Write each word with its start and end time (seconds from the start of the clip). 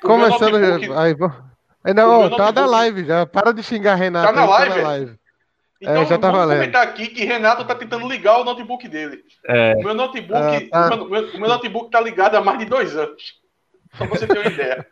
Começando. 0.00 0.58
Notebook... 0.58 1.40
Aí, 1.84 1.94
não, 1.94 2.28
tá 2.30 2.52
na 2.52 2.66
live 2.66 3.04
já. 3.04 3.24
Para 3.26 3.52
de 3.52 3.62
xingar 3.62 3.94
Renato. 3.94 4.26
Tá 4.26 4.32
na 4.32 4.46
live? 4.46 4.74
Tá 4.74 4.82
na 4.82 4.88
live. 4.88 5.20
Então, 5.80 6.02
é, 6.02 6.06
já 6.06 6.18
tá 6.18 6.30
vamos 6.30 6.40
valendo. 6.40 6.58
comentar 6.58 6.82
aqui 6.82 7.06
que 7.06 7.24
Renato 7.24 7.64
tá 7.64 7.74
tentando 7.74 8.06
ligar 8.06 8.38
o 8.38 8.44
notebook 8.44 8.86
dele. 8.86 9.22
É. 9.46 9.74
O 9.76 9.82
meu 9.82 9.94
notebook, 9.94 10.68
ah, 10.72 10.90
tá. 10.90 10.94
o, 10.96 11.08
meu, 11.08 11.24
o 11.30 11.40
meu 11.40 11.48
notebook 11.48 11.90
tá 11.90 12.00
ligado 12.00 12.34
há 12.34 12.42
mais 12.42 12.58
de 12.58 12.66
dois 12.66 12.94
anos. 12.94 13.40
Só 13.94 14.06
pra 14.06 14.18
você 14.18 14.26
ter 14.26 14.38
uma 14.38 14.50
ideia. 14.50 14.86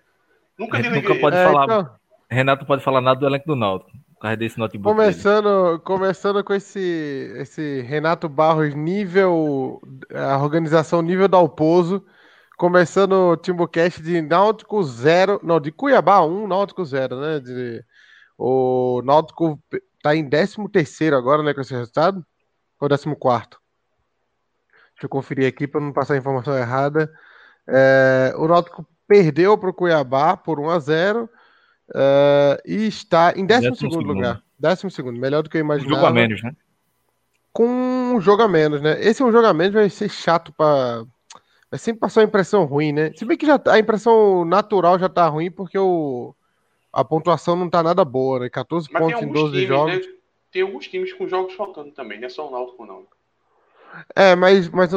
Nunca 0.58 0.78
desliguei. 0.78 1.08
Nunca 1.10 1.20
pode 1.20 1.36
é, 1.36 1.44
falar. 1.44 1.64
Então... 1.64 1.90
Renato 2.30 2.64
pode 2.64 2.82
falar 2.82 3.02
nada 3.02 3.20
do 3.20 3.26
elenco 3.26 3.46
do 3.46 3.54
Náutico. 3.54 3.90
Por 4.14 4.22
causa 4.22 4.36
desse 4.38 4.58
notebook. 4.58 4.96
Começando, 4.96 5.78
começando 5.84 6.42
com 6.42 6.54
esse, 6.54 7.32
esse 7.36 7.82
Renato 7.82 8.26
Barros 8.28 8.74
nível. 8.74 9.82
A 10.14 10.38
organização 10.38 11.02
nível 11.02 11.28
Dalpozo. 11.28 12.02
Começando 12.58 13.12
o 13.12 13.36
Timbucast 13.36 14.02
de 14.02 14.20
Náutico 14.20 14.82
0. 14.82 15.40
Não, 15.42 15.58
de 15.58 15.72
Cuiabá 15.72 16.20
1, 16.22 16.42
um, 16.42 16.46
Náutico 16.46 16.84
0, 16.84 17.18
né? 17.18 17.40
De, 17.40 17.82
o 18.36 19.00
Náutico 19.04 19.58
tá 20.02 20.14
em 20.14 20.28
13 20.28 20.56
agora, 21.16 21.42
né, 21.42 21.54
com 21.54 21.62
esse 21.62 21.72
resultado? 21.72 22.22
Ou 22.80 22.88
14? 22.88 23.16
Deixa 23.16 25.04
eu 25.04 25.08
conferir 25.08 25.46
aqui 25.46 25.66
para 25.66 25.80
não 25.80 25.92
passar 25.92 26.14
a 26.14 26.18
informação 26.18 26.56
errada. 26.58 27.10
É, 27.66 28.34
o 28.36 28.46
Náutico 28.46 28.86
perdeu 29.06 29.56
para 29.56 29.70
o 29.70 29.74
Cuiabá 29.74 30.36
por 30.36 30.60
1 30.60 30.70
a 30.70 30.78
0 30.78 31.30
Uh, 31.88 32.60
e 32.66 32.86
está 32.86 33.32
em 33.34 33.46
12 33.46 33.86
lugar. 34.04 34.42
12, 34.58 35.02
melhor 35.12 35.42
do 35.42 35.48
que 35.48 35.56
eu 35.56 35.60
imaginava. 35.60 35.94
Um 35.94 35.96
jogo 35.96 36.06
a 36.06 36.12
menos, 36.12 36.42
né? 36.42 36.52
Com 37.50 37.66
um 37.66 38.20
jogo 38.20 38.42
a 38.42 38.48
menos, 38.48 38.82
né? 38.82 39.00
Esse 39.00 39.22
é 39.22 39.24
um 39.24 39.32
jogo 39.32 39.46
a 39.46 39.54
menos, 39.54 39.74
vai 39.74 39.88
ser 39.88 40.10
chato 40.10 40.52
para. 40.52 41.04
Vai 41.70 41.78
sempre 41.78 42.00
passar 42.00 42.20
uma 42.20 42.26
impressão 42.26 42.64
ruim, 42.64 42.92
né? 42.92 43.12
Se 43.14 43.24
bem 43.24 43.36
que 43.36 43.46
já, 43.46 43.58
tá, 43.58 43.74
a 43.74 43.78
impressão 43.78 44.44
natural 44.44 44.98
já 44.98 45.08
tá 45.08 45.26
ruim, 45.28 45.50
porque 45.50 45.78
o, 45.78 46.34
a 46.92 47.04
pontuação 47.04 47.56
não 47.56 47.68
tá 47.68 47.82
nada 47.82 48.04
boa, 48.04 48.40
né? 48.40 48.48
14 48.48 48.88
Mas 48.90 49.02
pontos 49.02 49.22
em 49.22 49.32
12 49.32 49.52
times, 49.52 49.68
jogos. 49.68 50.06
Né? 50.06 50.12
Tem 50.50 50.62
alguns 50.62 50.88
times 50.88 51.12
com 51.12 51.28
jogos 51.28 51.54
faltando 51.54 51.90
também, 51.90 52.18
não 52.18 52.26
é 52.26 52.30
só 52.30 52.48
o 52.48 52.50
Náutico, 52.50 52.86
não. 52.86 53.06
É, 54.14 54.34
mas, 54.36 54.68
mas 54.68 54.90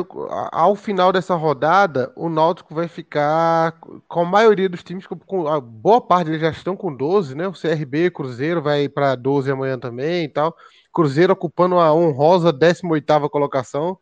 ao 0.52 0.76
final 0.76 1.12
dessa 1.12 1.36
rodada, 1.36 2.12
o 2.16 2.30
Náutico 2.30 2.76
vai 2.76 2.88
ficar 2.88 3.80
com 4.08 4.22
a 4.22 4.26
maioria 4.26 4.70
dos 4.70 4.84
times, 4.84 5.08
com, 5.08 5.48
a 5.48 5.60
boa 5.60 6.02
parte 6.02 6.28
deles 6.28 6.42
já 6.42 6.50
estão 6.50 6.76
com 6.76 6.94
12, 6.94 7.36
né? 7.36 7.48
O 7.48 7.54
CRB, 7.54 8.12
Cruzeiro 8.12 8.62
vai 8.62 8.88
para 8.90 9.16
12 9.16 9.52
amanhã 9.52 9.78
também 9.78 10.26
e 10.26 10.30
tal. 10.30 10.56
Cruzeiro 10.94 11.34
ocupando 11.34 11.80
a 11.80 11.94
honrosa 11.94 12.54
18ª 12.54 13.30
colocação. 13.30 13.98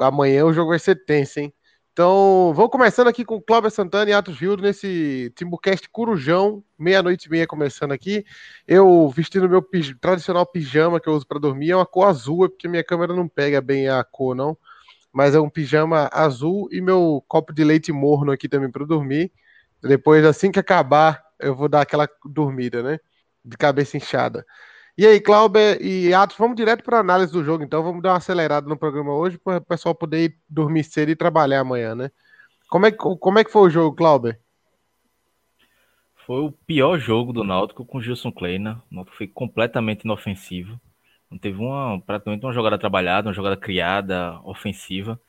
Amanhã 0.00 0.44
o 0.44 0.52
jogo 0.52 0.70
vai 0.70 0.78
ser 0.78 1.04
tenso, 1.04 1.40
hein? 1.40 1.52
Então, 1.92 2.52
vamos 2.54 2.70
começando 2.70 3.08
aqui 3.08 3.24
com 3.24 3.40
Cláudio 3.40 3.70
Santana 3.70 4.10
e 4.10 4.12
Atos 4.12 4.36
Gildo 4.36 4.62
nesse 4.62 5.32
Timbucast 5.34 5.88
Curujão, 5.88 6.62
meia-noite 6.78 7.26
e 7.26 7.30
meia 7.30 7.46
começando 7.46 7.92
aqui. 7.92 8.22
Eu 8.68 9.08
vestindo 9.08 9.48
meu 9.48 9.62
pij 9.62 9.94
tradicional 9.98 10.44
pijama 10.44 11.00
que 11.00 11.08
eu 11.08 11.14
uso 11.14 11.26
para 11.26 11.38
dormir, 11.38 11.70
é 11.70 11.76
uma 11.76 11.86
cor 11.86 12.06
azul, 12.06 12.44
é 12.44 12.48
porque 12.48 12.68
minha 12.68 12.84
câmera 12.84 13.14
não 13.14 13.26
pega 13.26 13.62
bem 13.62 13.88
a 13.88 14.04
cor, 14.04 14.34
não. 14.34 14.58
Mas 15.10 15.34
é 15.34 15.40
um 15.40 15.48
pijama 15.48 16.10
azul 16.12 16.68
e 16.70 16.82
meu 16.82 17.24
copo 17.26 17.50
de 17.54 17.64
leite 17.64 17.90
morno 17.92 18.30
aqui 18.30 18.46
também 18.46 18.70
para 18.70 18.84
dormir. 18.84 19.32
Depois, 19.82 20.22
assim 20.26 20.52
que 20.52 20.58
acabar, 20.58 21.24
eu 21.40 21.56
vou 21.56 21.66
dar 21.66 21.80
aquela 21.80 22.06
dormida, 22.26 22.82
né? 22.82 22.98
De 23.42 23.56
cabeça 23.56 23.96
inchada. 23.96 24.44
E 24.98 25.06
aí, 25.06 25.20
Clauber 25.20 25.78
e 25.80 26.14
Atos, 26.14 26.38
vamos 26.38 26.56
direto 26.56 26.82
para 26.82 26.96
a 26.96 27.00
análise 27.00 27.30
do 27.30 27.44
jogo, 27.44 27.62
então 27.62 27.82
vamos 27.82 28.02
dar 28.02 28.12
uma 28.12 28.16
acelerada 28.16 28.66
no 28.66 28.78
programa 28.78 29.14
hoje 29.14 29.36
para 29.36 29.58
o 29.58 29.64
pessoal 29.64 29.94
poder 29.94 30.34
dormir 30.48 30.84
cedo 30.84 31.10
e 31.10 31.16
trabalhar 31.16 31.60
amanhã, 31.60 31.94
né? 31.94 32.10
Como 32.68 32.86
é, 32.86 32.90
como 32.90 33.38
é 33.38 33.44
que 33.44 33.52
foi 33.52 33.68
o 33.68 33.70
jogo, 33.70 33.94
Clauber? 33.94 34.40
Foi 36.26 36.40
o 36.40 36.50
pior 36.50 36.98
jogo 36.98 37.32
do 37.32 37.44
Náutico 37.44 37.84
com 37.84 37.98
o 37.98 38.02
Gilson 38.02 38.32
Kleina. 38.32 38.82
O 38.90 38.94
Náutico 38.94 39.16
foi 39.16 39.26
completamente 39.26 40.04
inofensivo. 40.04 40.80
Não 41.30 41.38
teve 41.38 41.58
uma, 41.58 42.00
praticamente 42.00 42.44
uma 42.44 42.52
jogada 42.52 42.78
trabalhada, 42.78 43.28
uma 43.28 43.34
jogada 43.34 43.56
criada, 43.56 44.40
ofensiva. 44.44 45.20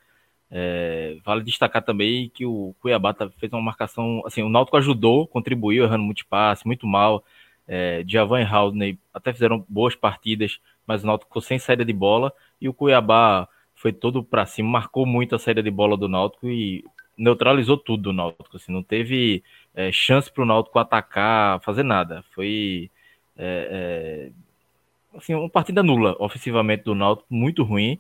É, 0.50 1.18
vale 1.26 1.44
destacar 1.44 1.84
também 1.84 2.30
que 2.30 2.46
o 2.46 2.74
Cuiabá 2.80 3.14
tá, 3.14 3.30
fez 3.38 3.52
uma 3.52 3.62
marcação, 3.62 4.24
assim, 4.26 4.42
o 4.42 4.50
Náutico 4.50 4.78
ajudou, 4.78 5.28
contribuiu, 5.28 5.84
errando 5.84 6.06
muito 6.06 6.26
passe, 6.26 6.66
muito 6.66 6.88
mal, 6.88 7.24
é, 7.68 8.04
Djavan 8.04 8.42
e 8.42 8.46
Haldney 8.46 9.00
até 9.14 9.34
fizeram 9.34 9.66
boas 9.68 9.96
partidas, 9.96 10.60
mas 10.86 11.04
o 11.04 11.08
Náutico 11.08 11.30
ficou 11.30 11.42
sem 11.42 11.60
saída 11.60 11.84
de 11.84 11.94
bola 11.94 12.32
e 12.62 12.70
o 12.70 12.74
Cuiabá 12.74 13.48
foi 13.76 13.94
todo 13.94 14.24
para 14.24 14.46
cima, 14.46 14.70
marcou 14.70 15.06
muito 15.06 15.36
a 15.36 15.40
saída 15.40 15.62
de 15.62 15.70
bola 15.70 15.98
do 15.98 16.08
Náutico 16.08 16.48
e 16.48 16.84
neutralizou 17.18 17.78
tudo 17.78 18.04
do 18.04 18.14
Náutico. 18.14 18.56
Assim, 18.56 18.72
não 18.72 18.82
teve 18.82 19.44
é, 19.76 19.92
chance 19.92 20.32
para 20.32 20.44
o 20.44 20.46
Náutico 20.46 20.80
atacar, 20.80 21.60
fazer 21.62 21.84
nada. 21.84 22.24
Foi 22.34 22.90
é, 23.38 24.32
é, 25.14 25.18
assim, 25.18 25.36
uma 25.36 25.50
partida 25.50 25.84
nula 25.84 26.16
ofensivamente 26.20 26.84
do 26.84 26.96
Náutico, 26.96 27.28
muito 27.30 27.64
ruim. 27.64 28.00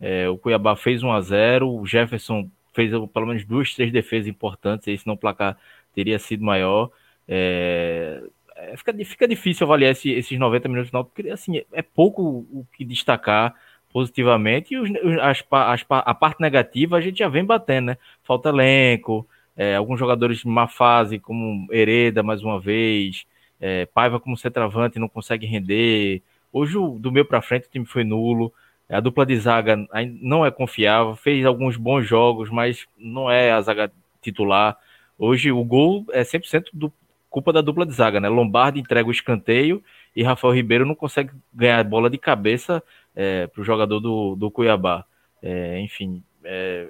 É, 0.00 0.28
o 0.28 0.38
Cuiabá 0.38 0.76
fez 0.76 1.02
1 1.02 1.10
a 1.10 1.20
0 1.20 1.68
o 1.68 1.84
Jefferson 1.86 2.48
fez 2.72 2.92
pelo 3.12 3.26
menos 3.26 3.44
duas, 3.44 3.74
três 3.74 3.90
defesas 3.90 4.28
importantes, 4.28 4.86
aí 4.86 4.96
senão 4.96 5.14
o 5.14 5.18
placar 5.18 5.58
teria 5.94 6.18
sido 6.18 6.44
maior. 6.44 6.90
É, 7.26 8.22
é, 8.58 8.76
fica, 8.76 8.92
fica 9.04 9.28
difícil 9.28 9.64
avaliar 9.64 9.92
esse, 9.92 10.10
esses 10.10 10.38
90 10.38 10.68
minutos 10.68 10.90
final, 10.90 11.04
porque 11.04 11.30
assim, 11.30 11.62
é 11.72 11.82
pouco 11.82 12.22
o 12.22 12.66
que 12.72 12.84
destacar 12.84 13.54
positivamente 13.92 14.74
e 14.74 14.78
os, 14.78 14.90
as, 15.20 15.44
as, 15.50 15.84
a 15.88 16.14
parte 16.14 16.40
negativa 16.40 16.96
a 16.96 17.00
gente 17.00 17.18
já 17.18 17.28
vem 17.28 17.44
batendo, 17.44 17.86
né? 17.86 17.98
Falta 18.22 18.48
elenco, 18.48 19.26
é, 19.56 19.76
alguns 19.76 19.98
jogadores 19.98 20.38
de 20.38 20.48
má 20.48 20.66
fase, 20.66 21.18
como 21.18 21.66
Hereda 21.72 22.22
mais 22.22 22.42
uma 22.42 22.60
vez, 22.60 23.24
é, 23.60 23.86
Paiva 23.86 24.20
como 24.20 24.36
centroavante 24.36 24.98
não 24.98 25.08
consegue 25.08 25.46
render. 25.46 26.22
Hoje, 26.52 26.74
do 26.98 27.12
meio 27.12 27.24
para 27.24 27.42
frente, 27.42 27.66
o 27.66 27.70
time 27.70 27.86
foi 27.86 28.04
nulo. 28.04 28.52
A 28.88 29.00
dupla 29.00 29.26
de 29.26 29.36
zaga 29.36 29.76
não 30.20 30.46
é 30.46 30.50
confiável, 30.50 31.14
fez 31.14 31.44
alguns 31.44 31.76
bons 31.76 32.04
jogos, 32.06 32.48
mas 32.50 32.86
não 32.96 33.30
é 33.30 33.52
a 33.52 33.60
zaga 33.60 33.92
titular. 34.22 34.76
Hoje 35.18 35.52
o 35.52 35.62
gol 35.62 36.06
é 36.10 36.22
100% 36.22 36.66
do, 36.72 36.92
culpa 37.30 37.52
da 37.52 37.60
dupla 37.60 37.84
de 37.84 37.92
zaga, 37.92 38.20
né? 38.20 38.28
Lombardi 38.28 38.80
entrega 38.80 39.08
o 39.08 39.12
escanteio 39.12 39.82
e 40.14 40.22
Rafael 40.22 40.54
Ribeiro 40.54 40.86
não 40.86 40.94
consegue 40.94 41.30
ganhar 41.52 41.82
bola 41.84 42.08
de 42.08 42.18
cabeça 42.18 42.82
é, 43.14 43.46
para 43.46 43.60
o 43.60 43.64
jogador 43.64 44.00
do, 44.00 44.34
do 44.36 44.50
Cuiabá. 44.50 45.04
É, 45.42 45.78
enfim, 45.80 46.22
é, 46.44 46.88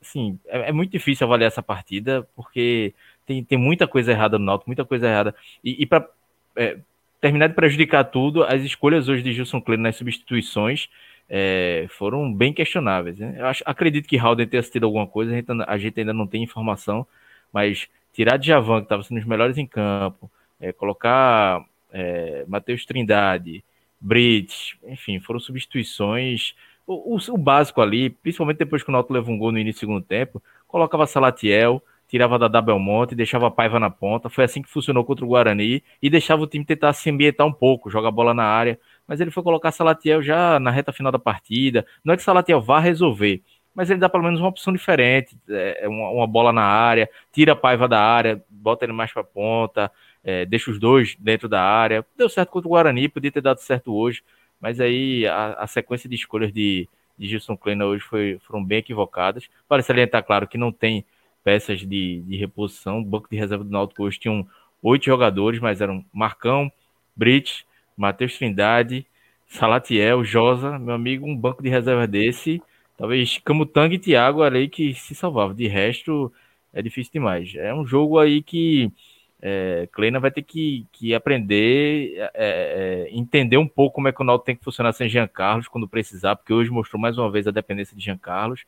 assim, 0.00 0.38
é, 0.46 0.68
é, 0.68 0.72
muito 0.72 0.90
difícil 0.90 1.26
avaliar 1.26 1.48
essa 1.48 1.62
partida 1.62 2.26
porque 2.36 2.94
tem, 3.26 3.42
tem 3.42 3.58
muita 3.58 3.86
coisa 3.86 4.12
errada 4.12 4.38
no 4.38 4.44
Náutico, 4.44 4.70
muita 4.70 4.84
coisa 4.84 5.08
errada. 5.08 5.34
E, 5.64 5.82
e 5.82 5.86
para 5.86 6.08
é, 6.56 6.78
terminar 7.20 7.48
de 7.48 7.54
prejudicar 7.54 8.04
tudo, 8.04 8.44
as 8.44 8.62
escolhas 8.62 9.08
hoje 9.08 9.22
de 9.22 9.32
Gilson 9.32 9.60
Kleino 9.60 9.82
nas 9.82 9.96
substituições 9.96 10.88
é, 11.28 11.86
foram 11.90 12.32
bem 12.32 12.52
questionáveis. 12.52 13.18
Né? 13.18 13.36
Eu 13.38 13.46
acho, 13.46 13.62
acredito 13.66 14.08
que 14.08 14.16
Halden 14.16 14.46
tenha 14.46 14.60
assistido 14.60 14.84
alguma 14.84 15.06
coisa, 15.06 15.32
a 15.32 15.34
gente, 15.34 15.48
a 15.66 15.78
gente 15.78 16.00
ainda 16.00 16.12
não 16.12 16.26
tem 16.26 16.42
informação, 16.42 17.06
mas 17.52 17.88
tirar 18.12 18.36
Djavan, 18.36 18.78
que 18.78 18.84
estava 18.84 19.02
sendo 19.02 19.18
os 19.18 19.24
melhores 19.24 19.58
em 19.58 19.66
campo, 19.66 20.30
é, 20.60 20.72
colocar 20.72 21.64
é, 21.92 22.44
Matheus 22.48 22.84
Trindade, 22.84 23.64
Brits, 24.00 24.76
enfim, 24.86 25.20
foram 25.20 25.40
substituições. 25.40 26.54
O, 26.86 27.16
o, 27.16 27.34
o, 27.34 27.38
básico 27.38 27.80
ali, 27.80 28.10
principalmente 28.10 28.58
depois 28.58 28.82
que 28.82 28.88
o 28.88 28.92
Nauto 28.92 29.12
levou 29.12 29.34
um 29.34 29.38
gol 29.38 29.52
no 29.52 29.58
início 29.58 29.80
do 29.80 29.80
segundo 29.80 30.04
tempo, 30.04 30.42
colocava 30.66 31.06
Salatiel, 31.06 31.82
tirava 32.08 32.38
da 32.38 32.60
Belmonte, 32.60 33.14
deixava 33.14 33.50
Paiva 33.50 33.78
na 33.78 33.90
ponta. 33.90 34.30
Foi 34.30 34.44
assim 34.44 34.62
que 34.62 34.68
funcionou 34.68 35.04
contra 35.04 35.24
o 35.24 35.28
Guarani 35.28 35.82
e 36.00 36.08
deixava 36.08 36.42
o 36.42 36.46
time 36.46 36.64
tentar 36.64 36.92
se 36.94 37.10
ambientar 37.10 37.46
um 37.46 37.52
pouco, 37.52 37.90
jogar 37.90 38.10
bola 38.10 38.32
na 38.32 38.44
área. 38.44 38.78
Mas 39.06 39.20
ele 39.20 39.30
foi 39.30 39.42
colocar 39.42 39.70
Salatiel 39.70 40.22
já 40.22 40.58
na 40.58 40.70
reta 40.70 40.92
final 40.92 41.12
da 41.12 41.18
partida. 41.18 41.86
Não 42.02 42.14
é 42.14 42.16
que 42.16 42.22
Salatiel 42.22 42.60
vá 42.60 42.80
resolver, 42.80 43.42
mas 43.78 43.88
ele 43.90 44.00
dá 44.00 44.08
pelo 44.08 44.24
menos 44.24 44.40
uma 44.40 44.48
opção 44.48 44.72
diferente, 44.72 45.38
é, 45.48 45.84
é, 45.84 45.88
uma, 45.88 46.10
uma, 46.10 46.26
bola 46.26 46.52
na 46.52 46.64
área, 46.64 47.08
tira 47.32 47.52
a 47.52 47.56
paiva 47.56 47.86
da 47.86 48.02
área, 48.02 48.42
bota 48.50 48.84
ele 48.84 48.92
mais 48.92 49.12
para 49.12 49.22
ponta, 49.22 49.88
é, 50.24 50.44
deixa 50.44 50.68
os 50.72 50.80
dois 50.80 51.14
dentro 51.16 51.48
da 51.48 51.62
área. 51.62 52.04
Deu 52.16 52.28
certo 52.28 52.50
contra 52.50 52.66
o 52.66 52.72
Guarani, 52.72 53.08
podia 53.08 53.30
ter 53.30 53.40
dado 53.40 53.60
certo 53.60 53.94
hoje, 53.94 54.24
mas 54.60 54.80
aí 54.80 55.24
a, 55.28 55.52
a 55.60 55.66
sequência 55.68 56.08
de 56.08 56.16
escolhas 56.16 56.52
de, 56.52 56.88
de 57.16 57.28
Gilson 57.28 57.56
Kleina 57.56 57.86
hoje 57.86 58.02
foi, 58.02 58.40
foram 58.44 58.64
bem 58.64 58.78
equivocadas. 58.78 59.48
Para 59.68 59.80
salientar, 59.80 60.24
claro, 60.24 60.48
que 60.48 60.58
não 60.58 60.72
tem 60.72 61.04
peças 61.44 61.78
de, 61.78 62.20
de 62.22 62.36
reposição, 62.36 62.98
o 62.98 63.04
banco 63.04 63.28
de 63.30 63.36
reserva 63.36 63.62
do 63.62 63.70
Náutico 63.70 64.02
hoje 64.02 64.18
tinham 64.18 64.44
oito 64.82 65.04
jogadores, 65.04 65.60
mas 65.60 65.80
eram 65.80 66.04
Marcão, 66.12 66.68
Brit, 67.14 67.64
Matheus 67.96 68.36
Trindade, 68.36 69.06
Salatiel, 69.46 70.24
Josa, 70.24 70.80
meu 70.80 70.96
amigo, 70.96 71.24
um 71.24 71.36
banco 71.36 71.62
de 71.62 71.68
reserva 71.68 72.08
desse 72.08 72.60
Talvez 72.98 73.38
Camutanga 73.44 73.94
e 73.94 73.98
Thiago 73.98 74.42
ali 74.42 74.68
que 74.68 74.92
se 74.92 75.14
salvavam. 75.14 75.54
De 75.54 75.68
resto, 75.68 76.32
é 76.72 76.82
difícil 76.82 77.12
demais. 77.12 77.54
É 77.54 77.72
um 77.72 77.86
jogo 77.86 78.18
aí 78.18 78.42
que 78.42 78.92
é, 79.40 79.88
Kleina 79.92 80.18
vai 80.18 80.32
ter 80.32 80.42
que, 80.42 80.84
que 80.92 81.14
aprender, 81.14 82.14
é, 82.16 82.28
é, 82.34 83.08
entender 83.16 83.56
um 83.56 83.68
pouco 83.68 83.94
como 83.94 84.08
é 84.08 84.12
que 84.12 84.20
o 84.20 84.24
Náutico 84.24 84.46
tem 84.46 84.56
que 84.56 84.64
funcionar 84.64 84.92
sem 84.92 85.08
Jean 85.08 85.28
Carlos 85.28 85.68
quando 85.68 85.88
precisar, 85.88 86.34
porque 86.36 86.52
hoje 86.52 86.70
mostrou 86.70 87.00
mais 87.00 87.16
uma 87.16 87.30
vez 87.30 87.46
a 87.46 87.52
dependência 87.52 87.96
de 87.96 88.04
Jean 88.04 88.18
Carlos. 88.18 88.64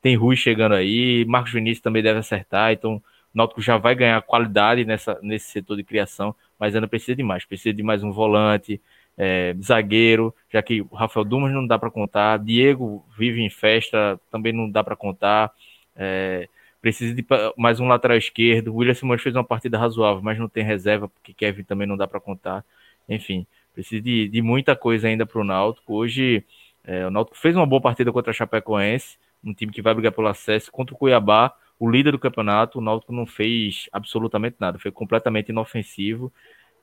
Tem 0.00 0.16
Rui 0.16 0.36
chegando 0.36 0.74
aí, 0.74 1.24
Marcos 1.26 1.52
Vinícius 1.52 1.82
também 1.82 2.02
deve 2.02 2.18
acertar, 2.18 2.72
então 2.72 3.02
Náutico 3.34 3.60
já 3.60 3.76
vai 3.76 3.94
ganhar 3.94 4.22
qualidade 4.22 4.86
nessa, 4.86 5.18
nesse 5.22 5.50
setor 5.50 5.76
de 5.76 5.84
criação, 5.84 6.34
mas 6.58 6.74
ainda 6.74 6.88
precisa 6.88 7.14
de 7.14 7.22
mais. 7.22 7.44
Precisa 7.44 7.74
de 7.74 7.82
mais 7.82 8.02
um 8.02 8.10
volante, 8.10 8.80
é, 9.16 9.54
zagueiro, 9.62 10.34
já 10.50 10.62
que 10.62 10.82
o 10.82 10.94
Rafael 10.94 11.24
Dumas 11.24 11.52
não 11.52 11.66
dá 11.66 11.78
para 11.78 11.90
contar, 11.90 12.38
Diego 12.38 13.04
vive 13.16 13.42
em 13.42 13.50
festa, 13.50 14.20
também 14.30 14.52
não 14.52 14.70
dá 14.70 14.84
para 14.84 14.96
contar. 14.96 15.52
É, 15.94 16.48
precisa 16.80 17.14
de 17.14 17.24
mais 17.56 17.80
um 17.80 17.88
lateral 17.88 18.16
esquerdo. 18.16 18.72
O 18.72 18.76
William 18.76 18.94
Simões 18.94 19.22
fez 19.22 19.34
uma 19.34 19.44
partida 19.44 19.78
razoável, 19.78 20.22
mas 20.22 20.38
não 20.38 20.48
tem 20.48 20.62
reserva, 20.62 21.08
porque 21.08 21.32
Kevin 21.32 21.64
também 21.64 21.86
não 21.86 21.96
dá 21.96 22.06
para 22.06 22.20
contar. 22.20 22.64
Enfim, 23.08 23.46
precisa 23.74 24.02
de, 24.02 24.28
de 24.28 24.42
muita 24.42 24.76
coisa 24.76 25.08
ainda 25.08 25.26
para 25.26 25.40
o 25.40 25.44
Náutico. 25.44 25.94
Hoje, 25.94 26.44
é, 26.84 27.06
o 27.06 27.10
Náutico 27.10 27.36
fez 27.36 27.56
uma 27.56 27.66
boa 27.66 27.80
partida 27.80 28.12
contra 28.12 28.30
a 28.30 28.34
Chapecoense, 28.34 29.18
um 29.42 29.54
time 29.54 29.72
que 29.72 29.82
vai 29.82 29.94
brigar 29.94 30.12
pelo 30.12 30.28
acesso. 30.28 30.70
Contra 30.70 30.94
o 30.94 30.98
Cuiabá, 30.98 31.52
o 31.78 31.90
líder 31.90 32.12
do 32.12 32.18
campeonato, 32.18 32.78
o 32.78 32.82
Náutico 32.82 33.12
não 33.12 33.26
fez 33.26 33.88
absolutamente 33.92 34.56
nada, 34.58 34.78
foi 34.78 34.90
completamente 34.90 35.50
inofensivo. 35.50 36.32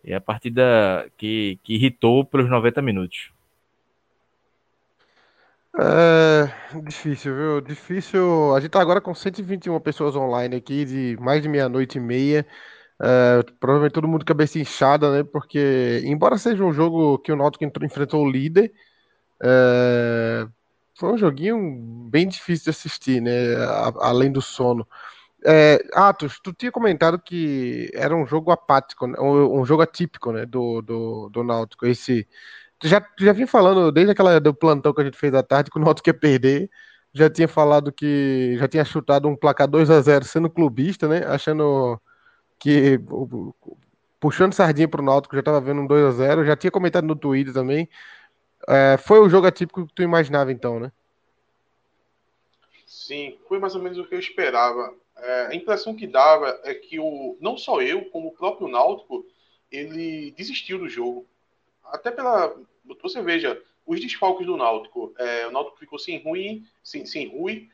E 0.03 0.11
é 0.11 0.15
a 0.15 0.21
partida 0.21 1.09
que, 1.17 1.59
que 1.63 1.75
irritou 1.75 2.25
pelos 2.25 2.49
90 2.49 2.81
minutos. 2.81 3.31
É 5.79 6.79
difícil, 6.81 7.35
viu? 7.35 7.61
Difícil. 7.61 8.55
A 8.55 8.59
gente 8.59 8.71
tá 8.71 8.81
agora 8.81 9.01
com 9.01 9.13
121 9.15 9.79
pessoas 9.79 10.15
online 10.15 10.57
aqui, 10.57 10.85
de 10.85 11.17
mais 11.19 11.41
de 11.41 11.49
meia-noite 11.49 11.97
e 11.97 12.01
meia. 12.01 12.45
É, 13.01 13.41
provavelmente 13.59 13.93
todo 13.93 14.07
mundo 14.07 14.23
cabeça 14.23 14.59
inchada, 14.59 15.11
né? 15.11 15.23
Porque, 15.23 16.01
embora 16.05 16.37
seja 16.37 16.63
um 16.63 16.71
jogo 16.71 17.17
que 17.19 17.31
o 17.31 17.35
Náutico 17.35 17.65
enfrentou 17.83 18.23
o 18.23 18.29
líder, 18.29 18.71
é, 19.43 20.47
foi 20.95 21.13
um 21.13 21.17
joguinho 21.17 21.59
bem 22.09 22.27
difícil 22.27 22.65
de 22.65 22.69
assistir, 22.69 23.21
né? 23.21 23.55
A, 23.55 24.09
além 24.09 24.31
do 24.31 24.41
sono. 24.41 24.87
É, 25.45 25.83
Atos, 25.93 26.39
tu 26.41 26.53
tinha 26.53 26.71
comentado 26.71 27.19
que 27.19 27.91
era 27.93 28.15
um 28.15 28.25
jogo 28.25 28.51
apático, 28.51 29.07
né? 29.07 29.19
um, 29.19 29.65
jogo 29.65 29.81
atípico, 29.81 30.31
né? 30.31 30.45
Do, 30.45 30.81
do, 30.81 31.29
do 31.29 31.43
Náutico. 31.43 31.85
Esse, 31.85 32.27
tu 32.79 32.87
já, 32.87 33.01
tu 33.01 33.23
já 33.25 33.33
vinha 33.33 33.47
falando 33.47 33.91
desde 33.91 34.11
aquela 34.11 34.39
do 34.39 34.53
plantão 34.53 34.93
que 34.93 35.01
a 35.01 35.03
gente 35.03 35.17
fez 35.17 35.33
à 35.33 35.43
tarde 35.43 35.69
que 35.69 35.77
o 35.77 35.81
Náutico 35.81 36.09
ia 36.09 36.13
perder. 36.13 36.69
Já 37.13 37.29
tinha 37.29 37.47
falado 37.47 37.91
que 37.91 38.55
já 38.57 38.67
tinha 38.67 38.85
chutado 38.85 39.27
um 39.27 39.35
placar 39.35 39.67
2 39.67 39.89
a 39.89 40.01
0 40.01 40.25
sendo 40.25 40.49
clubista, 40.49 41.07
né? 41.07 41.25
Achando 41.27 42.01
que 42.57 42.99
puxando 44.19 44.53
sardinha 44.53 44.87
pro 44.87 45.03
Náutico, 45.03 45.35
já 45.35 45.41
estava 45.41 45.59
vendo 45.59 45.81
um 45.81 45.87
2 45.87 46.05
a 46.05 46.11
0 46.11 46.45
já 46.45 46.55
tinha 46.55 46.71
comentado 46.71 47.05
no 47.05 47.15
Twitter 47.15 47.53
também. 47.53 47.89
É, 48.67 48.97
foi 48.97 49.19
o 49.19 49.29
jogo 49.29 49.45
atípico 49.45 49.85
que 49.85 49.93
tu 49.93 50.01
imaginava 50.01 50.51
então, 50.51 50.79
né? 50.79 50.91
Sim, 52.85 53.37
foi 53.49 53.59
mais 53.59 53.75
ou 53.75 53.81
menos 53.81 53.97
o 53.97 54.05
que 54.05 54.15
eu 54.15 54.19
esperava. 54.19 54.93
É, 55.15 55.47
a 55.47 55.55
impressão 55.55 55.95
que 55.95 56.07
dava 56.07 56.59
é 56.63 56.73
que 56.73 56.99
o, 56.99 57.37
não 57.39 57.57
só 57.57 57.81
eu, 57.81 58.05
como 58.05 58.29
o 58.29 58.33
próprio 58.33 58.67
Náutico, 58.67 59.25
ele 59.71 60.31
desistiu 60.31 60.77
do 60.77 60.89
jogo. 60.89 61.25
Até 61.85 62.11
pela. 62.11 62.55
Você 63.01 63.21
veja, 63.21 63.61
os 63.85 63.99
desfalques 63.99 64.45
do 64.45 64.57
Náutico. 64.57 65.13
É, 65.17 65.47
o 65.47 65.51
Náutico 65.51 65.77
ficou 65.77 65.99
sem 65.99 66.21
ruim, 66.21 66.65
sem, 66.83 67.05
sem 67.05 67.27
Rui, 67.27 67.69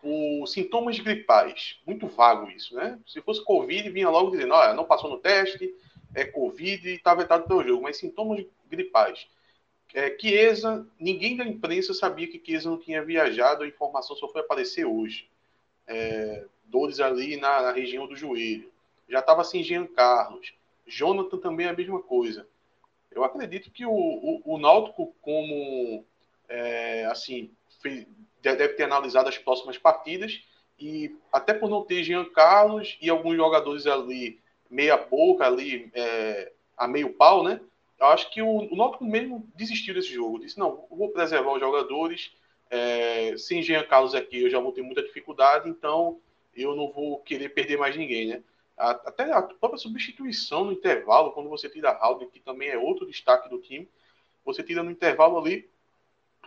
por 0.00 0.46
sintomas 0.46 0.98
gripais. 0.98 1.80
Muito 1.86 2.06
vago 2.06 2.50
isso, 2.50 2.74
né? 2.74 2.98
Se 3.06 3.20
fosse 3.22 3.44
Covid, 3.44 3.88
vinha 3.90 4.10
logo 4.10 4.30
dizendo: 4.30 4.54
olha, 4.54 4.74
não 4.74 4.84
passou 4.84 5.10
no 5.10 5.18
teste, 5.18 5.74
é 6.14 6.24
Covid 6.24 6.88
e 6.88 6.94
está 6.94 7.14
vetado 7.14 7.46
pelo 7.46 7.64
jogo. 7.64 7.82
Mas 7.82 7.96
sintomas 7.96 8.44
gripais. 8.68 9.26
É, 9.94 10.16
ninguém 10.98 11.36
da 11.36 11.44
imprensa 11.44 11.94
sabia 11.94 12.26
que 12.26 12.42
Chiesa 12.44 12.68
não 12.68 12.78
tinha 12.78 13.04
viajado, 13.04 13.62
a 13.62 13.68
informação 13.68 14.16
só 14.16 14.28
foi 14.28 14.40
aparecer 14.40 14.84
hoje. 14.84 15.28
É, 15.86 16.46
dores 16.64 17.00
ali 17.00 17.36
na, 17.36 17.62
na, 17.62 17.72
região 17.72 18.06
do 18.06 18.16
joelho. 18.16 18.70
Já 19.08 19.20
estava 19.20 19.44
sem 19.44 19.62
Jean 19.62 19.86
Carlos. 19.86 20.54
Jonathan 20.86 21.38
também 21.38 21.66
é 21.66 21.70
a 21.70 21.76
mesma 21.76 22.00
coisa. 22.00 22.46
Eu 23.10 23.24
acredito 23.24 23.70
que 23.70 23.86
o, 23.86 23.92
o, 23.92 24.42
o 24.44 24.58
Náutico, 24.58 25.14
como 25.20 26.04
é, 26.48 27.06
assim, 27.06 27.50
fez, 27.80 28.06
deve 28.42 28.68
ter 28.70 28.84
analisado 28.84 29.28
as 29.28 29.38
próximas 29.38 29.78
partidas 29.78 30.42
e 30.78 31.16
até 31.32 31.54
por 31.54 31.70
não 31.70 31.84
ter 31.84 32.02
Jean 32.02 32.24
Carlos 32.24 32.98
e 33.00 33.08
alguns 33.08 33.36
jogadores 33.36 33.86
ali 33.86 34.40
meia 34.68 34.96
boca 34.96 35.46
ali 35.46 35.90
é, 35.94 36.52
a 36.76 36.88
meio 36.88 37.12
pau, 37.14 37.44
né? 37.44 37.60
eu 37.98 38.06
acho 38.06 38.30
que 38.30 38.42
o, 38.42 38.72
o 38.72 38.76
Náutico 38.76 39.04
mesmo 39.04 39.48
desistiu 39.54 39.94
desse 39.94 40.12
jogo. 40.12 40.38
Disse, 40.38 40.58
não, 40.58 40.86
vou 40.90 41.10
preservar 41.10 41.52
os 41.52 41.60
jogadores. 41.60 42.32
É, 42.70 43.36
sem 43.36 43.62
Jean 43.62 43.84
Carlos 43.84 44.14
aqui, 44.14 44.42
eu 44.42 44.50
já 44.50 44.58
vou 44.58 44.72
ter 44.72 44.82
muita 44.82 45.02
dificuldade, 45.02 45.68
então 45.68 46.18
eu 46.56 46.74
não 46.74 46.90
vou 46.90 47.18
querer 47.20 47.50
perder 47.50 47.78
mais 47.78 47.96
ninguém, 47.96 48.28
né? 48.28 48.42
Até 48.76 49.32
a 49.32 49.40
própria 49.40 49.78
substituição 49.78 50.64
no 50.64 50.72
intervalo, 50.72 51.32
quando 51.32 51.48
você 51.48 51.68
tira 51.68 51.96
Alden, 51.96 52.28
que 52.28 52.40
também 52.40 52.68
é 52.68 52.78
outro 52.78 53.06
destaque 53.06 53.48
do 53.48 53.58
time, 53.58 53.88
você 54.44 54.62
tira 54.62 54.82
no 54.82 54.90
intervalo 54.90 55.38
ali, 55.38 55.68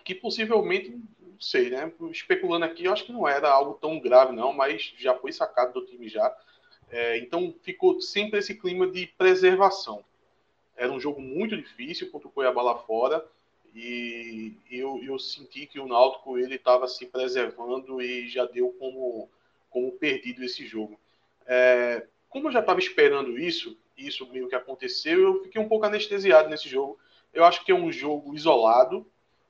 que 0.03 0.13
possivelmente, 0.13 0.89
não 0.89 1.39
sei, 1.39 1.69
né? 1.69 1.91
Especulando 2.11 2.65
aqui, 2.65 2.85
eu 2.85 2.93
acho 2.93 3.05
que 3.05 3.13
não 3.13 3.27
era 3.27 3.49
algo 3.49 3.75
tão 3.75 3.99
grave, 3.99 4.33
não, 4.33 4.51
mas 4.51 4.93
já 4.97 5.15
foi 5.15 5.31
sacado 5.31 5.73
do 5.73 5.85
time 5.85 6.09
já. 6.09 6.35
É, 6.89 7.17
então 7.17 7.53
ficou 7.61 7.99
sempre 8.01 8.39
esse 8.39 8.55
clima 8.55 8.87
de 8.87 9.07
preservação. 9.07 10.03
Era 10.75 10.91
um 10.91 10.99
jogo 10.99 11.19
muito 11.21 11.57
difícil 11.57 12.11
contra 12.11 12.27
o 12.27 12.31
Cuiabá 12.31 12.61
lá 12.61 12.75
fora. 12.75 13.25
E 13.75 14.53
eu, 14.71 14.99
eu 15.03 15.19
senti 15.19 15.65
que 15.65 15.79
o 15.79 15.87
Náutico 15.87 16.37
ele 16.37 16.55
estava 16.55 16.87
se 16.87 17.05
preservando 17.05 18.01
e 18.01 18.27
já 18.27 18.45
deu 18.45 18.73
como, 18.79 19.29
como 19.77 19.91
perdido 19.91 20.43
esse 20.43 20.65
jogo. 20.65 20.99
É, 21.45 22.07
como 22.27 22.47
eu 22.47 22.51
já 22.51 22.61
estava 22.61 22.79
esperando 22.79 23.37
isso, 23.37 23.77
isso 23.95 24.27
meio 24.31 24.47
que 24.47 24.55
aconteceu, 24.55 25.19
eu 25.21 25.43
fiquei 25.43 25.61
um 25.61 25.69
pouco 25.69 25.85
anestesiado 25.85 26.49
nesse 26.49 26.67
jogo. 26.67 26.97
Eu 27.31 27.43
acho 27.43 27.63
que 27.63 27.71
é 27.71 27.75
um 27.75 27.91
jogo 27.91 28.33
isolado. 28.33 29.05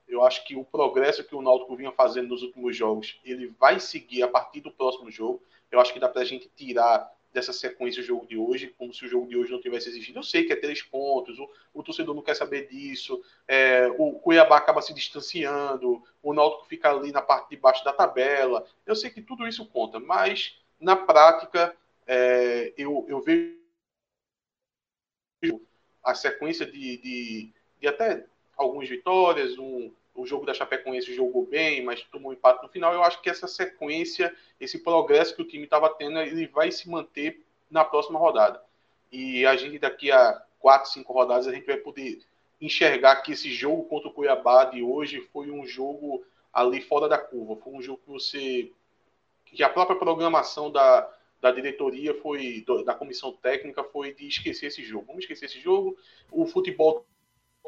Eu 0.05 0.23
acho 0.23 0.45
que 0.45 0.55
o 0.55 0.65
progresso 0.65 1.23
que 1.23 1.35
o 1.35 1.41
Náutico 1.41 1.75
vinha 1.75 1.91
fazendo 1.91 2.29
nos 2.29 2.41
últimos 2.41 2.75
jogos, 2.75 3.19
ele 3.23 3.47
vai 3.59 3.79
seguir 3.79 4.23
a 4.23 4.27
partir 4.27 4.61
do 4.61 4.71
próximo 4.71 5.09
jogo. 5.09 5.41
Eu 5.71 5.79
acho 5.79 5.93
que 5.93 5.99
dá 5.99 6.09
para 6.09 6.21
a 6.21 6.25
gente 6.25 6.49
tirar 6.55 7.09
dessa 7.37 7.53
sequência 7.53 8.01
do 8.01 8.07
jogo 8.07 8.25
de 8.25 8.35
hoje, 8.35 8.73
como 8.79 8.91
se 8.91 9.05
o 9.05 9.07
jogo 9.07 9.27
de 9.27 9.37
hoje 9.37 9.51
não 9.51 9.61
tivesse 9.61 9.89
existido. 9.89 10.17
Eu 10.17 10.23
sei 10.23 10.43
que 10.43 10.53
é 10.53 10.55
três 10.55 10.81
pontos, 10.81 11.37
o, 11.37 11.47
o 11.71 11.83
torcedor 11.83 12.15
não 12.15 12.23
quer 12.23 12.35
saber 12.35 12.67
disso, 12.67 13.23
é, 13.47 13.87
o 13.95 14.13
Cuiabá 14.13 14.57
acaba 14.57 14.81
se 14.81 14.91
distanciando, 14.91 16.03
o 16.23 16.33
Náutico 16.33 16.65
fica 16.65 16.89
ali 16.89 17.11
na 17.11 17.21
parte 17.21 17.51
de 17.51 17.57
baixo 17.57 17.85
da 17.85 17.93
tabela. 17.93 18.65
Eu 18.87 18.95
sei 18.95 19.11
que 19.11 19.21
tudo 19.21 19.47
isso 19.47 19.67
conta, 19.67 19.99
mas 19.99 20.59
na 20.79 20.95
prática 20.95 21.77
é, 22.07 22.73
eu, 22.75 23.05
eu 23.07 23.21
vejo 23.21 23.55
a 26.03 26.15
sequência 26.15 26.65
de, 26.65 26.97
de, 26.97 27.53
de 27.79 27.87
até 27.87 28.25
algumas 28.57 28.89
vitórias, 28.89 29.59
um, 29.59 29.93
o 30.17 30.25
jogo 30.25 30.45
da 30.45 30.53
Chapecoense 30.53 31.13
jogou 31.13 31.45
bem, 31.45 31.83
mas 31.83 32.01
tomou 32.03 32.33
empate 32.33 32.63
no 32.63 32.69
final. 32.69 32.91
Eu 32.91 33.03
acho 33.03 33.21
que 33.21 33.29
essa 33.29 33.47
sequência, 33.47 34.35
esse 34.59 34.79
progresso 34.79 35.35
que 35.35 35.41
o 35.43 35.47
time 35.47 35.65
estava 35.65 35.89
tendo, 35.89 36.19
ele 36.19 36.47
vai 36.47 36.71
se 36.71 36.89
manter 36.89 37.43
na 37.69 37.85
próxima 37.85 38.17
rodada. 38.17 38.61
E 39.11 39.45
a 39.45 39.55
gente 39.55 39.77
daqui 39.77 40.11
a 40.11 40.43
quatro, 40.59 40.89
cinco 40.89 41.13
rodadas 41.13 41.47
a 41.47 41.53
gente 41.53 41.67
vai 41.67 41.77
poder 41.77 42.19
enxergar 42.59 43.17
que 43.17 43.33
esse 43.33 43.51
jogo 43.51 43.83
contra 43.83 44.09
o 44.09 44.11
Cuiabá 44.11 44.65
de 44.65 44.81
hoje 44.81 45.21
foi 45.31 45.51
um 45.51 45.65
jogo 45.65 46.25
ali 46.51 46.81
fora 46.81 47.07
da 47.07 47.19
curva. 47.19 47.55
Foi 47.61 47.73
um 47.73 47.81
jogo 47.81 48.01
que 48.03 48.11
você 48.11 48.71
que 49.45 49.63
a 49.63 49.69
própria 49.69 49.97
programação 49.97 50.69
da, 50.71 51.09
da 51.39 51.51
diretoria 51.51 52.13
foi 52.15 52.65
da 52.83 52.93
comissão 52.93 53.31
técnica 53.31 53.83
foi 53.83 54.13
de 54.13 54.27
esquecer 54.27 54.65
esse 54.65 54.83
jogo. 54.83 55.05
Vamos 55.05 55.21
esquecer 55.21 55.45
esse 55.45 55.59
jogo. 55.59 55.95
O 56.31 56.47
futebol, 56.47 57.05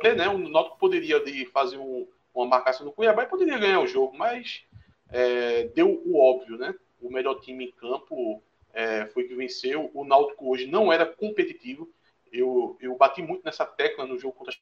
né? 0.03 0.27
O 0.27 0.37
Náutico 0.37 0.79
poderia 0.79 1.21
fazer 1.51 1.77
um 1.77 2.07
uma 2.39 2.49
marcação 2.49 2.85
do 2.85 2.91
Cuiabá 2.91 3.23
e 3.23 3.27
poderia 3.27 3.57
ganhar 3.57 3.79
o 3.79 3.87
jogo, 3.87 4.17
mas 4.17 4.63
é, 5.09 5.65
deu 5.69 6.01
o 6.05 6.19
óbvio, 6.19 6.57
né? 6.57 6.73
O 7.01 7.11
melhor 7.11 7.39
time 7.39 7.65
em 7.65 7.71
campo 7.71 8.43
é, 8.73 9.05
foi 9.07 9.23
que 9.23 9.35
venceu. 9.35 9.89
O 9.93 10.03
Náutico 10.03 10.49
hoje 10.49 10.67
não 10.67 10.91
era 10.91 11.05
competitivo. 11.05 11.89
Eu, 12.31 12.77
eu 12.79 12.95
bati 12.95 13.21
muito 13.21 13.43
nessa 13.43 13.65
tecla 13.65 14.05
no 14.05 14.17
jogo 14.17 14.35
contra 14.35 14.53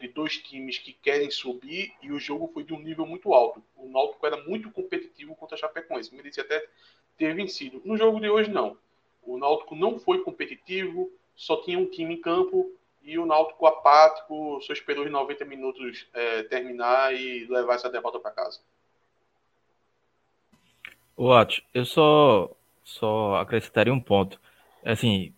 de 0.00 0.08
dois 0.08 0.38
times 0.38 0.78
que 0.78 0.92
querem 0.92 1.30
subir 1.30 1.92
e 2.02 2.10
o 2.10 2.18
jogo 2.18 2.48
foi 2.48 2.64
de 2.64 2.72
um 2.72 2.80
nível 2.80 3.06
muito 3.06 3.32
alto. 3.34 3.62
O 3.76 3.88
Náutico 3.88 4.26
era 4.26 4.42
muito 4.44 4.70
competitivo 4.70 5.34
contra 5.36 5.54
a 5.54 5.60
Chapecoense, 5.60 6.14
merecia 6.14 6.42
até 6.42 6.66
ter 7.18 7.34
vencido. 7.34 7.82
No 7.84 7.96
jogo 7.96 8.18
de 8.18 8.28
hoje, 8.28 8.50
não. 8.50 8.76
O 9.22 9.36
Náutico 9.36 9.76
não 9.76 9.98
foi 9.98 10.22
competitivo, 10.22 11.12
só 11.34 11.62
tinha 11.62 11.78
um 11.78 11.86
time 11.86 12.14
em 12.14 12.20
campo, 12.20 12.72
e 13.04 13.18
o 13.18 13.26
Náutico 13.26 13.66
apático 13.66 14.60
só 14.62 14.72
esperou 14.72 15.04
os 15.04 15.10
90 15.10 15.44
minutos 15.44 16.06
é, 16.12 16.42
terminar 16.44 17.14
e 17.14 17.46
levar 17.46 17.74
essa 17.74 17.90
derrota 17.90 18.18
para 18.18 18.30
casa. 18.30 18.60
Atos, 21.38 21.62
eu 21.72 21.84
só, 21.84 22.50
só 22.82 23.36
acrescentaria 23.36 23.92
um 23.92 24.00
ponto. 24.00 24.40
Assim, 24.84 25.32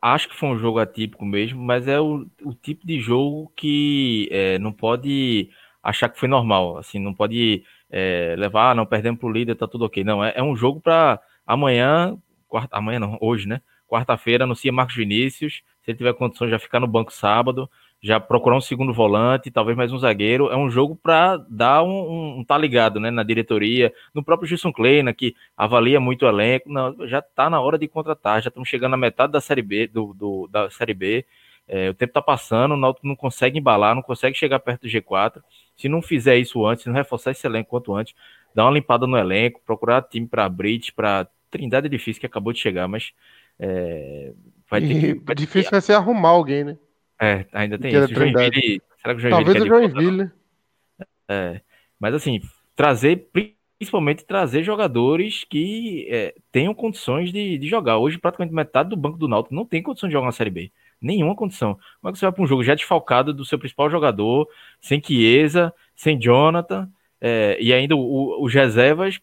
acho 0.00 0.28
que 0.28 0.36
foi 0.36 0.48
um 0.48 0.58
jogo 0.58 0.78
atípico 0.78 1.24
mesmo, 1.24 1.60
mas 1.62 1.86
é 1.86 2.00
o, 2.00 2.26
o 2.42 2.54
tipo 2.54 2.86
de 2.86 3.00
jogo 3.00 3.52
que 3.54 4.28
é, 4.30 4.58
não 4.58 4.72
pode 4.72 5.50
achar 5.82 6.08
que 6.08 6.18
foi 6.18 6.28
normal. 6.28 6.78
Assim, 6.78 6.98
não 6.98 7.12
pode 7.12 7.64
é, 7.90 8.34
levar, 8.38 8.70
ah, 8.70 8.74
não 8.74 8.86
perdemos 8.86 9.20
para 9.20 9.28
o 9.28 9.32
líder, 9.32 9.56
tá 9.56 9.66
tudo 9.66 9.84
ok. 9.84 10.02
Não, 10.04 10.24
é, 10.24 10.32
é 10.36 10.42
um 10.42 10.56
jogo 10.56 10.80
para 10.80 11.20
amanhã 11.46 12.16
quarta, 12.50 12.76
amanhã 12.76 12.98
não, 12.98 13.16
hoje, 13.20 13.48
né? 13.48 13.62
Quarta-feira 13.90 14.44
anuncia 14.44 14.70
Marcos 14.70 14.94
Vinícius. 14.94 15.62
Se 15.82 15.90
ele 15.90 15.98
tiver 15.98 16.14
condições, 16.14 16.48
já 16.48 16.60
ficar 16.60 16.78
no 16.78 16.86
banco 16.86 17.12
sábado, 17.12 17.68
já 18.00 18.20
procurar 18.20 18.56
um 18.56 18.60
segundo 18.60 18.94
volante, 18.94 19.50
talvez 19.50 19.76
mais 19.76 19.92
um 19.92 19.98
zagueiro. 19.98 20.48
É 20.48 20.56
um 20.56 20.70
jogo 20.70 20.94
para 20.94 21.36
dar 21.48 21.82
um, 21.82 21.88
um, 21.88 22.38
um, 22.38 22.44
tá 22.44 22.56
ligado, 22.56 23.00
né? 23.00 23.10
Na 23.10 23.24
diretoria, 23.24 23.92
no 24.14 24.22
próprio 24.22 24.48
Gilson 24.48 24.72
Kleina, 24.72 25.12
que 25.12 25.34
avalia 25.56 25.98
muito 25.98 26.24
o 26.24 26.28
elenco. 26.28 26.70
Não, 26.72 26.94
já 27.08 27.20
tá 27.20 27.50
na 27.50 27.60
hora 27.60 27.76
de 27.76 27.88
contratar, 27.88 28.40
já 28.40 28.48
estamos 28.48 28.68
chegando 28.68 28.92
na 28.92 28.96
metade 28.96 29.32
da 29.32 29.40
série 29.40 29.62
B, 29.62 29.88
do, 29.88 30.14
do 30.14 30.46
da 30.46 30.70
série 30.70 30.94
B. 30.94 31.26
É, 31.66 31.90
o 31.90 31.94
tempo 31.94 32.12
tá 32.12 32.22
passando, 32.22 32.74
o 32.74 32.76
Náutico 32.76 33.08
não 33.08 33.16
consegue 33.16 33.58
embalar, 33.58 33.96
não 33.96 34.02
consegue 34.02 34.38
chegar 34.38 34.60
perto 34.60 34.82
do 34.82 34.88
G4. 34.88 35.42
Se 35.76 35.88
não 35.88 36.00
fizer 36.00 36.36
isso 36.36 36.64
antes, 36.64 36.86
não 36.86 36.94
reforçar 36.94 37.32
esse 37.32 37.44
elenco 37.44 37.70
quanto 37.70 37.92
antes, 37.92 38.14
dar 38.54 38.66
uma 38.66 38.72
limpada 38.72 39.04
no 39.04 39.16
elenco, 39.16 39.60
procurar 39.66 40.02
time 40.02 40.28
para 40.28 40.48
Brit, 40.48 40.92
para 40.92 41.26
Trindade 41.50 41.86
é 41.86 41.90
difícil 41.90 42.20
que 42.20 42.26
acabou 42.26 42.52
de 42.52 42.60
chegar, 42.60 42.86
mas 42.86 43.12
é, 43.60 44.32
vai 44.68 44.80
ter 44.80 45.00
que, 45.00 45.14
vai 45.24 45.34
difícil 45.34 45.64
ter... 45.64 45.70
vai 45.70 45.80
ser 45.80 45.92
arrumar 45.92 46.30
alguém, 46.30 46.64
né? 46.64 46.78
É, 47.20 47.44
ainda 47.52 47.78
tem 47.78 47.92
isso. 47.94 48.14
Joinville, 48.14 48.82
será 49.02 49.14
que 49.14 49.18
o 49.18 49.20
Joinville 49.20 49.30
Talvez 49.30 49.62
o 49.62 49.66
Joinville, 49.66 50.16
né? 50.16 50.32
É, 51.28 51.60
mas 51.98 52.14
assim, 52.14 52.40
trazer 52.74 53.28
principalmente 53.80 54.24
trazer 54.24 54.62
jogadores 54.62 55.44
que 55.44 56.06
é, 56.10 56.34
tenham 56.50 56.74
condições 56.74 57.32
de, 57.32 57.56
de, 57.56 57.68
jogar. 57.68 57.98
Hoje, 57.98 58.18
praticamente 58.18 58.54
metade 58.54 58.90
do 58.90 58.96
banco 58.96 59.16
do 59.16 59.28
Náutico 59.28 59.54
não 59.54 59.64
tem 59.64 59.82
condição 59.82 60.08
de 60.08 60.12
jogar 60.12 60.26
na 60.26 60.32
Série 60.32 60.50
B. 60.50 60.70
Nenhuma 61.00 61.34
condição. 61.34 61.78
Como 62.00 62.10
é 62.10 62.12
que 62.12 62.18
você 62.18 62.26
vai 62.26 62.32
para 62.32 62.42
um 62.42 62.46
jogo 62.46 62.62
já 62.62 62.74
desfalcado 62.74 63.32
do 63.32 63.44
seu 63.44 63.58
principal 63.58 63.88
jogador, 63.88 64.46
sem 64.80 65.02
Chiesa, 65.02 65.72
sem 65.96 66.20
Jonathan, 66.20 66.90
é, 67.20 67.56
e 67.60 67.72
ainda 67.72 67.96
o, 67.96 68.42
os 68.42 68.52
reservas 68.52 69.18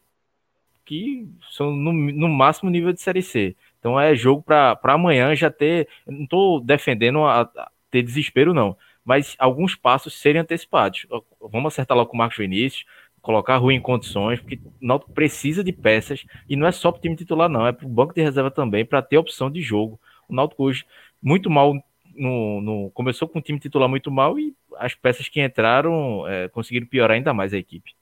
que 0.83 1.27
são 1.51 1.75
no, 1.75 1.91
no, 1.91 2.29
máximo 2.29 2.69
nível 2.69 2.93
de 2.93 3.01
Série 3.01 3.21
C. 3.21 3.55
Então 3.79 3.99
é 3.99 4.15
jogo 4.15 4.41
para 4.41 4.79
amanhã 4.83 5.35
já 5.35 5.49
ter. 5.49 5.87
Não 6.05 6.23
estou 6.23 6.61
defendendo 6.61 7.23
a, 7.23 7.41
a, 7.41 7.71
ter 7.91 8.03
desespero, 8.03 8.53
não. 8.53 8.77
Mas 9.03 9.35
alguns 9.39 9.75
passos 9.75 10.19
serem 10.19 10.41
antecipados. 10.41 11.07
Vamos 11.41 11.73
acertar 11.73 11.95
logo 11.97 12.09
com 12.09 12.15
o 12.15 12.19
Marcos 12.19 12.37
Vinícius, 12.37 12.85
colocar 13.21 13.57
rua 13.57 13.73
em 13.73 13.81
condições, 13.81 14.39
porque 14.39 14.55
o 14.55 14.73
Náutico 14.79 15.11
precisa 15.11 15.63
de 15.63 15.73
peças, 15.73 16.25
e 16.47 16.55
não 16.55 16.67
é 16.67 16.71
só 16.71 16.91
para 16.91 16.99
o 16.99 17.01
time 17.01 17.15
titular, 17.15 17.49
não, 17.49 17.67
é 17.67 17.71
para 17.71 17.85
o 17.85 17.89
banco 17.89 18.13
de 18.13 18.21
reserva 18.21 18.49
também, 18.49 18.85
para 18.85 19.01
ter 19.01 19.17
opção 19.17 19.51
de 19.51 19.61
jogo. 19.61 19.99
O 20.29 20.33
Náutico 20.33 20.63
hoje, 20.63 20.85
muito 21.21 21.49
mal, 21.49 21.73
no, 22.15 22.61
no, 22.61 22.91
começou 22.91 23.27
com 23.27 23.39
o 23.39 23.41
time 23.41 23.59
titular 23.59 23.89
muito 23.89 24.09
mal, 24.09 24.39
e 24.39 24.55
as 24.77 24.95
peças 24.95 25.27
que 25.27 25.41
entraram 25.41 26.25
é, 26.27 26.47
conseguiram 26.47 26.87
piorar 26.87 27.15
ainda 27.15 27.33
mais 27.33 27.53
a 27.53 27.57
equipe. 27.57 27.95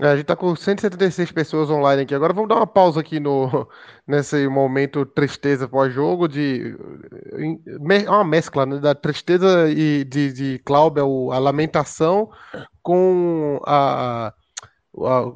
É, 0.00 0.06
a 0.06 0.16
gente 0.16 0.26
tá 0.26 0.36
com 0.36 0.54
176 0.54 1.32
pessoas 1.32 1.70
online 1.70 2.02
aqui. 2.02 2.14
Agora 2.14 2.32
vamos 2.32 2.48
dar 2.48 2.56
uma 2.56 2.66
pausa 2.66 3.00
aqui 3.00 3.18
no, 3.18 3.68
nesse 4.06 4.46
momento 4.46 5.04
tristeza 5.04 5.66
pós-jogo 5.66 6.28
de 6.28 6.76
uma 8.06 8.22
mescla 8.22 8.64
né, 8.64 8.78
da 8.78 8.94
tristeza 8.94 9.68
e 9.68 10.04
de, 10.04 10.32
de 10.32 10.58
Cláudio, 10.60 11.32
a 11.32 11.38
lamentação 11.38 12.30
com 12.80 13.60
a, 13.66 14.28
a, 14.28 14.32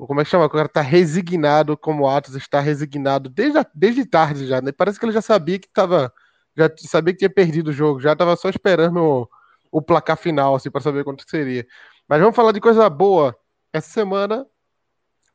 como 0.07 0.21
é 0.21 0.25
que 0.25 0.31
chama? 0.31 0.47
O 0.47 0.50
cara 0.50 0.69
tá 0.69 0.81
resignado 0.81 1.76
como 1.76 2.09
Atos 2.09 2.37
está 2.37 2.61
resignado 2.61 3.28
desde, 3.28 3.59
a, 3.59 3.66
desde 3.75 4.07
tarde 4.07 4.47
já, 4.47 4.61
né? 4.61 4.71
Parece 4.71 4.99
que 4.99 5.04
ele 5.04 5.12
já 5.12 5.23
sabia 5.23 5.59
que 5.59 5.69
tava 5.73 6.12
já 6.57 6.71
sabia 6.88 7.14
que 7.14 7.19
tinha 7.21 7.31
perdido 7.31 7.69
o 7.71 7.73
jogo, 7.73 8.00
já 8.00 8.14
tava 8.14 8.37
só 8.37 8.49
esperando 8.49 8.99
o, 9.00 9.28
o 9.73 9.83
placar 9.83 10.16
final 10.16 10.54
assim 10.54 10.71
para 10.71 10.81
saber 10.83 11.02
quanto 11.04 11.28
seria. 11.28 11.66
Mas 12.09 12.21
vamos 12.21 12.37
falar 12.37 12.52
de 12.52 12.61
coisa 12.61 12.88
boa. 12.90 13.37
Essa 13.73 13.88
semana 13.88 14.47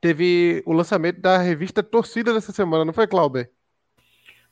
teve 0.01 0.63
o 0.65 0.73
lançamento 0.73 1.19
da 1.21 1.37
revista 1.37 1.83
Torcida 1.83 2.33
dessa 2.33 2.51
semana, 2.51 2.85
não 2.85 2.93
foi, 2.93 3.07
Clauber? 3.07 3.51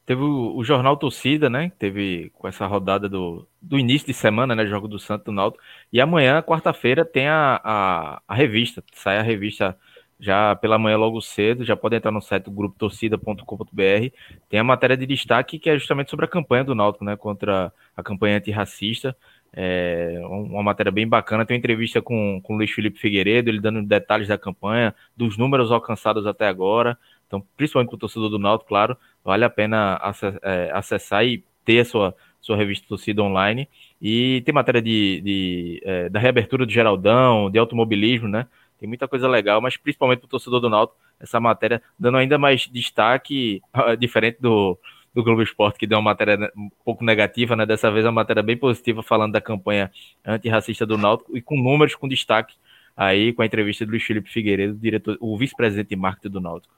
Teve 0.06 0.22
o, 0.22 0.56
o, 0.56 0.64
Jornal 0.64 0.96
Torcida, 0.98 1.50
né? 1.50 1.72
Teve 1.80 2.30
com 2.36 2.48
essa 2.48 2.68
rodada 2.68 3.10
do, 3.10 3.48
do 3.60 3.80
início 3.80 4.06
de 4.08 4.14
semana, 4.14 4.54
né? 4.56 4.66
Jogo 4.68 4.88
do 4.88 5.00
Santo 5.00 5.26
do 5.26 5.32
Náutico. 5.32 5.64
E 5.92 6.00
amanhã, 6.00 6.44
quarta-feira, 6.44 7.04
tem 7.04 7.28
a, 7.28 7.60
a, 7.64 8.22
a, 8.28 8.36
revista. 8.36 8.84
Sai 8.94 9.18
a 9.18 9.24
revista 9.24 9.76
já 10.20 10.56
pela 10.56 10.78
manhã 10.78 10.96
logo 10.96 11.20
cedo. 11.22 11.66
Já 11.66 11.76
pode 11.76 11.96
entrar 11.96 12.12
no 12.12 12.22
site 12.22 12.44
do 12.44 12.52
grupo 12.52 12.78
torcida.com.br. 12.78 14.14
Tem 14.48 14.60
a 14.60 14.64
matéria 14.64 14.96
de 14.96 15.08
destaque 15.08 15.58
que 15.58 15.72
é 15.72 15.78
justamente 15.78 16.12
sobre 16.12 16.26
a 16.26 16.30
campanha 16.30 16.64
do 16.64 16.76
Náutico, 16.76 17.04
né? 17.04 17.16
Contra 17.16 17.74
a 17.98 18.04
campanha 18.04 18.38
antirracista. 18.38 19.18
É 19.58 20.20
uma 20.26 20.62
matéria 20.62 20.92
bem 20.92 21.08
bacana. 21.08 21.46
Tem 21.46 21.56
uma 21.56 21.60
entrevista 21.60 22.02
com, 22.02 22.42
com 22.44 22.54
o 22.54 22.58
Luiz 22.58 22.72
Felipe 22.72 23.00
Figueiredo, 23.00 23.50
ele 23.50 23.62
dando 23.62 23.82
detalhes 23.82 24.28
da 24.28 24.38
campanha, 24.38 24.94
dos 25.16 25.38
números 25.38 25.72
alcançados 25.72 26.28
até 26.28 26.48
agora. 26.48 26.98
Então, 27.26 27.42
principalmente 27.56 27.90
para 27.90 27.96
o 27.96 28.00
torcedor 28.00 28.30
do 28.30 28.38
Náutico, 28.38 28.68
claro, 28.68 28.98
vale 29.24 29.46
a 29.46 29.50
pena 29.50 30.00
é, 30.42 30.72
acessar 30.74 31.26
e 31.26 31.44
ter 31.64 31.80
a 31.80 31.86
sua, 31.86 32.16
sua 32.42 32.58
revista 32.58 32.86
torcida 32.88 33.24
online. 33.24 33.70
E 34.02 34.42
tem 34.46 34.54
matéria 34.54 34.82
de, 34.82 35.22
de 35.22 35.82
é, 35.86 36.10
da 36.10 36.20
reabertura 36.20 36.66
do 36.66 36.72
Geraldão, 36.72 37.50
de 37.50 37.58
automobilismo, 37.58 38.28
né? 38.28 38.48
Tem 38.78 38.88
muita 38.88 39.08
coisa 39.08 39.28
legal, 39.28 39.62
mas 39.62 39.78
principalmente 39.78 40.20
para 40.20 40.28
o 40.28 40.30
torcedor 40.30 40.60
do 40.60 40.70
Náutico, 40.70 41.00
essa 41.18 41.40
matéria 41.40 41.82
dando 41.98 42.18
ainda 42.18 42.38
mais 42.38 42.68
destaque, 42.68 43.62
diferente 43.98 44.38
do, 44.42 44.78
do 45.16 45.24
Globo 45.24 45.42
Esporte, 45.42 45.80
que 45.80 45.88
deu 45.88 45.98
uma 45.98 46.12
matéria 46.12 46.52
um 46.58 46.70
pouco 46.84 47.02
negativa, 47.04 47.56
né? 47.56 47.66
Dessa 47.66 47.90
vez 47.90 48.06
uma 48.06 48.12
matéria 48.12 48.44
bem 48.44 48.58
positiva, 48.58 49.02
falando 49.02 49.32
da 49.32 49.40
campanha 49.40 49.90
antirracista 50.26 50.86
do 50.86 50.98
Náutico 50.98 51.36
e 51.38 51.42
com 51.42 51.56
números 51.56 51.96
com 51.96 52.06
destaque 52.06 52.56
aí 52.96 53.32
com 53.32 53.42
a 53.42 53.46
entrevista 53.46 53.86
do 53.86 53.92
Luiz 53.92 54.04
Felipe 54.04 54.30
Figueiredo, 54.30 54.76
diretor, 54.76 55.18
o 55.22 55.38
vice-presidente 55.38 55.90
de 55.90 55.96
marketing 55.96 56.30
do 56.30 56.42
Náutico. 56.42 56.74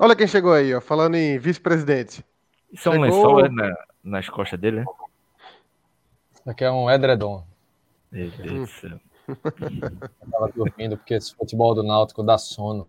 Olha 0.00 0.14
quem 0.14 0.28
chegou 0.28 0.52
aí, 0.52 0.72
ó, 0.72 0.80
falando 0.80 1.16
em 1.16 1.36
vice-presidente. 1.36 2.24
Isso 2.72 2.88
é 2.88 2.92
um 2.92 3.00
lençol 3.00 3.44
é, 3.44 3.48
na, 3.48 3.76
nas 4.04 4.28
costas 4.28 4.58
dele, 4.60 4.80
né? 4.80 4.84
Aqui 6.46 6.62
é 6.62 6.70
um 6.70 6.88
edredom. 6.88 7.44
Meu 8.12 8.30
Deus 8.30 8.52
do 8.52 8.66
céu. 8.68 9.00
Eu 9.28 10.30
tava 10.30 10.52
dormindo 10.54 10.96
porque 10.96 11.14
esse 11.14 11.34
futebol 11.34 11.74
do 11.74 11.82
Náutico 11.82 12.22
dá 12.22 12.38
sono. 12.38 12.88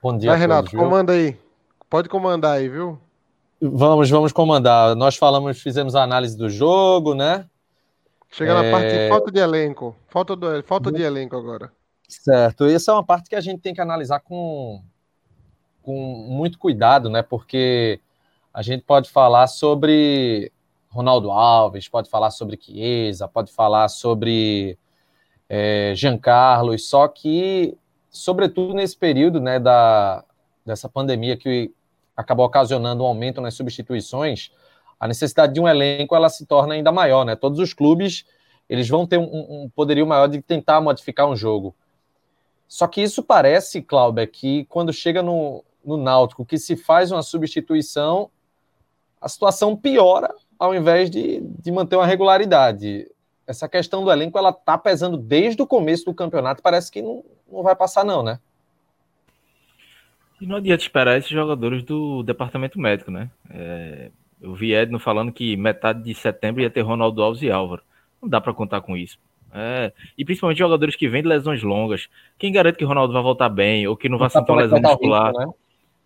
Bom 0.00 0.16
dia, 0.16 0.30
Vai, 0.30 0.38
Renato, 0.38 0.70
todos, 0.70 0.84
comanda 0.84 1.12
aí. 1.12 1.36
Pode 1.96 2.10
comandar 2.10 2.58
aí, 2.58 2.68
viu? 2.68 3.00
Vamos, 3.58 4.10
vamos 4.10 4.30
comandar. 4.30 4.94
Nós 4.94 5.16
falamos, 5.16 5.62
fizemos 5.62 5.94
a 5.94 6.02
análise 6.02 6.36
do 6.36 6.50
jogo, 6.50 7.14
né? 7.14 7.46
Chega 8.28 8.52
é... 8.52 8.54
na 8.54 8.70
parte 8.70 8.92
de 8.92 9.08
falta 9.08 9.32
de 9.32 9.40
elenco. 9.40 9.96
Falta, 10.06 10.36
do, 10.36 10.62
falta 10.62 10.92
de 10.92 11.00
elenco 11.00 11.34
agora. 11.34 11.72
Certo. 12.06 12.66
Essa 12.66 12.90
é 12.90 12.94
uma 12.96 13.02
parte 13.02 13.30
que 13.30 13.34
a 13.34 13.40
gente 13.40 13.62
tem 13.62 13.72
que 13.72 13.80
analisar 13.80 14.20
com, 14.20 14.82
com 15.82 15.94
muito 16.28 16.58
cuidado, 16.58 17.08
né? 17.08 17.22
Porque 17.22 17.98
a 18.52 18.60
gente 18.60 18.82
pode 18.82 19.08
falar 19.08 19.46
sobre 19.46 20.52
Ronaldo 20.90 21.30
Alves, 21.30 21.88
pode 21.88 22.10
falar 22.10 22.30
sobre 22.30 22.58
Chiesa, 22.60 23.26
pode 23.26 23.50
falar 23.50 23.88
sobre 23.88 24.78
é, 25.48 25.94
Jean 25.96 26.18
Carlos, 26.18 26.90
só 26.90 27.08
que, 27.08 27.74
sobretudo 28.10 28.74
nesse 28.74 28.98
período 28.98 29.40
né, 29.40 29.58
da, 29.58 30.22
dessa 30.62 30.90
pandemia 30.90 31.38
que 31.38 31.72
acabou 32.16 32.46
ocasionando 32.46 33.02
um 33.02 33.06
aumento 33.06 33.40
nas 33.40 33.54
substituições, 33.54 34.50
a 34.98 35.06
necessidade 35.06 35.52
de 35.54 35.60
um 35.60 35.68
elenco 35.68 36.16
ela 36.16 36.28
se 36.28 36.46
torna 36.46 36.74
ainda 36.74 36.90
maior, 36.90 37.24
né? 37.24 37.36
Todos 37.36 37.58
os 37.58 37.74
clubes 37.74 38.24
eles 38.68 38.88
vão 38.88 39.06
ter 39.06 39.18
um, 39.18 39.64
um 39.64 39.70
poderio 39.74 40.06
maior 40.06 40.26
de 40.26 40.40
tentar 40.40 40.80
modificar 40.80 41.28
um 41.28 41.36
jogo. 41.36 41.74
Só 42.66 42.86
que 42.88 43.00
isso 43.00 43.22
parece, 43.22 43.80
Cláudio, 43.80 44.26
que 44.26 44.64
quando 44.64 44.92
chega 44.92 45.22
no, 45.22 45.62
no 45.84 45.96
Náutico, 45.96 46.44
que 46.44 46.58
se 46.58 46.76
faz 46.76 47.12
uma 47.12 47.22
substituição, 47.22 48.28
a 49.20 49.28
situação 49.28 49.76
piora 49.76 50.34
ao 50.58 50.74
invés 50.74 51.10
de, 51.10 51.40
de 51.40 51.70
manter 51.70 51.96
uma 51.96 52.06
regularidade. 52.06 53.10
Essa 53.46 53.68
questão 53.68 54.04
do 54.04 54.10
elenco, 54.10 54.38
ela 54.38 54.52
tá 54.52 54.76
pesando 54.76 55.16
desde 55.16 55.62
o 55.62 55.66
começo 55.66 56.04
do 56.06 56.14
campeonato, 56.14 56.62
parece 56.62 56.90
que 56.90 57.00
não, 57.00 57.24
não 57.50 57.62
vai 57.62 57.76
passar 57.76 58.04
não, 58.04 58.22
né? 58.22 58.40
E 60.40 60.46
não 60.46 60.56
adianta 60.56 60.82
esperar 60.82 61.16
esses 61.16 61.30
jogadores 61.30 61.82
do 61.82 62.22
departamento 62.22 62.78
médico, 62.78 63.10
né? 63.10 63.30
É, 63.50 64.10
eu 64.40 64.54
vi 64.54 64.74
Edno 64.74 64.98
falando 64.98 65.32
que 65.32 65.56
metade 65.56 66.02
de 66.02 66.14
setembro 66.14 66.62
ia 66.62 66.70
ter 66.70 66.82
Ronaldo 66.82 67.22
Alves 67.22 67.42
e 67.42 67.50
Álvaro. 67.50 67.82
Não 68.20 68.28
dá 68.28 68.40
para 68.40 68.52
contar 68.52 68.80
com 68.82 68.96
isso. 68.96 69.18
É, 69.52 69.92
e 70.18 70.24
principalmente 70.24 70.58
jogadores 70.58 70.94
que 70.94 71.08
vêm 71.08 71.22
de 71.22 71.28
lesões 71.28 71.62
longas. 71.62 72.08
Quem 72.38 72.52
garante 72.52 72.76
que 72.76 72.84
o 72.84 72.88
Ronaldo 72.88 73.14
vai 73.14 73.22
voltar 73.22 73.48
bem 73.48 73.86
ou 73.86 73.96
que 73.96 74.08
não 74.08 74.18
vai 74.18 74.28
sentir 74.28 74.50
uma 74.50 74.60
lesão 74.60 74.80
muscular? 74.80 75.32
Né? 75.32 75.46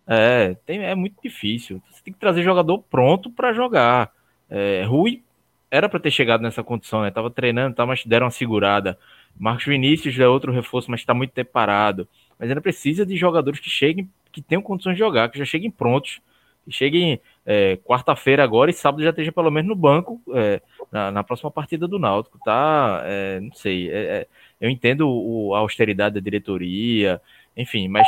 É, 0.07 0.55
tem, 0.65 0.79
é 0.83 0.95
muito 0.95 1.21
difícil. 1.21 1.81
Você 1.91 2.01
tem 2.03 2.13
que 2.13 2.19
trazer 2.19 2.43
jogador 2.43 2.79
pronto 2.89 3.29
para 3.29 3.51
jogar. 3.51 4.11
É, 4.49 4.83
Rui 4.83 5.21
era 5.69 5.89
para 5.89 5.99
ter 5.99 6.11
chegado 6.11 6.41
nessa 6.41 6.63
condição, 6.63 7.01
né? 7.01 7.11
Tava 7.11 7.29
treinando, 7.29 7.75
tá, 7.75 7.85
mas 7.85 8.05
deram 8.05 8.25
uma 8.25 8.31
segurada. 8.31 8.97
Marcos 9.37 9.65
Vinícius 9.65 10.17
é 10.19 10.27
outro 10.27 10.51
reforço, 10.51 10.89
mas 10.89 11.01
está 11.01 11.13
muito 11.13 11.31
tempo 11.31 11.51
parado. 11.51 12.07
Mas 12.39 12.49
ainda 12.49 12.61
precisa 12.61 13.05
de 13.05 13.15
jogadores 13.15 13.59
que 13.59 13.69
cheguem 13.69 14.09
que 14.31 14.41
tenham 14.41 14.61
condições 14.61 14.93
de 14.93 14.99
jogar, 14.99 15.29
que 15.29 15.37
já 15.37 15.45
cheguem 15.45 15.69
prontos, 15.69 16.21
que 16.65 16.71
cheguem 16.71 17.19
é, 17.45 17.77
quarta-feira 17.77 18.43
agora 18.43 18.69
e 18.69 18.73
sábado 18.73 19.03
já 19.03 19.09
esteja 19.09 19.31
pelo 19.31 19.49
menos 19.51 19.69
no 19.69 19.75
banco 19.75 20.21
é, 20.33 20.61
na, 20.91 21.11
na, 21.11 21.23
próxima 21.23 21.49
partida 21.49 21.87
do 21.87 21.99
Náutico, 21.99 22.39
tá? 22.43 23.01
É, 23.05 23.39
não 23.39 23.53
sei, 23.53 23.89
é, 23.89 23.93
é, 23.93 24.27
eu 24.59 24.69
entendo 24.69 25.09
o, 25.09 25.55
a 25.55 25.59
austeridade 25.59 26.15
da 26.15 26.21
diretoria, 26.21 27.21
enfim, 27.57 27.87
mas 27.87 28.07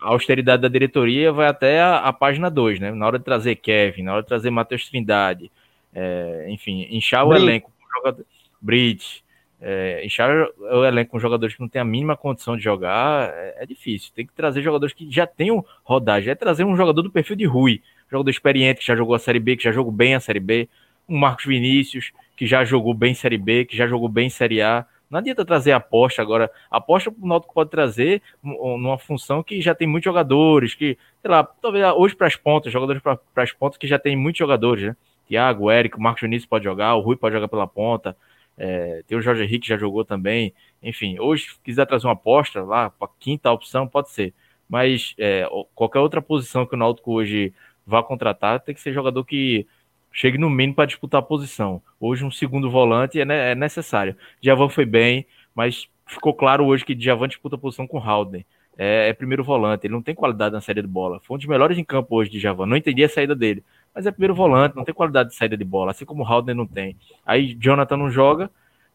a 0.00 0.08
austeridade 0.08 0.62
da 0.62 0.68
diretoria 0.68 1.32
vai 1.32 1.46
até 1.46 1.80
a, 1.80 1.98
a 1.98 2.12
página 2.12 2.50
2, 2.50 2.80
né? 2.80 2.90
Na 2.90 3.06
hora 3.06 3.18
de 3.18 3.24
trazer 3.24 3.56
Kevin, 3.56 4.02
na 4.02 4.14
hora 4.14 4.22
de 4.22 4.28
trazer 4.28 4.50
Matheus 4.50 4.88
Trindade, 4.88 5.50
é, 5.94 6.46
enfim, 6.48 6.86
inchar 6.90 7.24
o 7.26 7.34
elenco 7.34 7.70
com 7.70 7.98
jogador, 7.98 8.26
Brit, 8.60 9.21
é, 9.62 10.04
inchar 10.04 10.48
o 10.58 10.84
elenco 10.84 11.12
com 11.12 11.20
jogadores 11.20 11.54
que 11.54 11.60
não 11.60 11.68
têm 11.68 11.80
a 11.80 11.84
mínima 11.84 12.16
condição 12.16 12.56
de 12.56 12.62
jogar 12.64 13.30
é, 13.32 13.62
é, 13.62 13.66
difícil. 13.66 14.10
Tem 14.14 14.26
que 14.26 14.32
trazer 14.32 14.60
jogadores 14.60 14.92
que 14.92 15.08
já 15.10 15.26
tenham 15.26 15.64
rodagem. 15.84 16.32
É 16.32 16.34
trazer 16.34 16.64
um 16.64 16.76
jogador 16.76 17.00
do 17.02 17.10
perfil 17.10 17.36
de 17.36 17.44
Rui, 17.44 17.80
jogador 18.10 18.30
experiente 18.30 18.80
que 18.80 18.86
já 18.86 18.96
jogou 18.96 19.14
a 19.14 19.18
Série 19.18 19.38
B, 19.38 19.56
que 19.56 19.64
já 19.64 19.70
jogou 19.70 19.92
bem 19.92 20.14
a 20.14 20.20
Série 20.20 20.40
B, 20.40 20.68
um 21.08 21.16
Marcos 21.16 21.44
Vinícius 21.46 22.12
que 22.36 22.46
já 22.46 22.64
jogou 22.64 22.92
bem 22.92 23.14
Série 23.14 23.38
B, 23.38 23.64
que 23.64 23.76
já 23.76 23.86
jogou 23.86 24.08
bem 24.08 24.28
Série 24.28 24.60
A. 24.60 24.84
Não 25.08 25.18
adianta 25.18 25.44
trazer 25.44 25.72
aposta 25.72 26.20
agora. 26.20 26.50
Aposta 26.68 27.10
o 27.10 27.26
Náutico 27.26 27.54
pode 27.54 27.70
trazer 27.70 28.20
numa 28.42 28.98
função 28.98 29.42
que 29.42 29.60
já 29.60 29.74
tem 29.74 29.86
muitos 29.86 30.06
jogadores, 30.06 30.74
que, 30.74 30.98
sei 31.20 31.30
lá, 31.30 31.44
talvez 31.44 31.84
hoje 31.94 32.16
para 32.16 32.26
as 32.26 32.34
pontas, 32.34 32.72
jogadores 32.72 33.00
para 33.00 33.20
as 33.36 33.52
pontas 33.52 33.78
que 33.78 33.86
já 33.86 33.98
tem 33.98 34.16
muitos 34.16 34.38
jogadores, 34.38 34.84
né? 34.84 34.96
Thiago, 35.28 35.70
Érico, 35.70 36.00
Marcos 36.00 36.22
Vinícius 36.22 36.48
pode 36.48 36.64
jogar, 36.64 36.94
o 36.96 37.00
Rui 37.00 37.16
pode 37.16 37.34
jogar 37.34 37.46
pela 37.46 37.66
ponta, 37.66 38.16
é, 38.56 39.02
tem 39.06 39.16
o 39.16 39.22
Jorge 39.22 39.42
Henrique 39.42 39.60
que 39.60 39.68
já 39.68 39.76
jogou 39.76 40.04
também. 40.04 40.54
Enfim, 40.82 41.18
hoje, 41.18 41.44
se 41.44 41.60
quiser 41.62 41.86
trazer 41.86 42.06
uma 42.06 42.12
aposta 42.12 42.62
lá, 42.62 42.90
para 42.90 43.08
quinta 43.18 43.50
opção, 43.50 43.86
pode 43.86 44.10
ser. 44.10 44.34
Mas 44.68 45.14
é, 45.18 45.46
qualquer 45.74 45.98
outra 46.00 46.22
posição 46.22 46.66
que 46.66 46.74
o 46.74 46.78
Náutico 46.78 47.12
hoje 47.12 47.52
vá 47.86 48.02
contratar, 48.02 48.60
tem 48.60 48.74
que 48.74 48.80
ser 48.80 48.92
jogador 48.92 49.24
que 49.24 49.66
chegue 50.12 50.38
no 50.38 50.50
mínimo 50.50 50.74
para 50.74 50.86
disputar 50.86 51.20
a 51.20 51.24
posição. 51.24 51.82
Hoje, 51.98 52.24
um 52.24 52.30
segundo 52.30 52.70
volante 52.70 53.20
é, 53.20 53.52
é 53.52 53.54
necessário. 53.54 54.16
Djavan 54.40 54.68
foi 54.68 54.84
bem, 54.84 55.26
mas 55.54 55.88
ficou 56.06 56.34
claro 56.34 56.64
hoje 56.66 56.84
que 56.84 56.94
Djavan 56.94 57.28
disputa 57.28 57.56
a 57.56 57.58
posição 57.58 57.86
com 57.86 57.98
Halden. 57.98 58.44
É, 58.76 59.08
é, 59.08 59.12
primeiro 59.12 59.44
volante, 59.44 59.86
ele 59.86 59.92
não 59.92 60.02
tem 60.02 60.14
qualidade 60.14 60.54
na 60.54 60.60
série 60.60 60.80
de 60.80 60.88
bola. 60.88 61.20
Foi 61.20 61.34
um 61.34 61.38
dos 61.38 61.46
melhores 61.46 61.76
em 61.76 61.84
campo 61.84 62.16
hoje 62.16 62.30
de 62.30 62.38
Djavan. 62.38 62.66
Não 62.66 62.76
entendi 62.76 63.04
a 63.04 63.08
saída 63.08 63.34
dele, 63.34 63.62
mas 63.94 64.06
é 64.06 64.10
primeiro 64.10 64.34
volante, 64.34 64.76
não 64.76 64.84
tem 64.84 64.94
qualidade 64.94 65.30
de 65.30 65.34
saída 65.34 65.56
de 65.56 65.64
bola, 65.64 65.90
assim 65.90 66.04
como 66.04 66.22
o 66.22 66.26
Halden 66.26 66.54
não 66.54 66.66
tem. 66.66 66.96
Aí 67.24 67.54
Jonathan 67.54 67.96
não 67.96 68.10
joga, 68.10 68.50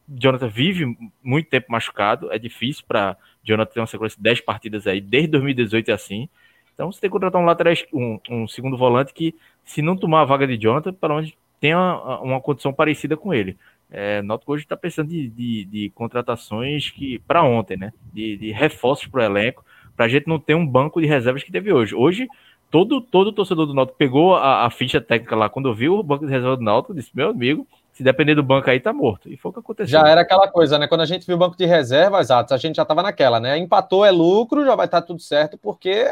Jonathan 0.07 0.47
vive 0.47 0.97
muito 1.21 1.49
tempo 1.49 1.71
machucado, 1.71 2.31
é 2.31 2.39
difícil 2.39 2.83
para 2.87 3.17
Jonathan 3.43 3.73
ter 3.73 3.79
uma 3.79 3.87
sequência 3.87 4.17
de 4.17 4.23
10 4.23 4.41
partidas 4.41 4.87
aí, 4.87 5.01
desde 5.01 5.29
2018 5.31 5.89
é 5.89 5.93
assim. 5.93 6.29
Então 6.73 6.91
você 6.91 7.01
tem 7.01 7.09
que 7.09 7.13
contratar 7.13 7.41
um 7.41 7.45
lateral, 7.45 7.73
um, 7.93 8.19
um 8.29 8.47
segundo 8.47 8.77
volante 8.77 9.13
que, 9.13 9.35
se 9.65 9.81
não 9.81 9.97
tomar 9.97 10.21
a 10.21 10.25
vaga 10.25 10.47
de 10.47 10.57
Jonathan, 10.57 10.93
para 10.93 11.13
onde 11.13 11.37
tenha 11.59 11.77
uma, 11.77 12.21
uma 12.21 12.41
condição 12.41 12.71
parecida 12.71 13.17
com 13.17 13.33
ele. 13.33 13.57
É, 13.89 14.21
Náutico 14.21 14.53
hoje 14.53 14.63
está 14.63 14.75
pensando 14.75 15.09
de, 15.09 15.29
de, 15.29 15.65
de, 15.65 15.89
contratações 15.91 16.89
que 16.89 17.19
para 17.19 17.43
ontem, 17.43 17.77
né? 17.77 17.93
De, 18.13 18.37
de 18.37 18.51
reforços 18.51 19.07
para 19.07 19.21
o 19.21 19.23
elenco, 19.23 19.65
para 19.95 20.05
a 20.05 20.09
gente 20.09 20.27
não 20.27 20.39
ter 20.39 20.55
um 20.55 20.67
banco 20.67 21.01
de 21.01 21.07
reservas 21.07 21.41
que 21.41 21.51
teve 21.51 21.71
hoje. 21.71 21.95
Hoje, 21.95 22.27
todo, 22.69 23.01
todo 23.01 23.31
torcedor 23.31 23.65
do 23.65 23.73
Náutico 23.73 23.97
pegou 23.97 24.35
a, 24.35 24.65
a 24.65 24.69
ficha 24.69 25.01
técnica 25.01 25.35
lá 25.35 25.49
quando 25.49 25.73
viu 25.73 25.95
o 25.95 26.03
banco 26.03 26.25
de 26.25 26.31
reserva 26.31 26.57
do 26.57 26.63
Náutico, 26.63 26.93
disse: 26.93 27.11
Meu 27.13 27.29
amigo, 27.29 27.67
se 27.93 28.03
depender 28.03 28.35
do 28.35 28.43
banco 28.43 28.69
aí, 28.69 28.79
tá 28.79 28.93
morto. 28.93 29.27
E 29.27 29.37
foi 29.37 29.49
o 29.49 29.53
que 29.53 29.59
aconteceu. 29.59 29.91
Já 29.91 30.07
era 30.07 30.21
aquela 30.21 30.47
coisa, 30.47 30.77
né? 30.77 30.87
Quando 30.87 31.01
a 31.01 31.05
gente 31.05 31.25
viu 31.25 31.35
o 31.35 31.39
banco 31.39 31.57
de 31.57 31.65
reservas, 31.65 32.29
a 32.29 32.57
gente 32.57 32.75
já 32.75 32.85
tava 32.85 33.01
naquela, 33.01 33.39
né? 33.39 33.57
Empatou 33.57 34.05
é 34.05 34.11
lucro, 34.11 34.65
já 34.65 34.75
vai 34.75 34.85
estar 34.85 35.01
tá 35.01 35.07
tudo 35.07 35.19
certo, 35.19 35.57
porque 35.57 36.05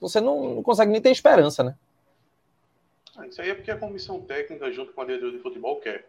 você 0.00 0.20
não, 0.20 0.56
não 0.56 0.62
consegue 0.62 0.90
nem 0.90 1.00
ter 1.00 1.10
esperança, 1.10 1.62
né? 1.62 1.76
Ah, 3.16 3.26
isso 3.26 3.40
aí 3.42 3.50
é 3.50 3.54
porque 3.54 3.70
a 3.70 3.76
comissão 3.76 4.20
técnica, 4.20 4.72
junto 4.72 4.92
com 4.92 5.02
a 5.02 5.04
diretoria 5.04 5.36
de 5.36 5.42
futebol, 5.42 5.78
quer. 5.78 6.06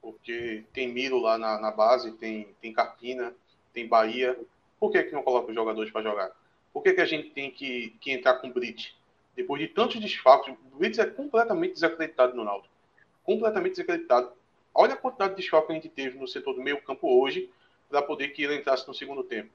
Porque 0.00 0.64
tem 0.72 0.92
Miro 0.92 1.20
lá 1.20 1.36
na, 1.36 1.60
na 1.60 1.70
base, 1.70 2.12
tem, 2.12 2.48
tem 2.60 2.72
Carpina, 2.72 3.32
tem 3.72 3.86
Bahia. 3.86 4.36
Por 4.80 4.90
que, 4.90 5.02
que 5.02 5.12
não 5.12 5.22
coloca 5.22 5.48
os 5.48 5.54
jogadores 5.54 5.90
para 5.92 6.02
jogar? 6.02 6.30
Por 6.76 6.82
que, 6.82 6.92
que 6.92 7.00
a 7.00 7.06
gente 7.06 7.30
tem 7.30 7.50
que, 7.50 7.96
que 8.02 8.12
entrar 8.12 8.34
com 8.34 8.48
o 8.48 8.52
Brit? 8.52 8.94
Depois 9.34 9.62
de 9.62 9.68
tantos 9.68 9.98
desfalques, 9.98 10.54
o 10.70 10.76
Brits 10.76 10.98
é 10.98 11.06
completamente 11.06 11.72
desacreditado 11.72 12.36
no 12.36 12.44
Náutico. 12.44 12.74
Completamente 13.24 13.76
desacreditado. 13.76 14.30
Olha 14.74 14.92
a 14.92 14.96
quantidade 14.98 15.30
de 15.30 15.40
desfalques 15.40 15.68
que 15.68 15.72
a 15.72 15.76
gente 15.76 15.88
teve 15.88 16.18
no 16.18 16.28
setor 16.28 16.52
do 16.52 16.60
meio 16.60 16.78
campo 16.82 17.08
hoje 17.18 17.50
para 17.88 18.02
poder 18.02 18.28
que 18.28 18.42
ele 18.42 18.56
entrasse 18.56 18.86
no 18.86 18.92
segundo 18.92 19.24
tempo. 19.24 19.48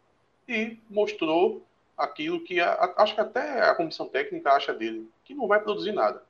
E 0.47 0.79
mostrou 0.89 1.63
aquilo 1.95 2.43
que 2.43 2.59
a, 2.59 2.91
acho 2.97 3.13
que 3.13 3.21
até 3.21 3.69
a 3.69 3.75
comissão 3.75 4.07
técnica 4.07 4.53
acha 4.53 4.73
dele, 4.73 5.07
que 5.23 5.35
não 5.35 5.47
vai 5.47 5.61
produzir 5.61 5.91
nada. 5.91 6.23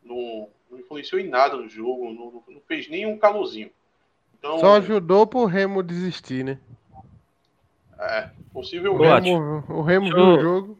Não, 0.00 0.48
não 0.70 0.78
influenciou 0.78 1.20
em 1.20 1.28
nada 1.28 1.56
no 1.56 1.68
jogo, 1.68 2.08
não, 2.12 2.54
não 2.54 2.60
fez 2.68 2.88
nem 2.88 3.04
um 3.04 3.18
calorzinho. 3.18 3.72
Então, 4.38 4.60
Só 4.60 4.76
ajudou 4.76 5.26
pro 5.26 5.44
Remo 5.44 5.82
desistir, 5.82 6.44
né? 6.44 6.60
É, 8.00 8.30
possivelmente. 8.52 9.30
O 9.30 9.38
Remo, 9.38 9.64
o 9.68 9.82
Remo 9.82 10.06
viu 10.06 10.24
o 10.24 10.40
jogo. 10.40 10.78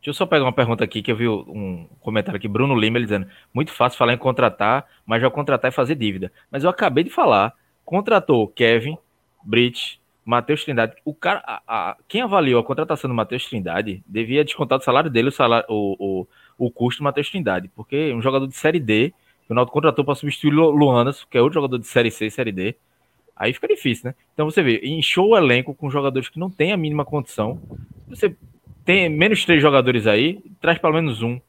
Deixa 0.00 0.10
eu 0.10 0.14
só 0.14 0.24
pegar 0.24 0.44
uma 0.44 0.52
pergunta 0.52 0.82
aqui, 0.82 1.02
que 1.02 1.12
eu 1.12 1.16
vi 1.16 1.28
um 1.28 1.86
comentário 2.00 2.38
aqui, 2.38 2.48
Bruno 2.48 2.74
Lima, 2.74 2.96
ele 2.96 3.04
dizendo, 3.04 3.26
muito 3.52 3.70
fácil 3.70 3.98
falar 3.98 4.14
em 4.14 4.18
contratar, 4.18 4.86
mas 5.04 5.20
já 5.20 5.30
contratar 5.30 5.70
e 5.70 5.74
fazer 5.74 5.94
dívida. 5.94 6.32
Mas 6.50 6.64
eu 6.64 6.70
acabei 6.70 7.04
de 7.04 7.10
falar, 7.10 7.52
contratou 7.84 8.48
Kevin, 8.48 8.96
Brit, 9.44 10.00
Matheus 10.24 10.64
Trindade, 10.64 10.94
o 11.04 11.14
cara, 11.14 11.42
a, 11.46 11.62
a, 11.66 11.96
quem 12.08 12.22
avaliou 12.22 12.60
a 12.60 12.64
contratação 12.64 13.08
do 13.08 13.14
Matheus 13.14 13.44
Trindade 13.46 14.02
devia 14.06 14.44
descontar 14.44 14.78
do 14.78 14.84
salário 14.84 15.10
dele 15.10 15.28
o, 15.28 15.32
salário, 15.32 15.66
o, 15.68 15.96
o, 16.58 16.66
o 16.66 16.70
custo 16.70 17.02
do 17.02 17.04
Matheus 17.04 17.28
Trindade, 17.28 17.68
porque 17.68 18.12
um 18.14 18.22
jogador 18.22 18.46
de 18.46 18.56
Série 18.56 18.80
D, 18.80 19.12
o 19.44 19.48
Ronaldo 19.50 19.70
contratou 19.70 20.04
para 20.04 20.14
substituir 20.14 20.54
o 20.54 20.70
Luanas, 20.70 21.24
que 21.24 21.36
é 21.36 21.42
outro 21.42 21.54
jogador 21.54 21.78
de 21.78 21.86
Série 21.86 22.10
C 22.10 22.26
e 22.26 22.30
Série 22.30 22.52
D, 22.52 22.74
aí 23.40 23.54
fica 23.54 23.66
difícil, 23.66 24.08
né? 24.08 24.14
Então 24.34 24.44
você 24.44 24.62
vê, 24.62 24.82
encheu 24.84 25.28
o 25.28 25.36
elenco 25.36 25.74
com 25.74 25.88
jogadores 25.88 26.28
que 26.28 26.38
não 26.38 26.50
têm 26.50 26.72
a 26.72 26.76
mínima 26.76 27.06
condição, 27.06 27.58
você 28.06 28.36
tem 28.84 29.08
menos 29.08 29.46
três 29.46 29.62
jogadores 29.62 30.06
aí, 30.06 30.42
traz 30.60 30.78
pelo 30.78 30.92
menos 30.92 31.22
um, 31.22 31.40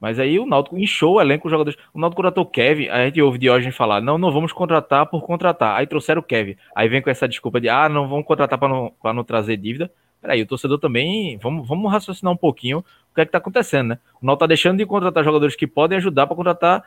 mas 0.00 0.18
aí 0.18 0.38
o 0.38 0.44
Náutico 0.44 0.76
inchou 0.76 1.14
o 1.14 1.20
elenco, 1.20 1.46
os 1.46 1.50
jogadores. 1.50 1.78
O 1.94 1.98
Náutico 1.98 2.16
contratou 2.16 2.44
o 2.44 2.46
Kevin, 2.46 2.88
a 2.88 3.06
gente 3.06 3.22
ouve 3.22 3.38
Diógenes 3.38 3.74
falar, 3.74 4.00
não, 4.00 4.18
não 4.18 4.30
vamos 4.30 4.52
contratar 4.52 5.06
por 5.06 5.22
contratar. 5.22 5.76
Aí 5.76 5.86
trouxeram 5.86 6.20
o 6.20 6.24
Kevin. 6.24 6.56
Aí 6.74 6.88
vem 6.88 7.00
com 7.00 7.08
essa 7.08 7.26
desculpa 7.26 7.60
de, 7.60 7.68
ah, 7.68 7.88
não 7.88 8.06
vamos 8.06 8.26
contratar 8.26 8.58
para 8.58 8.68
não, 8.68 8.92
não 9.02 9.24
trazer 9.24 9.56
dívida. 9.56 9.90
Peraí, 10.20 10.42
o 10.42 10.46
torcedor 10.46 10.78
também, 10.78 11.38
vamos, 11.38 11.66
vamos 11.66 11.90
raciocinar 11.90 12.32
um 12.32 12.36
pouquinho 12.36 12.80
o 12.80 13.14
que 13.14 13.22
é 13.22 13.24
que 13.24 13.32
tá 13.32 13.38
acontecendo, 13.38 13.88
né? 13.88 13.98
O 14.20 14.26
Náutico 14.26 14.40
tá 14.40 14.46
deixando 14.46 14.78
de 14.78 14.84
contratar 14.84 15.24
jogadores 15.24 15.56
que 15.56 15.66
podem 15.66 15.96
ajudar 15.96 16.26
para 16.26 16.36
contratar 16.36 16.84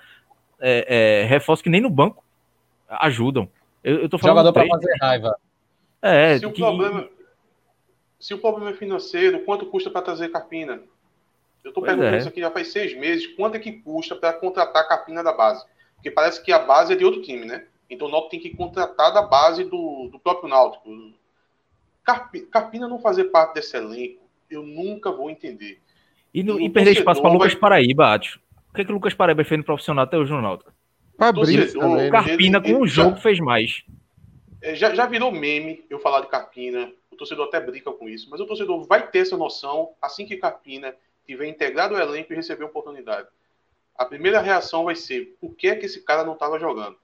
é, 0.60 1.24
é, 1.24 1.26
reforços 1.26 1.64
que 1.64 1.70
nem 1.70 1.82
no 1.82 1.90
banco 1.90 2.24
ajudam. 2.90 3.50
Eu, 3.84 4.02
eu 4.02 4.10
tô 4.10 4.18
falando 4.18 4.38
Jogador 4.38 4.54
para 4.54 4.68
fazer 4.68 4.98
raiva. 5.02 5.40
É, 6.02 6.38
se, 6.38 6.40
que... 6.42 6.48
o 6.48 6.54
problema, 6.54 7.10
se 8.20 8.34
o 8.34 8.38
problema 8.38 8.70
é 8.72 8.74
financeiro, 8.74 9.40
quanto 9.42 9.66
custa 9.66 9.90
para 9.90 10.02
trazer 10.02 10.30
Carpina? 10.30 10.82
Eu 11.64 11.70
estou 11.70 11.84
perguntando 11.84 12.16
é. 12.16 12.18
isso 12.18 12.28
aqui 12.28 12.40
já 12.40 12.52
faz 12.52 12.72
seis 12.72 12.98
meses. 12.98 13.28
Quanto 13.36 13.56
é 13.56 13.60
que 13.60 13.72
custa 13.72 14.16
para 14.16 14.34
contratar 14.34 14.84
a 14.84 14.88
capina 14.88 15.24
da 15.24 15.34
base? 15.34 15.66
Porque 15.96 16.10
parece 16.10 16.42
que 16.42 16.52
a 16.52 16.60
base 16.60 16.94
é 16.94 16.96
de 16.96 17.04
outro 17.04 17.22
time, 17.22 17.46
né? 17.46 17.66
Então 17.90 18.08
o 18.08 18.12
Náutico 18.12 18.32
tem 18.32 18.40
que 18.40 18.56
contratar 18.56 19.14
da 19.14 19.22
base 19.22 19.64
do, 19.64 20.10
do 20.12 20.20
próprio 20.20 20.50
Náutico. 20.50 20.90
Carpina 22.50 22.88
não 22.88 23.00
fazer 23.00 23.26
parte 23.26 23.56
desse 23.56 23.76
elenco, 23.76 24.22
eu 24.50 24.64
nunca 24.64 25.12
vou 25.12 25.30
entender. 25.30 25.80
E, 26.34 26.42
no, 26.44 26.60
e, 26.60 26.66
e 26.66 26.70
perder 26.70 26.92
espaço 26.92 27.22
para 27.22 27.32
Lucas 27.32 27.54
vai... 27.54 27.60
Paraíba, 27.60 28.08
acho. 28.08 28.40
O 28.70 28.74
que, 28.74 28.82
é 28.82 28.86
que 28.86 28.92
o 28.92 28.94
Lucas 28.94 29.14
Paraíba 29.14 29.44
fez 29.44 29.58
no 29.58 29.66
profissional 29.66 30.06
até 30.06 30.18
hoje 30.18 30.32
no 30.32 30.42
Náutico? 30.42 30.72
Fabrício, 31.20 31.80
o 31.80 32.10
Carpina 32.10 32.62
ele, 32.64 32.74
com 32.74 32.82
o 32.82 32.88
jogo 32.88 33.16
já, 33.16 33.22
fez 33.22 33.40
mais. 33.40 33.84
É, 34.62 34.74
já, 34.74 34.96
já 34.96 35.06
virou 35.06 35.32
meme 35.32 35.84
eu 35.90 36.00
falar 36.00 36.22
de 36.22 36.28
Carpina. 36.28 36.92
O 37.12 37.16
torcedor 37.18 37.48
até 37.48 37.60
brinca 37.60 37.92
com 37.92 38.08
isso. 38.08 38.30
Mas 38.32 38.40
o 38.40 38.46
torcedor 38.46 38.82
vai 38.88 39.06
ter 39.08 39.20
essa 39.20 39.36
noção 39.36 39.92
assim 40.02 40.26
que 40.26 40.38
Carpina 40.38 40.96
tiver 41.26 41.48
integrado 41.48 41.94
o 41.94 42.00
elenco 42.00 42.32
e 42.32 42.36
receber 42.36 42.64
oportunidade. 42.64 43.28
A 43.96 44.06
primeira 44.06 44.40
reação 44.40 44.86
vai 44.86 44.96
ser 44.96 45.36
por 45.42 45.54
que, 45.56 45.68
é 45.68 45.76
que 45.76 45.86
esse 45.86 46.02
cara 46.02 46.24
não 46.24 46.34
estava 46.34 46.58
jogando. 46.58 46.96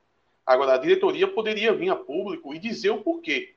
Agora, 0.45 0.75
a 0.75 0.77
diretoria 0.77 1.27
poderia 1.27 1.73
vir 1.73 1.89
a 1.89 1.95
público 1.95 2.53
e 2.53 2.59
dizer 2.59 2.91
o 2.91 3.01
porquê. 3.01 3.53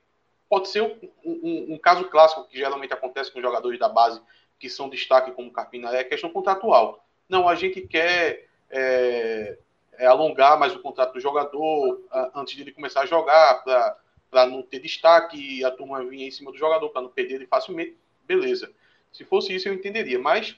Pode 0.49 0.67
ser 0.67 0.81
um, 0.81 0.97
um, 1.23 1.73
um 1.73 1.77
caso 1.77 2.03
clássico 2.05 2.47
que 2.49 2.57
geralmente 2.57 2.91
acontece 2.91 3.31
com 3.31 3.41
jogadores 3.41 3.79
da 3.79 3.87
base 3.87 4.19
que 4.59 4.69
são 4.69 4.89
destaque 4.89 5.31
como 5.31 5.51
Carpina, 5.51 5.95
é 5.95 6.03
questão 6.03 6.29
contratual. 6.29 7.05
Não, 7.29 7.47
a 7.47 7.55
gente 7.55 7.79
quer 7.81 8.45
é, 8.69 9.57
é, 9.99 10.07
alongar 10.07 10.57
mais 10.57 10.73
o 10.73 10.79
contrato 10.79 11.13
do 11.13 11.19
jogador 11.19 12.01
antes 12.33 12.55
de 12.55 12.61
ele 12.61 12.71
começar 12.71 13.01
a 13.01 13.05
jogar, 13.05 13.63
para 14.31 14.45
não 14.47 14.63
ter 14.63 14.79
destaque 14.79 15.59
e 15.59 15.63
a 15.63 15.69
turma 15.69 16.03
vir 16.03 16.23
em 16.23 16.31
cima 16.31 16.51
do 16.51 16.57
jogador, 16.57 16.89
para 16.89 17.01
não 17.01 17.09
perder 17.09 17.35
ele 17.35 17.45
facilmente. 17.45 17.95
Beleza. 18.25 18.71
Se 19.11 19.25
fosse 19.25 19.53
isso, 19.53 19.67
eu 19.67 19.73
entenderia. 19.73 20.17
Mas 20.17 20.55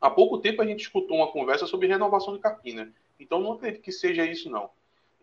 há 0.00 0.08
pouco 0.08 0.38
tempo 0.38 0.62
a 0.62 0.66
gente 0.66 0.80
escutou 0.80 1.18
uma 1.18 1.30
conversa 1.30 1.66
sobre 1.66 1.86
renovação 1.86 2.34
de 2.34 2.40
Carpina. 2.40 2.92
Então 3.20 3.40
não 3.40 3.52
acredito 3.52 3.82
que 3.82 3.92
seja 3.92 4.24
isso, 4.24 4.48
não. 4.48 4.70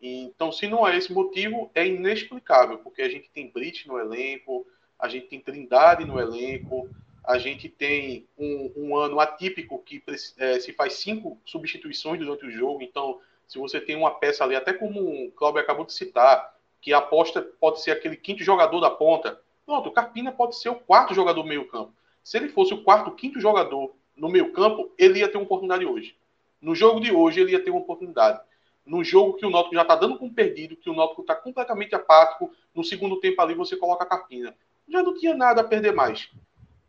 Então, 0.01 0.51
se 0.51 0.67
não 0.67 0.85
é 0.85 0.97
esse 0.97 1.13
motivo, 1.13 1.71
é 1.73 1.87
inexplicável, 1.87 2.77
porque 2.79 3.01
a 3.01 3.09
gente 3.09 3.29
tem 3.29 3.49
Brit 3.49 3.87
no 3.87 3.97
elenco, 3.97 4.67
a 4.99 5.07
gente 5.07 5.27
tem 5.27 5.39
Trindade 5.39 6.03
no 6.03 6.19
elenco, 6.19 6.89
a 7.25 7.37
gente 7.37 7.69
tem 7.69 8.27
um, 8.37 8.71
um 8.75 8.97
ano 8.97 9.19
atípico 9.19 9.79
que 9.79 10.03
é, 10.37 10.59
se 10.59 10.73
faz 10.73 10.93
cinco 10.93 11.39
substituições 11.45 12.19
durante 12.19 12.45
o 12.45 12.51
jogo. 12.51 12.81
Então, 12.81 13.19
se 13.47 13.57
você 13.57 13.79
tem 13.79 13.95
uma 13.95 14.11
peça 14.11 14.43
ali, 14.43 14.55
até 14.55 14.73
como 14.73 14.99
o 14.99 15.31
Cláudio 15.31 15.61
acabou 15.61 15.85
de 15.85 15.93
citar, 15.93 16.53
que 16.81 16.91
a 16.91 16.97
aposta 16.97 17.41
pode 17.59 17.81
ser 17.81 17.91
aquele 17.91 18.17
quinto 18.17 18.43
jogador 18.43 18.79
da 18.81 18.89
ponta, 18.89 19.39
pronto, 19.65 19.87
o 19.89 19.91
Carpina 19.91 20.31
pode 20.31 20.57
ser 20.57 20.69
o 20.69 20.75
quarto 20.75 21.13
jogador 21.13 21.41
do 21.41 21.47
meio 21.47 21.67
campo. 21.67 21.93
Se 22.23 22.37
ele 22.37 22.49
fosse 22.49 22.73
o 22.73 22.83
quarto, 22.83 23.11
quinto 23.11 23.39
jogador 23.39 23.93
no 24.17 24.29
meio 24.29 24.51
campo, 24.51 24.91
ele 24.97 25.19
ia 25.19 25.29
ter 25.29 25.37
uma 25.37 25.45
oportunidade 25.45 25.85
hoje. 25.85 26.15
No 26.61 26.75
jogo 26.75 26.99
de 26.99 27.11
hoje, 27.11 27.39
ele 27.39 27.51
ia 27.51 27.63
ter 27.63 27.71
uma 27.71 27.79
oportunidade. 27.79 28.41
No 28.85 29.03
jogo 29.03 29.33
que 29.33 29.45
o 29.45 29.49
Náutico 29.49 29.75
já 29.75 29.81
está 29.81 29.95
dando 29.95 30.17
com 30.17 30.33
perdido, 30.33 30.75
que 30.75 30.89
o 30.89 30.95
Náutico 30.95 31.21
está 31.21 31.35
completamente 31.35 31.95
apático, 31.95 32.51
no 32.75 32.83
segundo 32.83 33.19
tempo 33.19 33.41
ali 33.41 33.53
você 33.53 33.77
coloca 33.77 34.03
a 34.03 34.07
carpina. 34.07 34.53
Já 34.87 35.01
não 35.01 35.13
tinha 35.13 35.33
nada 35.33 35.61
a 35.61 35.63
perder 35.63 35.93
mais. 35.93 36.29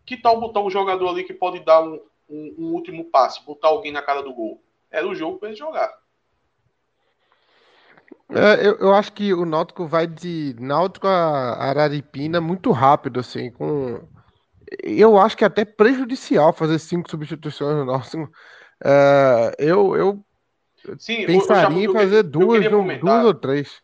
Que 0.05 0.17
tal 0.17 0.41
botar 0.41 0.61
um 0.61 0.71
jogador 0.71 1.09
ali 1.09 1.25
que 1.25 1.33
pode 1.33 1.61
dar 1.61 1.83
um, 1.83 2.01
um, 2.29 2.55
um 2.59 2.73
último 2.73 3.05
passe, 3.05 3.45
botar 3.45 3.69
alguém 3.69 3.93
na 3.93 4.03
cara 4.03 4.23
do 4.23 4.33
gol? 4.33 4.63
Era 4.91 5.09
o 5.09 5.15
jogo 5.15 5.39
para 5.39 5.49
ele 5.49 5.57
jogar. 5.57 5.93
É, 8.31 8.67
eu, 8.67 8.77
eu, 8.79 8.95
acho 8.95 9.13
que 9.13 9.33
o 9.35 9.45
Náutico 9.45 9.87
vai 9.87 10.07
de 10.07 10.57
Náutico 10.59 11.07
a 11.07 11.55
Araripina 11.57 12.41
muito 12.41 12.71
rápido, 12.71 13.21
assim, 13.21 13.51
com. 13.51 14.01
Eu 14.83 15.19
acho 15.19 15.37
que 15.37 15.45
é 15.45 15.47
até 15.47 15.65
prejudicial 15.65 16.53
fazer 16.53 16.79
cinco 16.79 17.11
substituições 17.11 17.77
no 17.77 17.85
Náutico. 17.85 18.31
É, 18.83 19.55
eu, 19.59 19.95
eu 19.97 20.25
Sim, 20.99 21.27
pensaria 21.27 21.85
em 21.85 21.93
fazer 21.93 22.23
duas, 22.23 22.65
duas 23.01 23.25
ou 23.25 23.35
três. 23.35 23.83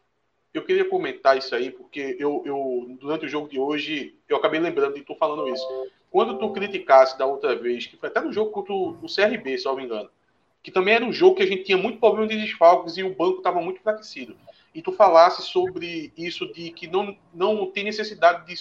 Eu 0.53 0.65
queria 0.65 0.89
comentar 0.89 1.39
isso 1.39 1.55
aí, 1.55 1.71
porque 1.71 2.17
eu, 2.19 2.43
eu, 2.45 2.97
durante 3.01 3.27
o 3.27 3.29
jogo 3.29 3.49
de 3.49 3.59
hoje, 3.59 4.19
eu 4.29 4.37
acabei 4.37 4.59
lembrando 4.59 4.95
de 4.95 5.03
tu 5.03 5.15
falando 5.15 5.49
isso. 5.49 5.67
Quando 6.11 6.39
tu 6.39 6.51
criticasse 6.53 7.17
da 7.17 7.25
outra 7.25 7.55
vez, 7.55 7.87
que 7.87 7.97
foi 7.97 8.09
até 8.09 8.21
no 8.21 8.33
jogo 8.33 8.51
contra 8.51 8.73
o, 8.73 9.07
CRB, 9.07 9.59
se 9.59 9.65
não 9.65 9.77
me 9.77 9.85
engano, 9.85 10.11
que 10.63 10.71
também 10.71 10.95
era 10.95 11.05
um 11.05 11.13
jogo 11.13 11.37
que 11.37 11.43
a 11.43 11.47
gente 11.47 11.65
tinha 11.65 11.79
muito 11.79 11.99
problema 11.99 12.27
de 12.27 12.41
desfalques 12.41 12.97
e 12.97 13.03
o 13.03 13.15
banco 13.15 13.39
estava 13.39 13.61
muito 13.61 13.79
enfraquecido. 13.79 14.37
E 14.75 14.83
tu 14.83 14.93
falasse 14.93 15.43
sobre 15.43 16.13
isso 16.17 16.53
de 16.53 16.71
que 16.71 16.87
não, 16.87 17.17
não 17.33 17.71
tem 17.71 17.85
necessidade 17.85 18.47
de, 18.47 18.55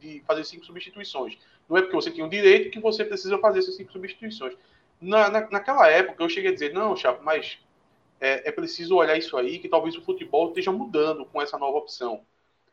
de 0.00 0.20
fazer 0.26 0.44
cinco 0.44 0.64
substituições. 0.64 1.38
Não 1.68 1.76
é 1.76 1.82
porque 1.82 1.96
você 1.96 2.10
tem 2.10 2.24
o 2.24 2.28
direito 2.28 2.70
que 2.70 2.80
você 2.80 3.04
precisa 3.04 3.38
fazer 3.38 3.60
essas 3.60 3.76
cinco 3.76 3.92
substituições. 3.92 4.54
Na, 5.00 5.30
na, 5.30 5.48
naquela 5.50 5.88
época 5.88 6.22
eu 6.22 6.28
cheguei 6.28 6.50
a 6.50 6.54
dizer, 6.54 6.74
não, 6.74 6.96
Chapo, 6.96 7.24
mas 7.24 7.58
é, 8.20 8.48
é, 8.48 8.52
preciso 8.52 8.96
olhar 8.96 9.16
isso 9.16 9.36
aí, 9.36 9.58
que 9.58 9.68
talvez 9.68 9.96
o 9.96 10.02
futebol 10.02 10.48
esteja 10.48 10.70
mudando 10.70 11.24
com 11.24 11.40
essa 11.40 11.56
nova 11.56 11.78
opção. 11.78 12.22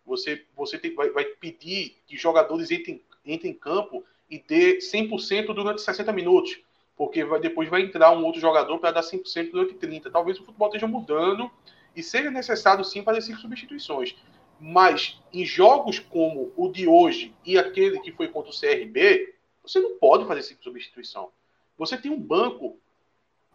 Você, 0.06 0.46
você 0.56 0.78
tem, 0.78 0.94
vai, 0.94 1.10
vai 1.10 1.24
pedir 1.24 1.98
que 2.06 2.18
jogadores 2.18 2.70
entrem, 2.70 3.02
entrem 3.34 3.52
em 3.52 3.56
campo 3.56 4.04
e 4.30 4.40
dê 4.40 4.80
100% 4.80 5.54
durante 5.54 5.82
60 5.82 6.12
minutos 6.12 6.60
porque 6.98 7.24
vai, 7.24 7.40
depois 7.40 7.70
vai 7.70 7.84
entrar 7.84 8.12
um 8.12 8.26
outro 8.26 8.42
jogador 8.42 8.80
para 8.80 8.92
dar 8.92 9.02
100% 9.02 9.52
durante 9.52 9.76
30. 9.76 10.10
Talvez 10.10 10.40
o 10.40 10.44
futebol 10.44 10.68
esteja 10.68 10.88
mudando 10.88 11.50
e 11.96 12.02
seja 12.02 12.32
necessário 12.32 12.84
sim 12.84 13.04
fazer 13.04 13.22
cinco 13.22 13.40
substituições. 13.40 14.16
Mas 14.60 15.22
em 15.32 15.46
jogos 15.46 16.00
como 16.00 16.52
o 16.58 16.68
de 16.70 16.88
hoje 16.88 17.34
e 17.46 17.58
aquele 17.58 18.00
que 18.00 18.12
foi 18.12 18.28
contra 18.28 18.50
o 18.50 18.60
CRB, 18.60 19.36
você 19.62 19.80
não 19.80 19.96
pode 20.00 20.26
fazer 20.26 20.42
cinco 20.42 20.64
substituição. 20.64 21.30
Você 21.78 21.96
tem 21.96 22.12
um 22.12 22.20
banco 22.20 22.76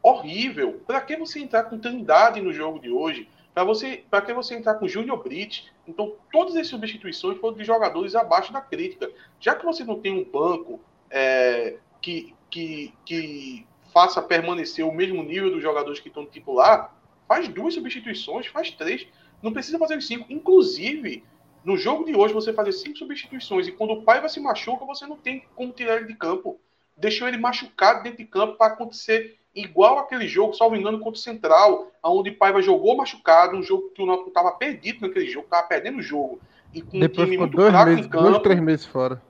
horrível. 0.01 0.81
Para 0.87 1.01
que 1.01 1.17
você 1.17 1.41
entrar 1.41 1.65
com 1.65 1.79
Trindade 1.79 2.41
no 2.41 2.53
jogo 2.53 2.79
de 2.79 2.91
hoje? 2.91 3.29
Para 3.55 3.65
você, 3.65 4.03
para 4.11 4.23
que 4.23 4.33
você 4.33 4.55
entrar 4.55 4.75
com 4.75 4.89
Júnior 4.89 5.23
Brit? 5.23 5.71
Então, 5.87 6.15
todas 6.33 6.57
as 6.57 6.67
substituições 6.69 7.39
foram 7.39 7.57
de 7.57 7.65
jogadores 7.65 8.15
abaixo 8.15 8.53
da 8.53 8.63
crítica. 8.63 9.11
Já 9.39 9.55
que 9.55 9.65
você 9.65 9.85
não 9.85 10.01
tem 10.01 10.13
um 10.13 10.25
banco 10.25 10.81
é, 11.11 11.77
que, 12.01 12.35
que, 12.51 12.95
que 13.05 13.67
faça 13.93 14.23
permanecer 14.23 14.87
o 14.87 14.93
mesmo 14.93 15.23
nível 15.23 15.51
dos 15.51 15.63
jogadores 15.63 16.01
que 16.01 16.09
estão 16.09 16.25
titular, 16.25 16.97
faz 17.29 17.47
duas 17.47 17.75
substituições, 17.75 18.47
faz 18.47 18.71
três. 18.71 19.07
Não 19.43 19.53
precisa 19.53 19.79
fazer 19.79 20.01
cinco. 20.01 20.33
Inclusive, 20.33 21.23
no 21.63 21.77
jogo 21.77 22.05
de 22.05 22.17
hoje, 22.17 22.33
você 22.33 22.55
fazer 22.55 22.73
cinco 22.73 22.99
substituições 22.99 23.69
e 23.69 23.73
quando 23.73 23.93
o 23.93 24.03
Paiva 24.03 24.31
se 24.31 24.41
machuca, 24.41 24.87
você 24.87 25.07
não 25.07 25.17
tem 25.17 25.45
como 25.55 25.73
tirar 25.73 25.97
ele 25.97 26.07
de 26.07 26.15
campo. 26.15 26.59
Deixou 26.97 27.29
ele 27.29 27.37
machucado 27.37 28.03
dentro 28.03 28.19
de 28.19 28.25
campo 28.25 28.57
para 28.57 28.73
acontecer 28.73 29.39
igual 29.55 29.99
aquele 29.99 30.27
jogo, 30.27 30.55
salvo 30.55 30.77
engano, 30.77 30.99
contra 30.99 31.19
o 31.19 31.23
Central, 31.23 31.93
onde 32.03 32.31
o 32.31 32.37
Paiva 32.37 32.63
jogou 32.63 32.97
machucado, 32.97 33.57
um 33.57 33.63
jogo 33.63 33.91
que 33.91 34.03
o 34.03 34.07
Náutico 34.07 34.29
estava 34.29 34.53
perdido 34.53 35.07
naquele 35.07 35.27
jogo, 35.27 35.45
estava 35.45 35.67
perdendo 35.67 35.99
o 35.99 36.03
jogo. 36.03 36.41
E 36.73 36.81
com 36.81 36.99
Depois 36.99 37.29
um 37.29 37.31
time 37.31 37.39
muito 37.39 37.57
dois 37.57 37.73
meses, 37.73 38.07
em 38.07 38.09
campo. 38.09 38.25
Dois, 38.25 38.43
três 38.43 38.61
meses 38.61 38.87
fora. 38.87 39.23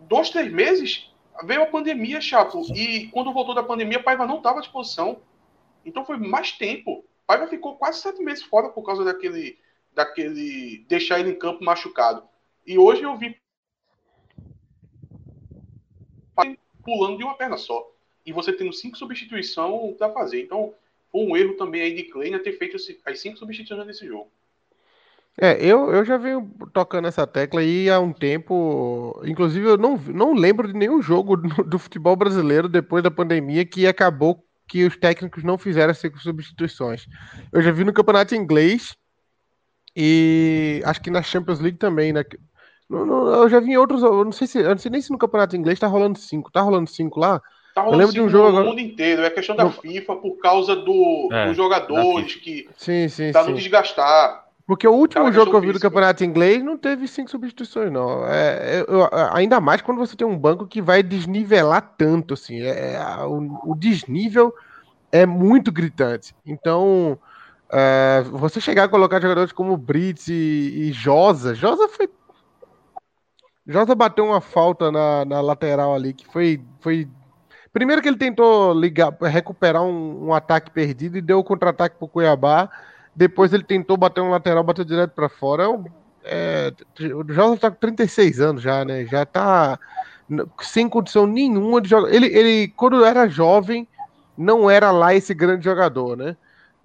Dois, 0.00 0.30
três 0.30 0.50
meses? 0.52 1.08
veio 1.44 1.62
a 1.62 1.66
pandemia, 1.66 2.20
Chapo, 2.20 2.62
e 2.74 3.06
quando 3.08 3.32
voltou 3.32 3.54
da 3.54 3.62
pandemia, 3.62 4.02
Paiva 4.02 4.26
não 4.26 4.38
estava 4.38 4.58
à 4.58 4.60
disposição. 4.60 5.20
Então 5.84 6.04
foi 6.04 6.16
mais 6.16 6.52
tempo. 6.52 7.04
Paiva 7.26 7.46
ficou 7.46 7.76
quase 7.76 8.00
sete 8.00 8.22
meses 8.22 8.42
fora 8.42 8.68
por 8.70 8.82
causa 8.82 9.04
daquele, 9.04 9.58
daquele 9.94 10.84
deixar 10.88 11.20
ele 11.20 11.30
em 11.30 11.38
campo 11.38 11.64
machucado. 11.64 12.22
E 12.66 12.78
hoje 12.78 13.02
eu 13.02 13.16
vi 13.16 13.36
pulando 16.82 17.18
de 17.18 17.24
uma 17.24 17.34
perna 17.34 17.56
só. 17.56 17.86
E 18.28 18.32
você 18.32 18.52
tendo 18.52 18.74
cinco 18.74 18.98
substituições 18.98 19.96
para 19.96 20.12
fazer. 20.12 20.42
Então, 20.42 20.74
foi 21.10 21.22
um 21.22 21.34
erro 21.34 21.54
também 21.54 21.80
aí 21.80 21.94
de 21.94 22.02
Kleiner 22.02 22.42
ter 22.42 22.52
feito 22.52 22.76
as 22.76 23.18
cinco 23.18 23.38
substituições 23.38 23.86
nesse 23.86 24.06
jogo. 24.06 24.30
É, 25.40 25.56
eu, 25.64 25.90
eu 25.90 26.04
já 26.04 26.18
venho 26.18 26.50
tocando 26.74 27.08
essa 27.08 27.26
tecla 27.26 27.60
aí 27.60 27.88
há 27.88 27.98
um 27.98 28.12
tempo. 28.12 29.18
Inclusive, 29.24 29.66
eu 29.66 29.78
não, 29.78 29.96
não 29.96 30.34
lembro 30.34 30.68
de 30.68 30.74
nenhum 30.74 31.00
jogo 31.00 31.36
do, 31.38 31.78
futebol 31.78 32.14
brasileiro 32.16 32.68
depois 32.68 33.02
da 33.02 33.10
pandemia 33.10 33.64
que 33.64 33.86
acabou 33.86 34.44
que 34.66 34.84
os 34.84 34.94
técnicos 34.98 35.42
não 35.42 35.56
fizeram 35.56 35.90
as 35.90 35.98
substituições. 35.98 37.06
Eu 37.50 37.62
já 37.62 37.72
vi 37.72 37.82
no 37.82 37.94
campeonato 37.94 38.34
inglês 38.34 38.94
e 39.96 40.82
acho 40.84 41.00
que 41.00 41.10
na 41.10 41.22
Champions 41.22 41.60
League 41.60 41.78
também, 41.78 42.12
né? 42.12 42.22
Eu 42.90 43.48
já 43.48 43.58
vi 43.58 43.70
em 43.70 43.76
outros. 43.78 44.02
Eu 44.02 44.22
não 44.22 44.32
sei 44.32 44.46
se. 44.46 44.58
Eu 44.58 44.70
não 44.70 44.78
sei 44.78 44.90
nem 44.90 45.00
se 45.00 45.10
no 45.10 45.18
campeonato 45.18 45.56
inglês 45.56 45.78
tá 45.78 45.86
rolando 45.86 46.18
cinco. 46.18 46.50
Tá 46.50 46.60
rolando 46.60 46.90
cinco 46.90 47.18
lá? 47.20 47.40
Tá 47.78 47.84
rolando 47.84 48.02
eu 48.02 48.06
lembro 48.06 48.14
de 48.14 48.20
um 48.20 48.28
jogo 48.28 48.58
no 48.58 48.64
mundo 48.66 48.80
inteiro. 48.80 49.22
É 49.22 49.30
questão 49.30 49.54
da 49.54 49.64
no... 49.64 49.70
FIFA 49.70 50.16
por 50.16 50.36
causa 50.38 50.74
do, 50.74 51.28
é, 51.32 51.46
dos 51.46 51.56
jogadores 51.56 52.34
que 52.34 52.68
sim, 52.76 53.08
sim, 53.08 53.30
tá 53.30 53.44
sim. 53.44 53.50
no 53.50 53.56
desgastar. 53.56 54.46
Porque 54.66 54.86
o 54.86 54.92
último 54.92 55.24
Cara, 55.24 55.34
jogo 55.34 55.50
que 55.50 55.56
eu 55.56 55.60
vi 55.62 55.72
do 55.72 55.80
Campeonato 55.80 56.22
Inglês 56.24 56.62
não 56.62 56.76
teve 56.76 57.08
cinco 57.08 57.30
substituições, 57.30 57.90
não. 57.90 58.26
É, 58.26 58.84
eu, 58.86 59.08
ainda 59.32 59.60
mais 59.60 59.80
quando 59.80 59.96
você 59.96 60.14
tem 60.14 60.26
um 60.26 60.36
banco 60.36 60.66
que 60.66 60.82
vai 60.82 61.02
desnivelar 61.02 61.94
tanto, 61.96 62.34
assim. 62.34 62.60
É, 62.60 62.96
é 62.96 63.24
o, 63.24 63.60
o, 63.64 63.74
desnível 63.74 64.52
é 65.10 65.24
muito 65.24 65.72
gritante. 65.72 66.34
Então, 66.44 67.18
é, 67.72 68.22
você 68.30 68.60
chegar 68.60 68.84
a 68.84 68.88
colocar 68.88 69.22
jogadores 69.22 69.52
como 69.52 69.76
Brits 69.76 70.28
e, 70.28 70.32
e 70.88 70.92
Josa. 70.92 71.54
Josa 71.54 71.88
foi. 71.88 72.10
Josa 73.66 73.94
bateu 73.94 74.26
uma 74.26 74.40
falta 74.40 74.92
na, 74.92 75.24
na 75.24 75.40
lateral 75.40 75.94
ali 75.94 76.12
que 76.12 76.26
foi, 76.26 76.60
foi 76.80 77.08
Primeiro 77.72 78.00
que 78.02 78.08
ele 78.08 78.16
tentou 78.16 78.72
ligar, 78.72 79.12
recuperar 79.22 79.82
um, 79.82 80.28
um 80.28 80.34
ataque 80.34 80.70
perdido 80.70 81.18
e 81.18 81.22
deu 81.22 81.38
o 81.38 81.44
contra-ataque 81.44 81.96
pro 81.96 82.08
Cuiabá. 82.08 82.68
Depois 83.14 83.52
ele 83.52 83.64
tentou 83.64 83.96
bater 83.96 84.20
um 84.20 84.30
lateral, 84.30 84.64
bateu 84.64 84.84
direto 84.84 85.10
para 85.10 85.28
fora. 85.28 85.64
É, 86.24 86.72
o 87.14 87.32
Jota 87.32 87.60
tá 87.60 87.70
com 87.70 87.76
36 87.76 88.40
anos 88.40 88.62
já, 88.62 88.84
né? 88.84 89.04
Já 89.06 89.24
tá 89.26 89.78
sem 90.60 90.88
condição 90.88 91.26
nenhuma 91.26 91.80
de 91.80 91.88
jogar. 91.88 92.12
Ele, 92.12 92.26
ele, 92.26 92.68
quando 92.76 93.04
era 93.04 93.28
jovem, 93.28 93.88
não 94.36 94.70
era 94.70 94.90
lá 94.90 95.14
esse 95.14 95.34
grande 95.34 95.64
jogador, 95.64 96.16
né? 96.16 96.36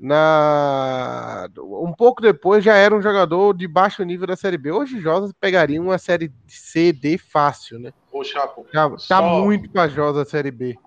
Na... 0.05 1.47
Um 1.57 1.93
pouco 1.93 2.21
depois 2.21 2.61
já 2.61 2.75
era 2.75 2.93
um 2.93 3.01
jogador 3.01 3.55
de 3.55 3.65
baixo 3.69 4.03
nível 4.03 4.27
da 4.27 4.35
Série 4.35 4.57
B. 4.57 4.69
Hoje 4.69 4.99
Josa 4.99 5.33
pegaria 5.39 5.81
uma 5.81 5.97
Série 5.97 6.29
C, 6.45 6.91
D 6.91 7.17
fácil, 7.17 7.79
né? 7.79 7.93
Ô, 8.11 8.21
Chapo. 8.21 8.67
Tá 8.73 8.97
só... 8.97 9.21
muito 9.21 9.69
pra 9.69 9.87
Josa 9.87 10.23
a 10.23 10.25
Série 10.25 10.51
B. 10.51 10.77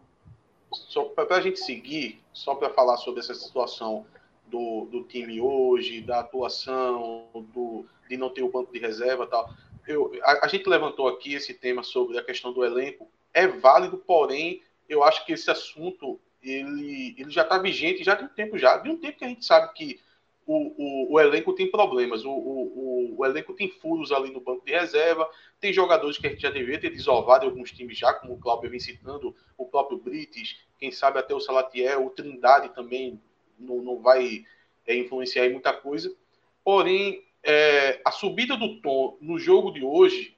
Só 0.70 1.04
pra 1.04 1.40
gente 1.40 1.58
seguir, 1.60 2.20
só 2.30 2.54
para 2.56 2.68
falar 2.68 2.98
sobre 2.98 3.20
essa 3.20 3.34
situação 3.34 4.04
do, 4.48 4.86
do 4.92 5.02
time 5.04 5.40
hoje, 5.40 6.02
da 6.02 6.20
atuação, 6.20 7.26
do, 7.54 7.86
de 8.10 8.18
não 8.18 8.28
ter 8.28 8.42
o 8.42 8.52
banco 8.52 8.70
de 8.70 8.78
reserva 8.78 9.26
tal. 9.26 9.48
Eu, 9.88 10.12
a, 10.24 10.44
a, 10.44 10.48
gente 10.48 10.68
levantou 10.68 11.08
aqui 11.08 11.32
esse 11.32 11.54
tema 11.54 11.82
sobre 11.82 12.18
a 12.18 12.22
questão 12.22 12.52
do 12.52 12.62
elenco. 12.62 13.08
É 13.32 13.46
válido, 13.46 13.96
porém, 13.96 14.60
eu 14.86 15.02
acho 15.02 15.24
que 15.24 15.32
esse 15.32 15.50
assunto 15.50 16.20
ele, 16.50 17.14
ele 17.18 17.30
já 17.30 17.42
está 17.42 17.58
vigente 17.58 18.04
já 18.04 18.14
tem 18.14 18.26
um 18.26 18.30
tempo 18.30 18.56
já. 18.56 18.76
De 18.78 18.88
um 18.88 18.96
tempo 18.96 19.18
que 19.18 19.24
a 19.24 19.28
gente 19.28 19.44
sabe 19.44 19.72
que 19.74 20.00
o, 20.46 21.08
o, 21.10 21.14
o 21.14 21.20
elenco 21.20 21.52
tem 21.52 21.68
problemas, 21.68 22.24
o, 22.24 22.30
o, 22.30 23.16
o, 23.18 23.26
elenco 23.26 23.52
tem 23.52 23.68
furos 23.68 24.12
ali 24.12 24.30
no 24.30 24.40
banco 24.40 24.64
de 24.64 24.70
reserva, 24.70 25.28
tem 25.58 25.72
jogadores 25.72 26.18
que 26.18 26.26
a 26.26 26.30
gente 26.30 26.42
já 26.42 26.50
deveria 26.50 26.80
ter 26.80 26.90
desovado 26.90 27.44
em 27.44 27.48
alguns 27.48 27.72
times 27.72 27.98
já, 27.98 28.14
como 28.14 28.34
o 28.34 28.38
Cláudio 28.38 28.70
vem 28.70 28.78
citando, 28.78 29.34
o 29.58 29.66
próprio 29.66 29.98
Brites, 29.98 30.56
quem 30.78 30.92
sabe 30.92 31.18
até 31.18 31.34
o 31.34 31.40
Salatiel, 31.40 32.06
o 32.06 32.10
Trindade 32.10 32.68
também 32.68 33.20
não, 33.58 33.82
não 33.82 34.00
vai 34.00 34.44
é, 34.86 34.96
influenciar 34.96 35.46
em 35.46 35.52
muita 35.52 35.72
coisa. 35.72 36.14
Porém, 36.62 37.24
é, 37.42 38.00
a 38.04 38.12
subida 38.12 38.56
do 38.56 38.80
tom 38.80 39.16
no 39.20 39.40
jogo 39.40 39.72
de 39.72 39.82
hoje, 39.82 40.36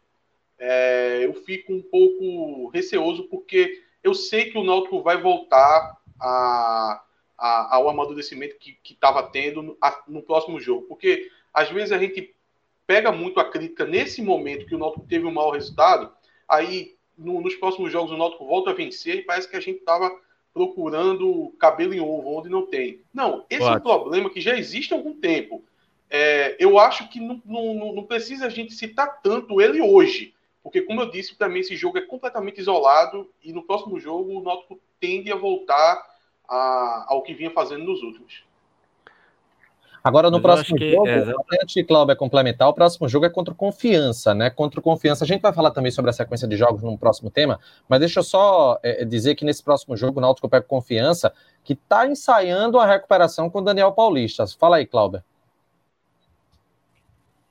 é, 0.58 1.24
eu 1.24 1.34
fico 1.34 1.72
um 1.72 1.82
pouco 1.82 2.68
receoso, 2.68 3.24
porque 3.24 3.82
eu 4.02 4.14
sei 4.14 4.50
que 4.50 4.56
o 4.56 4.64
Náutico 4.64 5.02
vai 5.02 5.20
voltar 5.20 5.97
a, 6.20 7.02
a, 7.36 7.76
ao 7.76 7.88
amadurecimento 7.88 8.56
que 8.58 8.78
estava 8.84 9.22
tendo 9.22 9.62
no, 9.62 9.76
a, 9.80 10.02
no 10.08 10.22
próximo 10.22 10.60
jogo. 10.60 10.86
Porque 10.86 11.30
às 11.52 11.70
vezes 11.70 11.92
a 11.92 11.98
gente 11.98 12.34
pega 12.86 13.12
muito 13.12 13.38
a 13.38 13.44
crítica 13.44 13.84
nesse 13.84 14.22
momento 14.22 14.66
que 14.66 14.74
o 14.74 14.78
Náutico 14.78 15.06
teve 15.06 15.26
um 15.26 15.32
mau 15.32 15.50
resultado, 15.50 16.10
aí 16.48 16.96
no, 17.18 17.40
nos 17.40 17.54
próximos 17.56 17.92
jogos 17.92 18.10
o 18.10 18.16
Náutico 18.16 18.46
volta 18.46 18.70
a 18.70 18.74
vencer 18.74 19.16
e 19.16 19.22
parece 19.22 19.48
que 19.48 19.56
a 19.56 19.60
gente 19.60 19.80
estava 19.80 20.10
procurando 20.54 21.54
cabelo 21.58 21.92
em 21.92 22.00
ovo 22.00 22.38
onde 22.38 22.48
não 22.48 22.66
tem. 22.66 23.02
Não, 23.12 23.44
esse 23.50 23.62
é 23.62 23.70
um 23.70 23.80
problema 23.80 24.30
que 24.30 24.40
já 24.40 24.56
existe 24.56 24.94
há 24.94 24.96
algum 24.96 25.14
tempo. 25.14 25.62
É, 26.10 26.56
eu 26.58 26.78
acho 26.78 27.08
que 27.10 27.20
não, 27.20 27.42
não, 27.44 27.92
não, 27.92 28.04
precisa 28.04 28.46
a 28.46 28.48
gente 28.48 28.72
citar 28.72 29.20
tanto 29.20 29.60
ele 29.60 29.82
hoje, 29.82 30.34
porque, 30.62 30.80
como 30.80 31.02
eu 31.02 31.10
disse, 31.10 31.36
também 31.36 31.60
esse 31.60 31.76
jogo 31.76 31.98
é 31.98 32.00
completamente 32.00 32.58
isolado 32.58 33.30
e 33.44 33.52
no 33.52 33.62
próximo 33.62 34.00
jogo 34.00 34.38
o 34.38 34.42
Náutico 34.42 34.80
tende 35.00 35.32
a 35.32 35.36
voltar 35.36 36.04
a, 36.48 37.06
ao 37.08 37.22
que 37.22 37.34
vinha 37.34 37.50
fazendo 37.50 37.84
nos 37.84 38.02
últimos. 38.02 38.48
Agora, 40.02 40.30
no 40.30 40.40
Mas 40.40 40.42
próximo 40.42 40.78
jogo, 40.78 41.06
é, 41.06 41.34
antes 41.60 41.74
de 41.74 41.84
Cláudio 41.84 42.16
complementar, 42.16 42.68
o 42.68 42.72
próximo 42.72 43.08
jogo 43.08 43.26
é 43.26 43.30
contra 43.30 43.52
o 43.52 43.56
Confiança, 43.56 44.34
né? 44.34 44.48
Contra 44.48 44.80
o 44.80 44.82
Confiança. 44.82 45.24
A 45.24 45.26
gente 45.26 45.42
vai 45.42 45.52
falar 45.52 45.70
também 45.70 45.90
sobre 45.90 46.08
a 46.10 46.12
sequência 46.12 46.46
de 46.46 46.56
jogos 46.56 46.82
no 46.82 46.96
próximo 46.96 47.30
tema, 47.30 47.58
mas 47.88 48.00
deixa 48.00 48.20
eu 48.20 48.24
só 48.24 48.78
é, 48.82 49.04
dizer 49.04 49.34
que 49.34 49.44
nesse 49.44 49.62
próximo 49.62 49.96
jogo, 49.96 50.18
o 50.18 50.22
Náutico 50.22 50.48
pega 50.48 50.64
Confiança, 50.64 51.32
que 51.64 51.72
está 51.72 52.06
ensaiando 52.06 52.78
a 52.78 52.86
recuperação 52.86 53.50
com 53.50 53.58
o 53.58 53.62
Daniel 53.62 53.92
Paulista. 53.92 54.46
Fala 54.58 54.76
aí, 54.76 54.86
Cláudio. 54.86 55.22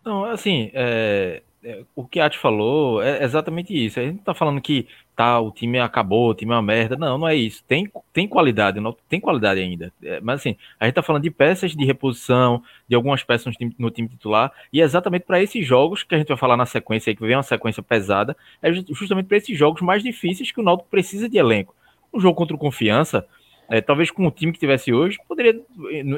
Não, 0.04 0.24
assim, 0.24 0.72
é, 0.74 1.44
é, 1.64 1.84
o 1.96 2.06
que 2.06 2.20
a 2.20 2.28
Ati 2.28 2.40
falou 2.40 3.04
é 3.04 3.24
exatamente 3.24 3.74
isso. 3.74 4.00
A 4.00 4.04
gente 4.04 4.16
não 4.16 4.24
tá 4.24 4.34
falando 4.34 4.62
que 4.62 4.88
o 5.18 5.52
time 5.52 5.80
acabou, 5.80 6.30
o 6.30 6.34
time 6.36 6.52
é 6.52 6.56
uma 6.56 6.62
merda. 6.62 6.96
Não, 6.96 7.18
não 7.18 7.28
é 7.28 7.36
isso. 7.36 7.64
Tem, 7.68 7.92
tem 8.14 8.28
qualidade, 8.28 8.80
não, 8.80 8.96
tem 9.10 9.20
qualidade 9.20 9.60
ainda. 9.60 9.92
É, 10.04 10.20
mas 10.22 10.42
assim, 10.42 10.56
a 10.80 10.86
gente 10.86 10.94
tá 10.94 11.02
falando 11.02 11.24
de 11.24 11.32
peças 11.32 11.76
de 11.76 11.86
reposição, 11.86 12.62
de 12.88 12.96
algumas 12.96 13.24
peças 13.24 13.48
no 13.48 13.52
time, 13.54 13.76
no 13.80 13.90
time 13.90 14.08
titular, 14.08 14.52
e 14.72 14.80
é 14.80 14.84
exatamente 14.84 15.24
para 15.24 15.42
esses 15.42 15.66
jogos 15.66 16.04
que 16.04 16.14
a 16.14 16.18
gente 16.18 16.28
vai 16.28 16.38
falar 16.38 16.56
na 16.56 16.66
sequência, 16.66 17.16
que 17.16 17.22
vem 17.22 17.36
uma 17.36 17.44
sequência 17.44 17.82
pesada, 17.82 18.38
é 18.62 18.72
justamente 18.72 19.26
para 19.26 19.38
esses 19.38 19.58
jogos 19.58 19.82
mais 19.82 20.04
difíceis 20.04 20.52
que 20.52 20.60
o 20.60 20.64
Náutico 20.64 20.90
precisa 20.90 21.28
de 21.28 21.38
elenco. 21.38 21.76
Um 22.14 22.20
jogo 22.20 22.36
contra 22.36 22.56
o 22.56 22.60
Confiança, 22.60 23.26
é, 23.70 23.82
talvez 23.82 24.10
com 24.10 24.26
o 24.26 24.32
time 24.32 24.54
que 24.54 24.60
tivesse 24.60 24.94
hoje, 24.94 25.18
poderia 25.28 25.60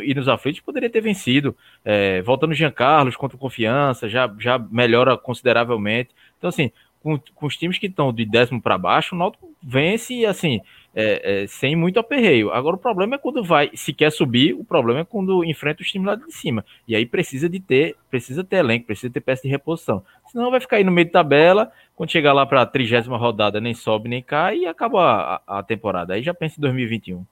ir 0.04 0.16
nos 0.16 0.28
aflitos, 0.28 0.62
poderia 0.62 0.90
ter 0.90 1.02
vencido. 1.02 1.56
É, 1.84 2.22
voltando 2.22 2.54
Jean 2.54 2.72
Carlos 2.72 3.16
contra 3.16 3.36
o 3.36 3.40
Confiança, 3.40 4.08
já, 4.08 4.32
já 4.38 4.60
melhora 4.60 5.18
consideravelmente. 5.18 6.12
Então, 6.38 6.50
assim, 6.50 6.72
com, 7.02 7.20
com 7.36 7.46
os 7.46 7.56
times 7.56 7.78
que 7.78 7.88
estão 7.88 8.12
de 8.14 8.26
décimo 8.26 8.62
para 8.62 8.78
baixo, 8.78 9.16
o 9.16 9.18
Náutico 9.18 9.50
vence, 9.62 10.26
assim, 10.26 10.62
é, 10.94 11.44
é, 11.44 11.48
sem 11.48 11.76
muito 11.76 12.00
aperreio. 12.00 12.52
Agora, 12.52 12.76
o 12.76 12.80
problema 12.80 13.16
é 13.16 13.18
quando 13.18 13.44
vai, 13.44 13.72
se 13.74 13.94
quer 13.94 14.12
subir, 14.12 14.54
o 14.54 14.64
problema 14.64 15.02
é 15.02 15.06
quando 15.06 15.44
enfrenta 15.44 15.82
os 15.82 15.90
times 15.90 16.08
lá 16.08 16.16
de 16.16 16.32
cima. 16.32 16.66
E 16.88 16.96
aí 16.96 17.06
precisa 17.06 17.48
de 17.48 17.60
ter, 17.60 17.96
precisa 18.10 18.44
ter 18.44 18.58
elenco, 18.58 18.86
precisa 18.86 19.12
ter 19.12 19.22
peça 19.22 19.44
de 19.44 19.50
reposição. 19.50 20.04
Senão 20.28 20.52
vai 20.52 20.60
ficar 20.60 20.78
aí 20.78 20.84
no 20.84 20.92
meio 20.92 21.06
de 21.06 21.12
tabela, 21.12 21.72
quando 21.96 22.12
chegar 22.12 22.34
lá 22.34 22.46
para 22.46 22.62
a 22.62 22.66
trigésima 22.66 23.18
rodada, 23.18 23.62
nem 23.62 23.74
sobe 23.74 24.10
nem 24.10 24.22
cai 24.22 24.60
e 24.60 24.66
acaba 24.68 25.42
a, 25.48 25.60
a 25.60 25.64
temporada. 25.64 26.14
Aí 26.14 26.22
já 26.22 26.34
pensa 26.34 26.56
em 26.58 26.62
2021. 26.62 27.26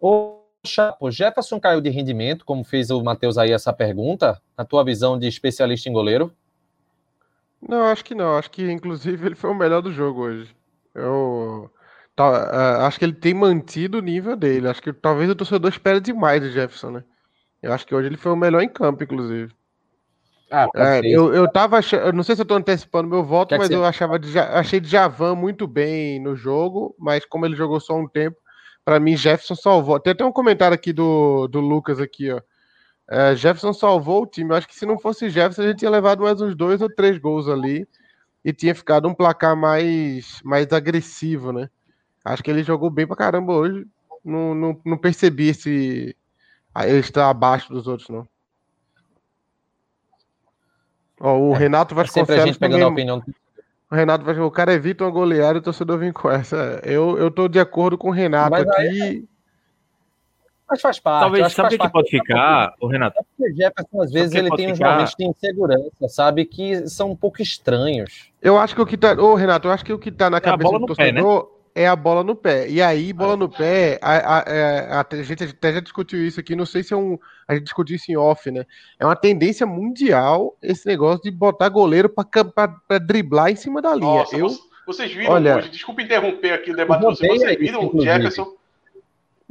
Ô, 0.00 0.40
Chapo, 0.66 1.10
Jefferson 1.10 1.58
caiu 1.58 1.80
de 1.80 1.88
rendimento, 1.88 2.44
como 2.44 2.64
fez 2.64 2.90
o 2.90 3.02
Matheus 3.02 3.38
aí 3.38 3.52
essa 3.52 3.72
pergunta, 3.72 4.40
na 4.56 4.64
tua 4.64 4.84
visão 4.84 5.18
de 5.18 5.26
especialista 5.26 5.88
em 5.88 5.92
goleiro? 5.92 6.32
Não, 7.60 7.82
acho 7.84 8.04
que 8.04 8.14
não. 8.14 8.36
Acho 8.36 8.50
que, 8.50 8.70
inclusive, 8.70 9.24
ele 9.26 9.34
foi 9.34 9.50
o 9.50 9.54
melhor 9.54 9.82
do 9.82 9.92
jogo 9.92 10.22
hoje. 10.22 10.54
Eu 10.94 11.70
tá, 12.16 12.28
uh, 12.28 12.86
acho 12.86 12.98
que 12.98 13.04
ele 13.04 13.14
tem 13.14 13.34
mantido 13.34 13.98
o 13.98 14.02
nível 14.02 14.36
dele. 14.36 14.68
Acho 14.68 14.82
que 14.82 14.92
talvez 14.92 15.30
o 15.30 15.34
torcedor 15.34 15.70
espere 15.70 16.00
demais 16.00 16.40
do 16.40 16.50
Jefferson, 16.50 16.90
né? 16.90 17.04
Eu 17.62 17.72
acho 17.72 17.86
que 17.86 17.94
hoje 17.94 18.08
ele 18.08 18.16
foi 18.16 18.32
o 18.32 18.36
melhor 18.36 18.62
em 18.62 18.68
campo, 18.68 19.04
inclusive. 19.04 19.52
Ah, 20.50 20.68
é, 20.74 21.00
eu, 21.04 21.32
eu 21.32 21.50
tava 21.50 21.78
achando, 21.78 22.06
eu 22.06 22.12
não 22.12 22.24
sei 22.24 22.34
se 22.34 22.42
eu 22.42 22.46
tô 22.46 22.54
antecipando 22.54 23.08
meu 23.08 23.22
voto, 23.22 23.50
Quer 23.50 23.58
mas 23.58 23.70
eu 23.70 23.84
achava 23.84 24.18
de, 24.18 24.36
achei 24.36 24.80
de 24.80 24.88
Javan 24.88 25.36
muito 25.36 25.64
bem 25.64 26.20
no 26.20 26.34
jogo, 26.34 26.92
mas 26.98 27.24
como 27.24 27.46
ele 27.46 27.54
jogou 27.54 27.78
só 27.78 27.96
um 27.96 28.08
tempo, 28.08 28.36
para 28.84 28.98
mim, 28.98 29.16
Jefferson 29.16 29.54
salvou. 29.54 30.00
Tem 30.00 30.12
até 30.12 30.24
um 30.24 30.32
comentário 30.32 30.74
aqui 30.74 30.92
do, 30.92 31.46
do 31.46 31.60
Lucas 31.60 32.00
aqui, 32.00 32.32
ó. 32.32 32.40
É, 33.10 33.34
Jefferson 33.34 33.72
salvou 33.72 34.22
o 34.22 34.26
time. 34.26 34.50
Eu 34.50 34.56
acho 34.56 34.68
que 34.68 34.76
se 34.76 34.86
não 34.86 34.98
fosse 34.98 35.28
Jefferson, 35.28 35.62
a 35.62 35.66
gente 35.66 35.78
tinha 35.78 35.90
levado 35.90 36.22
mais 36.22 36.40
uns 36.40 36.54
dois 36.54 36.80
ou 36.80 36.88
três 36.88 37.18
gols 37.18 37.48
ali 37.48 37.86
e 38.44 38.52
tinha 38.52 38.74
ficado 38.74 39.08
um 39.08 39.14
placar 39.14 39.56
mais, 39.56 40.40
mais 40.44 40.72
agressivo, 40.72 41.52
né? 41.52 41.68
Acho 42.24 42.42
que 42.42 42.50
ele 42.50 42.62
jogou 42.62 42.88
bem 42.88 43.06
pra 43.06 43.16
caramba 43.16 43.52
hoje. 43.52 43.86
Não, 44.24 44.54
não, 44.54 44.80
não 44.84 44.96
percebi 44.96 45.48
esse. 45.48 46.16
Ele 46.84 46.98
está 46.98 47.28
abaixo 47.28 47.72
dos 47.72 47.88
outros, 47.88 48.08
não. 48.08 48.28
Ó, 51.18 51.36
o 51.36 51.54
é, 51.54 51.58
Renato 51.58 51.94
Vasconcelos. 51.94 52.42
a 52.42 52.46
gente 52.46 52.58
pegando 52.58 52.84
também... 52.84 53.08
a 53.08 53.14
opinião 53.16 53.34
o 53.90 53.94
Renato 53.94 54.24
vai 54.24 54.38
o 54.38 54.50
cara 54.50 54.72
evita 54.72 55.02
uma 55.02 55.10
goleada 55.10 55.58
e 55.58 55.60
o 55.60 55.62
torcedor 55.62 55.98
vem 55.98 56.12
com 56.12 56.30
essa. 56.30 56.80
Eu, 56.84 57.18
eu 57.18 57.30
tô 57.30 57.48
de 57.48 57.58
acordo 57.58 57.98
com 57.98 58.08
o 58.08 58.12
Renato 58.12 58.52
Mas 58.52 58.68
aqui. 58.68 59.02
Aí... 59.02 59.28
Mas 60.70 60.80
faz 60.80 61.00
parte. 61.00 61.22
Talvez, 61.22 61.52
sabe 61.52 61.74
o 61.74 61.78
que 61.78 61.90
pode 61.90 62.10
ficar, 62.10 62.74
o 62.80 62.86
Renato? 62.86 63.18
É 63.18 63.22
porque 63.24 63.52
Jefferson, 63.54 64.02
às 64.02 64.12
vezes, 64.12 64.34
ele 64.34 64.50
tem 64.50 64.70
uns 64.70 64.78
momentos 64.78 65.14
de 65.18 65.26
insegurança, 65.26 66.08
sabe? 66.08 66.44
Que 66.44 66.88
são 66.88 67.10
um 67.10 67.16
pouco 67.16 67.42
estranhos. 67.42 68.30
Eu 68.40 68.56
acho 68.56 68.74
que 68.76 68.80
o 68.80 68.86
que 68.86 68.96
tá. 68.96 69.12
Ô, 69.14 69.34
Renato, 69.34 69.66
eu 69.66 69.72
acho 69.72 69.84
que 69.84 69.92
o 69.92 69.98
que 69.98 70.12
tá 70.12 70.30
na 70.30 70.36
é 70.36 70.40
cabeça 70.40 70.78
do 70.78 70.86
torcedor 70.86 70.96
pé, 70.96 71.12
né? 71.12 71.22
é 71.74 71.88
a 71.88 71.96
bola 71.96 72.22
no 72.22 72.36
pé. 72.36 72.68
E 72.68 72.80
aí, 72.80 73.12
bola 73.12 73.36
no 73.36 73.48
pé, 73.48 73.98
a, 74.00 74.12
a, 74.12 74.38
a, 74.38 75.00
a, 75.00 75.06
a 75.10 75.22
gente 75.22 75.42
até 75.42 75.72
já 75.72 75.80
discutiu 75.80 76.24
isso 76.24 76.38
aqui, 76.38 76.54
não 76.54 76.66
sei 76.66 76.84
se 76.84 76.94
é 76.94 76.96
um. 76.96 77.18
A 77.48 77.54
gente 77.54 77.64
discutiu 77.64 77.96
isso 77.96 78.12
em 78.12 78.16
off, 78.16 78.48
né? 78.48 78.64
É 78.98 79.04
uma 79.04 79.16
tendência 79.16 79.66
mundial 79.66 80.56
esse 80.62 80.86
negócio 80.86 81.22
de 81.22 81.32
botar 81.32 81.68
goleiro 81.68 82.08
para 82.08 82.98
driblar 83.00 83.50
em 83.50 83.56
cima 83.56 83.82
da 83.82 83.92
linha. 83.92 84.06
Nossa, 84.06 84.36
eu, 84.36 84.48
vocês 84.86 85.12
viram 85.12 85.32
Olha, 85.32 85.56
hoje, 85.56 85.70
desculpa 85.70 86.02
interromper 86.02 86.52
aqui 86.52 86.70
o 86.70 86.76
debate, 86.76 87.02
vocês 87.02 87.58
viram 87.58 87.90
o 87.92 88.00
Jefferson? 88.00 88.59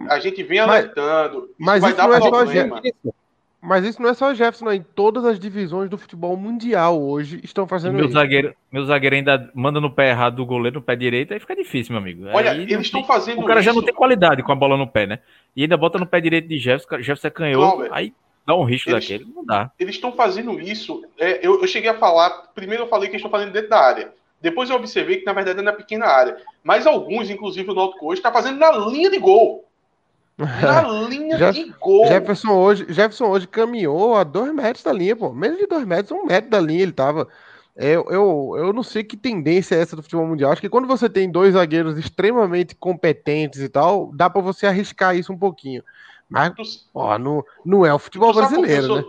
A 0.08 0.20
gente 0.20 0.44
vem 0.44 0.60
alertando. 0.60 1.50
Mas, 1.58 1.82
mas 1.82 1.94
isso, 1.94 2.08
não 2.08 2.14
é 2.14 2.22
só 2.22 2.46
Jefferson. 2.46 3.14
Mas 3.62 3.84
isso 3.84 4.02
não 4.02 4.10
é 4.10 4.14
só 4.14 4.34
Jefferson, 4.34 4.66
não. 4.66 4.74
Em 4.74 4.82
todas 4.96 5.26
as 5.26 5.40
divisões 5.40 5.90
do 5.90 5.98
futebol 5.98 6.38
mundial 6.38 7.02
hoje 7.02 7.42
estão 7.44 7.68
fazendo 7.68 7.96
meu 7.96 8.06
isso. 8.06 8.14
Zagueiro, 8.14 8.56
meu 8.72 8.86
zagueiro 8.86 9.16
ainda 9.18 9.52
manda 9.54 9.82
no 9.82 9.92
pé 9.92 10.10
errado 10.10 10.38
do 10.38 10.46
goleiro, 10.46 10.80
no 10.80 10.82
pé 10.82 10.96
direito, 10.96 11.34
aí 11.34 11.40
fica 11.40 11.56
difícil, 11.56 11.92
meu 11.92 12.02
amigo. 12.02 12.26
Olha, 12.32 12.52
aí 12.52 12.62
eles 12.62 12.82
estão 12.82 13.04
fazendo 13.04 13.42
O 13.42 13.46
cara 13.46 13.60
isso. 13.60 13.66
já 13.66 13.74
não 13.74 13.84
tem 13.84 13.94
qualidade 13.94 14.44
com 14.44 14.52
a 14.52 14.56
bola 14.56 14.78
no 14.78 14.88
pé, 14.88 15.06
né? 15.06 15.20
E 15.56 15.64
ainda 15.64 15.76
bota 15.76 16.00
no 16.00 16.08
pé 16.08 16.22
direito 16.22 16.48
de 16.48 16.58
Jefferson, 16.58 16.98
Jefferson 17.00 17.28
é 17.28 17.32
canhoto, 17.32 17.88
aí 17.92 18.14
dá 18.46 18.56
um 18.56 18.64
risco 18.64 18.90
eles, 18.90 19.08
daquele, 19.08 19.30
não 19.36 19.46
dá. 19.46 19.70
Eles 19.78 19.96
estão 19.96 20.14
fazendo 20.14 20.60
isso. 20.60 21.04
É, 21.18 21.46
eu, 21.46 21.62
eu, 21.62 21.68
cheguei 21.68 21.90
a 21.90 21.98
falar, 21.98 22.30
primeiro 22.56 22.84
eu 22.84 22.88
falei 22.88 23.10
que 23.10 23.16
eles 23.16 23.26
estão 23.26 23.32
fazendo 23.32 23.52
dentro 23.52 23.70
da 23.70 23.80
área. 23.80 24.14
Depois 24.42 24.70
eu 24.70 24.76
observei 24.78 25.18
que, 25.18 25.26
na 25.26 25.34
verdade, 25.34 25.60
é 25.60 25.62
na 25.62 25.74
pequena 25.74 26.06
área. 26.06 26.38
Mas 26.64 26.88
alguns, 26.88 27.30
inclusive 27.30 27.70
o 27.70 27.74
Náutico 27.74 28.08
hoje, 28.08 28.20
está 28.20 28.32
fazendo 28.32 28.58
na 28.58 28.72
linha 28.72 29.10
de 29.12 29.20
gol. 29.20 29.69
Na 30.39 30.82
linha 31.10 31.52
de 31.52 31.73
gol. 31.80 32.08
Jefferson 32.08 32.54
hoje, 32.54 32.86
Jefferson 32.88 33.25
hoje 33.25 33.47
caminhou 33.47 34.15
a 34.15 34.23
dois 34.23 34.54
metros 34.54 34.84
da 34.84 34.93
linha, 34.93 35.15
pô. 35.15 35.34
Menos 35.34 35.58
de 35.58 35.67
dois 35.67 35.86
metros, 35.86 36.12
um 36.12 36.25
metro 36.25 36.49
da 36.49 36.62
linha 36.62 36.84
ele 36.84 36.93
tava. 36.93 37.28
Eu, 37.75 38.06
eu, 38.10 38.56
eu 38.58 38.73
não 38.73 38.84
sei 38.84 39.04
que 39.04 39.15
tendência 39.15 39.75
é 39.75 39.82
essa 39.82 39.95
do 39.95 40.02
futebol 40.02 40.25
mundial. 40.25 40.52
Acho 40.52 40.62
que 40.62 40.69
quando 40.69 40.88
você 40.88 41.10
tem 41.10 41.30
dois 41.30 41.54
zagueiros 41.54 41.97
extremamente 41.97 42.73
competentes 42.75 43.62
e 43.62 43.69
tal, 43.69 44.12
dá 44.13 44.30
para 44.30 44.41
você 44.41 44.65
arriscar 44.65 45.15
isso 45.15 45.32
um 45.32 45.38
pouquinho. 45.38 45.84
Mas, 46.30 46.54
tu, 46.54 46.63
ó, 46.93 47.17
não, 47.17 47.43
não 47.65 47.86
é 47.86 47.93
o 47.93 47.99
futebol 47.99 48.34
brasileiro, 48.34 48.86
sou, 48.86 48.97
né? 48.97 49.04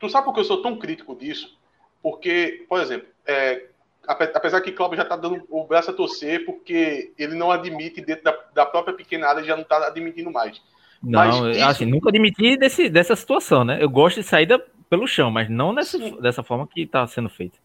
Tu 0.00 0.08
sabe 0.10 0.24
por 0.24 0.34
que 0.34 0.40
eu 0.40 0.44
sou 0.44 0.62
tão 0.62 0.78
crítico 0.78 1.14
disso? 1.14 1.56
Porque, 2.02 2.66
por 2.68 2.80
exemplo, 2.80 3.08
é, 3.26 3.66
apesar 4.06 4.60
que 4.60 4.70
o 4.70 4.74
Cláudio 4.74 4.96
já 4.96 5.02
está 5.02 5.16
dando 5.16 5.42
o 5.48 5.64
braço 5.64 5.90
a 5.90 5.94
torcer, 5.94 6.44
porque 6.44 7.12
ele 7.18 7.34
não 7.34 7.50
admite 7.50 8.00
dentro 8.00 8.24
da, 8.24 8.38
da 8.54 8.66
própria 8.66 8.94
pequena 8.94 9.28
área, 9.28 9.44
já 9.44 9.54
não 9.54 9.62
está 9.62 9.86
admitindo 9.86 10.30
mais. 10.30 10.60
Não, 11.04 11.50
isso... 11.50 11.64
assim, 11.64 11.84
nunca 11.84 12.08
admiti 12.08 12.56
desse, 12.56 12.88
dessa 12.88 13.14
situação, 13.14 13.64
né? 13.64 13.78
Eu 13.80 13.90
gosto 13.90 14.20
de 14.20 14.26
saída 14.26 14.58
pelo 14.88 15.06
chão, 15.06 15.30
mas 15.30 15.48
não 15.48 15.72
nessa, 15.72 15.98
dessa 16.20 16.42
forma 16.42 16.66
que 16.66 16.82
está 16.82 17.06
sendo 17.06 17.28
feito. 17.28 17.58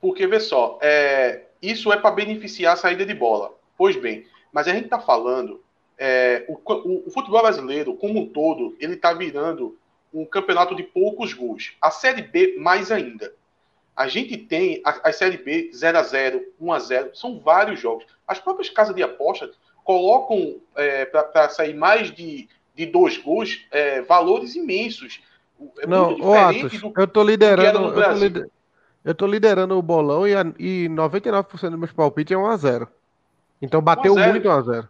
Porque, 0.00 0.26
vê 0.26 0.40
só, 0.40 0.78
é, 0.82 1.44
isso 1.62 1.92
é 1.92 1.96
para 1.96 2.10
beneficiar 2.10 2.74
a 2.74 2.76
saída 2.76 3.06
de 3.06 3.14
bola. 3.14 3.54
Pois 3.76 3.96
bem, 3.96 4.26
mas 4.52 4.68
a 4.68 4.72
gente 4.72 4.84
está 4.84 5.00
falando, 5.00 5.62
é, 5.98 6.44
o, 6.48 6.54
o, 6.54 7.08
o, 7.08 7.10
futebol 7.10 7.42
brasileiro, 7.42 7.94
como 7.94 8.20
um 8.20 8.26
todo, 8.26 8.76
ele 8.78 8.94
está 8.94 9.12
virando 9.12 9.76
um 10.12 10.24
campeonato 10.24 10.74
de 10.74 10.82
poucos 10.82 11.32
gols. 11.32 11.74
A 11.80 11.90
Série 11.90 12.22
B, 12.22 12.56
mais 12.58 12.92
ainda. 12.92 13.32
A 13.96 14.08
gente 14.08 14.36
tem 14.36 14.80
a, 14.84 15.08
a 15.08 15.12
Série 15.12 15.38
B 15.38 15.70
0x0, 15.72 16.42
1x0, 16.60 17.10
são 17.14 17.40
vários 17.40 17.80
jogos. 17.80 18.04
As 18.26 18.38
próprias 18.38 18.70
casas 18.70 18.94
de 18.94 19.02
aposta 19.02 19.50
colocam 19.84 20.60
é, 20.76 21.04
para 21.04 21.48
sair 21.48 21.74
mais 21.74 22.10
de 22.10 22.48
de 22.74 22.86
dois 22.86 23.16
gols, 23.16 23.66
é, 23.70 24.02
valores 24.02 24.54
imensos. 24.54 25.20
É 25.78 25.86
não, 25.86 26.18
ô 26.20 26.34
Atos, 26.34 26.80
do, 26.80 26.92
eu 26.96 27.06
tô 27.06 27.22
liderando. 27.22 27.78
Eu 27.88 27.94
tô, 27.94 28.12
lider, 28.12 28.50
eu 29.04 29.14
tô, 29.14 29.26
liderando 29.26 29.78
o 29.78 29.82
bolão 29.82 30.26
e, 30.26 30.34
a, 30.34 30.42
e 30.58 30.88
99% 30.90 31.70
dos 31.70 31.78
meus 31.78 31.92
palpites 31.92 32.36
é 32.36 32.38
1x0. 32.38 32.88
Então 33.62 33.80
bateu 33.80 34.14
muito 34.14 34.48
1x0. 34.48 34.88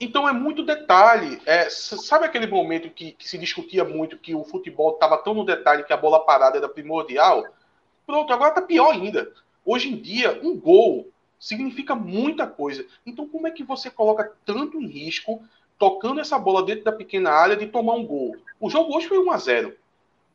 Então 0.00 0.28
é 0.28 0.32
muito 0.32 0.64
detalhe. 0.64 1.40
É, 1.46 1.70
sabe 1.70 2.26
aquele 2.26 2.48
momento 2.48 2.90
que, 2.90 3.12
que, 3.12 3.28
se 3.28 3.38
discutia 3.38 3.84
muito 3.84 4.18
que 4.18 4.34
o 4.34 4.42
futebol 4.42 4.94
estava 4.94 5.16
tão 5.18 5.32
no 5.32 5.44
detalhe 5.44 5.84
que 5.84 5.92
a 5.92 5.96
bola 5.96 6.24
parada 6.24 6.58
era 6.58 6.68
primordial? 6.68 7.46
Pronto, 8.04 8.32
agora 8.32 8.50
tá 8.50 8.62
pior 8.62 8.92
ainda. 8.92 9.30
Hoje 9.64 9.88
em 9.88 9.96
dia, 9.96 10.40
um 10.42 10.58
gol 10.58 11.08
significa 11.38 11.94
muita 11.94 12.48
coisa. 12.48 12.84
Então, 13.06 13.28
como 13.28 13.46
é 13.46 13.52
que 13.52 13.62
você 13.62 13.90
coloca 13.90 14.32
tanto 14.44 14.80
em 14.80 14.86
risco 14.86 15.40
tocando 15.82 16.20
essa 16.20 16.38
bola 16.38 16.64
dentro 16.64 16.84
da 16.84 16.92
pequena 16.92 17.32
área 17.32 17.56
de 17.56 17.66
tomar 17.66 17.94
um 17.94 18.06
gol? 18.06 18.36
O 18.60 18.70
jogo 18.70 18.96
hoje 18.96 19.08
foi 19.08 19.18
1 19.18 19.32
a 19.32 19.36
0 19.36 19.76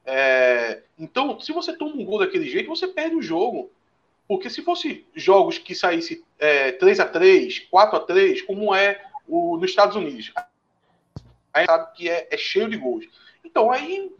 é, 0.05 0.81
Então, 0.99 1.39
se 1.39 1.53
você 1.53 1.71
toma 1.71 1.95
um 1.95 2.03
gol 2.03 2.19
daquele 2.19 2.49
jeito, 2.49 2.67
você 2.67 2.85
perde 2.85 3.15
o 3.15 3.21
jogo. 3.21 3.71
Porque 4.27 4.49
se 4.49 4.61
fosse 4.61 5.05
jogos 5.15 5.57
que 5.57 5.73
saísse 5.73 6.21
é, 6.37 6.73
3 6.73 6.99
a 6.99 7.05
3 7.05 7.59
4 7.59 7.95
a 7.95 7.99
3 8.01 8.41
como 8.41 8.75
é 8.75 9.01
o, 9.25 9.55
nos 9.55 9.69
Estados 9.69 9.95
Unidos, 9.95 10.33
aí 11.53 11.65
sabe 11.65 11.93
que 11.95 12.09
é, 12.09 12.27
é 12.29 12.35
cheio 12.35 12.67
de 12.67 12.75
gols. 12.75 13.07
Então, 13.41 13.71
aí 13.71 14.11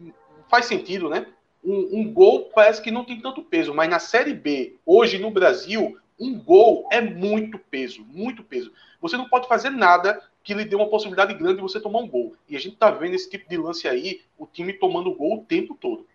faz 0.50 0.66
sentido, 0.66 1.10
né? 1.10 1.28
Um, 1.62 2.00
um, 2.00 2.14
gol 2.14 2.50
parece 2.56 2.82
que 2.82 2.90
não 2.90 3.04
tem 3.04 3.20
tanto 3.20 3.44
peso, 3.44 3.74
mas 3.74 3.90
na 3.90 4.00
Série 4.00 4.34
B, 4.34 4.78
hoje 4.86 5.18
no 5.18 5.30
Brasil, 5.30 6.00
um 6.18 6.40
gol 6.40 6.88
é 6.90 7.02
muito 7.02 7.60
peso, 7.60 8.06
muito 8.06 8.46
peso. 8.46 8.72
Você 9.02 9.18
não 9.18 9.28
pode 9.28 9.46
fazer 9.50 9.72
nada 9.72 10.22
que 10.48 10.54
lhe 10.54 10.64
dê 10.64 10.78
uma 10.78 10.88
possibilidade 10.88 11.34
grande 11.34 11.58
de 11.58 11.62
você 11.62 11.78
tomar 11.78 12.00
um 12.00 12.08
gol. 12.08 12.34
E 12.48 12.56
a 12.56 12.60
gente 12.60 12.78
tá 12.78 12.90
vendo 12.90 13.16
esse 13.16 13.30
tipo 13.30 13.50
de 13.50 13.58
lance 13.58 13.86
aí, 13.86 14.22
o 14.38 14.48
time 14.48 14.72
tomando 14.72 15.14
gol 15.14 15.40
o 15.40 15.44
tempo 15.44 15.76
todo. 15.76 16.08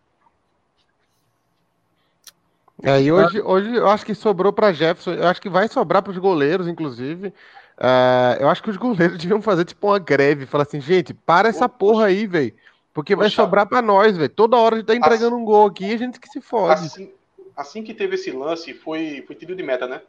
É, 2.83 2.99
e 3.03 3.13
hoje, 3.13 3.43
hoje 3.43 3.75
eu 3.77 3.87
acho 3.91 4.07
que 4.07 4.15
sobrou 4.15 4.51
para 4.51 4.73
Jefferson, 4.73 5.13
eu 5.13 5.29
acho 5.29 5.39
que 5.39 5.51
vai 5.51 5.69
sobrar 5.69 6.03
para 6.03 6.13
os 6.13 6.17
goleiros, 6.17 6.67
inclusive. 6.67 7.29
Uh, 7.77 8.41
eu 8.41 8.49
acho 8.49 8.63
que 8.63 8.71
os 8.71 8.77
goleiros 8.81 9.19
deviam 9.19 9.43
fazer 9.43 9.67
tipo 9.67 9.87
uma 9.87 9.99
greve, 9.99 10.47
falar 10.47 10.63
assim, 10.63 10.81
gente, 10.81 11.13
para 11.13 11.51
essa 11.51 11.69
porra 11.69 12.07
aí, 12.07 12.27
velho. 12.27 12.55
Porque 12.95 13.15
vai 13.15 13.29
sobrar 13.29 13.67
para 13.67 13.83
nós, 13.83 14.17
velho. 14.17 14.31
Toda 14.31 14.57
hora 14.57 14.77
a 14.77 14.79
gente 14.79 14.87
tá 14.87 14.97
entregando 14.97 15.37
assim, 15.37 15.43
um 15.43 15.45
gol 15.45 15.67
aqui 15.67 15.85
e 15.85 15.93
a 15.93 15.99
gente 15.99 16.19
que 16.19 16.29
se 16.29 16.41
fode. 16.41 16.87
Assim, 16.87 17.13
assim 17.55 17.83
que 17.83 17.93
teve 17.93 18.15
esse 18.15 18.31
lance, 18.31 18.73
foi, 18.73 19.23
foi 19.27 19.37
tiro 19.37 19.55
de 19.55 19.63
meta, 19.63 19.87
né? 19.87 20.01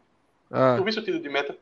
Ah. 0.49 0.75
Tu 0.77 0.83
viu 0.85 1.01
o 1.01 1.03
tiro 1.03 1.19
de 1.19 1.27
meta? 1.27 1.57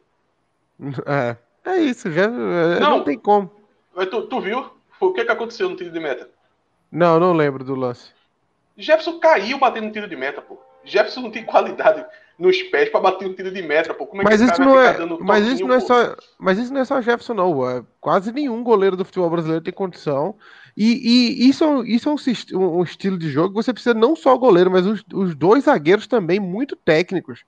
É, 1.06 1.38
é 1.66 1.78
isso, 1.78 2.12
já 2.12 2.24
é, 2.24 2.80
não, 2.80 2.98
não 2.98 3.04
tem 3.04 3.18
como. 3.18 3.52
Mas 3.96 4.10
tu, 4.10 4.24
tu 4.24 4.42
viu? 4.42 4.72
O 5.00 5.14
que, 5.14 5.26
que 5.26 5.32
aconteceu 5.32 5.70
no 5.70 5.76
tiro 5.76 5.92
de 5.92 6.00
meta? 6.00 6.30
Não, 6.92 7.20
não 7.20 7.34
lembro 7.34 7.64
do 7.64 7.76
lance. 7.76 8.12
Jefferson 8.78 9.20
caiu 9.20 9.58
batendo 9.58 9.88
no 9.88 9.92
tiro 9.92 10.08
de 10.08 10.16
meta, 10.16 10.42
pô. 10.42 10.60
Jefferson 10.84 11.22
não 11.22 11.32
tem 11.32 11.44
qualidade 11.46 12.06
nos 12.38 12.62
pés 12.64 12.90
para 12.90 13.00
bater 13.00 13.28
um 13.28 13.34
tiro 13.34 13.52
de 13.52 13.62
meta, 13.62 13.94
pô. 13.94 14.08
Como 14.08 14.22
é 14.22 14.26
mas 14.26 14.42
que 14.42 14.48
isso 14.48 14.62
não 14.62 14.80
é, 14.80 14.98
mas 15.20 15.46
isso 15.46 15.66
não 15.66 15.76
é 15.76 15.80
só, 15.80 16.16
mas 16.40 16.58
isso 16.58 16.74
não 16.74 16.82
é 16.82 16.86
só 16.86 17.02
Jefferson 17.02 17.34
não, 17.34 17.70
é, 17.70 17.84
quase 18.00 18.32
nenhum 18.32 18.64
goleiro 18.64 18.96
do 18.96 19.06
futebol 19.06 19.30
brasileiro 19.30 19.64
tem 19.64 19.74
condição. 19.74 20.36
E, 20.76 20.94
e 21.44 21.50
isso, 21.50 21.64
é 21.64 21.88
isso 21.88 22.10
é 22.10 22.12
um, 22.58 22.80
um, 22.80 22.84
estilo 22.84 23.18
de 23.18 23.30
jogo 23.30 23.50
que 23.50 23.64
você 23.64 23.74
precisa 23.74 23.94
não 23.94 24.16
só 24.16 24.34
o 24.34 24.40
goleiro, 24.40 24.72
mas 24.72 24.86
os, 24.86 25.04
os 25.14 25.36
dois 25.36 25.66
zagueiros 25.66 26.08
também 26.08 26.40
muito 26.40 26.76
técnicos. 26.76 27.44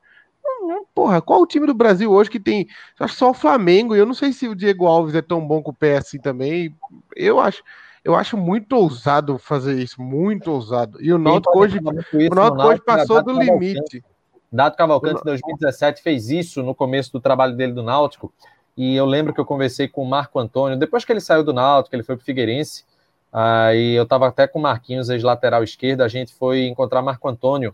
Porra, 0.93 1.21
qual 1.21 1.41
o 1.41 1.47
time 1.47 1.67
do 1.67 1.73
Brasil 1.73 2.12
hoje 2.12 2.30
que 2.30 2.39
tem. 2.39 2.67
Acho 2.99 3.15
só 3.15 3.30
o 3.32 3.34
Flamengo, 3.34 3.95
e 3.95 3.99
eu 3.99 4.06
não 4.06 4.13
sei 4.13 4.34
se 4.34 4.47
o 4.47 4.56
Diego 4.56 4.86
Alves 4.86 5.15
é 5.15 5.21
tão 5.21 5.45
bom 5.45 5.62
com 5.62 5.71
o 5.71 5.76
pé 5.76 5.97
assim 5.97 6.19
também. 6.19 6.76
Eu 7.15 7.39
acho. 7.39 7.63
Eu 8.04 8.15
acho 8.15 8.36
muito 8.36 8.76
ousado 8.76 9.38
fazer 9.38 9.82
isso, 9.82 10.02
muito 10.02 10.52
ousado. 10.52 11.02
E 11.02 11.13
o 11.13 11.17
Náutico 11.17 11.58
hoje, 11.58 11.80
o 11.80 12.36
Náutico 12.36 12.67
hoje 12.67 12.82
passou 12.86 13.23
do 13.23 13.32
limite. 13.32 14.04
Dado 14.52 14.76
Cavalcante, 14.76 15.21
em 15.21 15.23
2017, 15.23 16.04
fez 16.04 16.30
isso 16.30 16.62
no 16.62 16.76
começo 16.76 17.13
do 17.13 17.19
trabalho 17.21 17.56
dele 17.56 17.71
do 17.71 17.82
Náutico. 17.82 18.32
E 18.76 18.95
eu 18.95 19.06
lembro 19.06 19.34
que 19.34 19.39
eu 19.39 19.45
conversei 19.45 19.88
com 19.88 20.04
o 20.04 20.06
Marco 20.10 20.38
Antônio, 20.38 20.78
depois 20.78 21.06
que 21.06 21.13
ele 21.13 21.21
saiu 21.21 21.43
do 21.43 21.54
Náutico, 21.54 21.95
ele 21.95 22.04
foi 22.04 22.15
para 22.15 22.23
o 22.23 22.26
Figueirense. 22.26 22.84
Aí 23.32 23.95
eu 23.95 24.04
estava 24.04 24.28
até 24.28 24.45
com 24.45 24.60
o 24.60 24.62
Marquinhos, 24.62 25.10
ex-lateral 25.10 25.63
esquerdo, 25.63 26.02
a 26.02 26.08
gente 26.08 26.36
foi 26.36 26.67
encontrar 26.67 27.02
Marco 27.02 27.28
Antônio, 27.28 27.73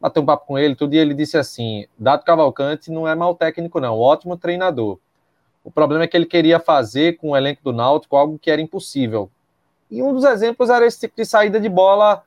bater 0.00 0.20
um 0.20 0.26
papo 0.26 0.46
com 0.46 0.58
ele, 0.58 0.74
tudo, 0.74 0.94
e 0.94 0.98
ele 0.98 1.14
disse 1.14 1.36
assim: 1.36 1.86
Dado 1.98 2.24
Cavalcante 2.24 2.90
não 2.90 3.06
é 3.06 3.14
mau 3.14 3.34
técnico, 3.34 3.80
não, 3.80 3.98
ótimo 3.98 4.36
treinador. 4.36 4.98
O 5.64 5.70
problema 5.70 6.04
é 6.04 6.06
que 6.06 6.16
ele 6.16 6.26
queria 6.26 6.58
fazer 6.58 7.16
com 7.18 7.30
o 7.30 7.36
elenco 7.36 7.62
do 7.62 7.72
Náutico 7.72 8.16
algo 8.16 8.38
que 8.38 8.50
era 8.50 8.60
impossível. 8.60 9.30
E 9.90 10.02
um 10.02 10.12
dos 10.12 10.24
exemplos 10.24 10.70
era 10.70 10.86
esse 10.86 11.00
tipo 11.00 11.16
de 11.16 11.24
saída 11.24 11.60
de 11.60 11.68
bola 11.68 12.22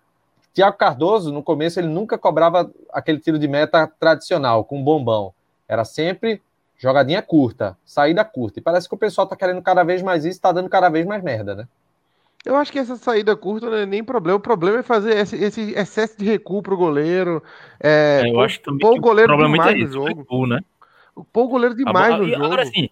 Tiago 0.53 0.77
Cardoso, 0.77 1.31
no 1.31 1.41
começo, 1.41 1.79
ele 1.79 1.87
nunca 1.87 2.17
cobrava 2.17 2.69
aquele 2.91 3.19
tiro 3.19 3.39
de 3.39 3.47
meta 3.47 3.87
tradicional, 3.99 4.65
com 4.65 4.83
bombão. 4.83 5.33
Era 5.67 5.85
sempre 5.85 6.41
jogadinha 6.77 7.21
curta, 7.21 7.77
saída 7.85 8.25
curta. 8.25 8.59
E 8.59 8.61
parece 8.61 8.89
que 8.89 8.95
o 8.95 8.97
pessoal 8.97 9.25
tá 9.25 9.35
querendo 9.35 9.61
cada 9.61 9.83
vez 9.83 10.01
mais 10.01 10.25
isso, 10.25 10.41
tá 10.41 10.51
dando 10.51 10.69
cada 10.69 10.89
vez 10.89 11.05
mais 11.05 11.23
merda, 11.23 11.55
né? 11.55 11.67
Eu 12.45 12.55
acho 12.55 12.71
que 12.71 12.79
essa 12.79 12.95
saída 12.95 13.35
curta 13.35 13.69
não 13.69 13.77
é 13.77 13.85
nem 13.85 14.03
problema. 14.03 14.37
O 14.37 14.41
problema 14.41 14.79
é 14.79 14.83
fazer 14.83 15.15
esse, 15.17 15.35
esse 15.35 15.73
excesso 15.73 16.17
de 16.17 16.25
recuo 16.25 16.61
pro 16.61 16.75
goleiro. 16.75 17.41
É, 17.79 18.23
é 18.25 18.29
eu 18.29 18.39
acho 18.41 18.59
também 18.61 18.79
pôr 18.79 18.97
o 18.97 19.01
goleiro 19.01 19.37
demais 19.37 19.75
é 19.75 19.79
no 19.79 19.87
jogo. 19.87 20.07
Recuo, 20.07 20.47
né? 20.47 20.59
Pôr 21.31 21.43
o 21.43 21.47
goleiro 21.47 21.75
demais 21.75 22.17
no 22.17 22.27
jogo. 22.27 22.45
Agora 22.45 22.65
sim, 22.65 22.89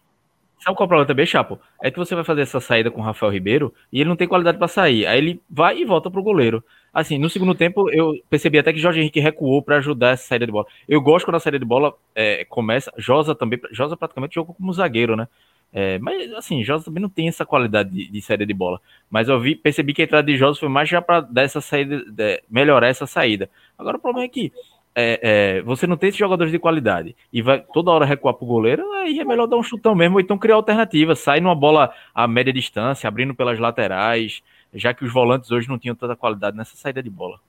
Sabe 0.60 0.76
qual 0.76 0.84
é 0.84 0.86
o 0.86 0.90
problema 0.90 1.06
também, 1.06 1.26
Chapo? 1.26 1.58
É 1.82 1.90
que 1.90 1.98
você 1.98 2.14
vai 2.14 2.24
fazer 2.24 2.42
essa 2.42 2.60
saída 2.60 2.92
com 2.92 3.00
o 3.00 3.04
Rafael 3.04 3.32
Ribeiro 3.32 3.74
e 3.92 4.02
ele 4.02 4.10
não 4.10 4.18
tem 4.18 4.28
qualidade 4.28 4.58
para 4.58 4.68
sair. 4.68 5.08
Aí 5.08 5.18
ele 5.18 5.42
vai 5.50 5.78
e 5.78 5.86
volta 5.86 6.12
pro 6.12 6.22
goleiro. 6.22 6.62
Assim, 6.94 7.18
no 7.18 7.30
segundo 7.30 7.56
tempo, 7.56 7.90
eu 7.92 8.14
percebi 8.30 8.60
até 8.60 8.74
que 8.74 8.80
Jorge 8.80 9.00
Henrique 9.00 9.22
recuou 9.22 9.62
para 9.62 9.78
ajudar 9.78 10.10
essa 10.10 10.28
saída 10.28 10.46
de 10.46 10.52
bola. 10.52 10.66
Eu 10.88 11.00
gosto 11.00 11.26
quando 11.26 11.36
a 11.36 11.40
saída 11.40 11.58
de 11.58 11.66
bola 11.66 11.94
é, 12.14 12.44
começa. 12.46 12.92
Josa 12.98 13.34
também. 13.34 13.60
Josa 13.72 13.96
praticamente 13.96 14.36
jogou 14.36 14.54
como 14.54 14.74
zagueiro, 14.74 15.16
né? 15.16 15.30
É, 15.72 16.00
mas 16.00 16.34
assim, 16.34 16.64
Josa 16.64 16.86
também 16.86 17.02
não 17.02 17.10
tem 17.10 17.28
essa 17.28 17.46
qualidade 17.46 17.90
de, 17.92 18.10
de, 18.10 18.22
saída 18.22 18.46
de 18.46 18.54
bola. 18.54 18.82
Mas 19.10 19.30
eu 19.30 19.40
vi, 19.40 19.56
percebi 19.56 19.94
que 19.94 20.02
a 20.02 20.06
entrada 20.06 20.26
de 20.26 20.38
Josa 20.38 20.60
foi 20.60 20.70
mais 20.70 20.90
já 20.90 21.02
para 21.02 21.22
dar 21.22 21.44
essa 21.44 21.62
saída, 21.62 22.04
de, 22.06 22.42
melhorar 22.50 22.88
essa 22.88 23.06
saída. 23.06 23.50
Agora 23.78 23.98
o 23.98 24.00
problema 24.00 24.26
é 24.26 24.30
que 24.30 24.52
é, 24.96 25.20
é, 25.58 25.62
você 25.62 25.86
não 25.86 25.96
tem 25.96 26.10
esses 26.10 26.20
jogadores 26.20 26.52
de 26.52 26.60
qualidade 26.60 27.16
e 27.32 27.42
vai 27.42 27.62
toda 27.74 27.92
hora 27.92 28.06
recuar 28.06 28.34
pro 28.34 28.46
goleiro, 28.46 28.92
aí 28.94 29.20
é 29.20 29.24
melhor 29.24 29.48
dar 29.48 29.58
um 29.58 29.64
chutão 29.64 29.94
mesmo, 29.96 30.16
ou 30.16 30.22
então 30.22 30.38
criar 30.38 30.56
alternativa, 30.56 31.16
sair 31.16 31.42
numa 31.42 31.56
bola 31.56 31.94
a 32.14 32.28
média 32.28 32.52
distância, 32.52 33.08
abrindo 33.08 33.36
pelas 33.36 33.60
laterais, 33.60 34.42
já 34.74 34.94
que 34.94 35.06
os 35.06 35.14
volantes 35.14 35.52
hoje 35.52 35.70
não 35.70 35.78
tinham 35.78 35.96
tanta 35.96 36.16
qualidade 36.16 36.58
nessa 36.58 36.76
saída 36.76 37.02
de 37.02 37.10
bola. 37.10 37.40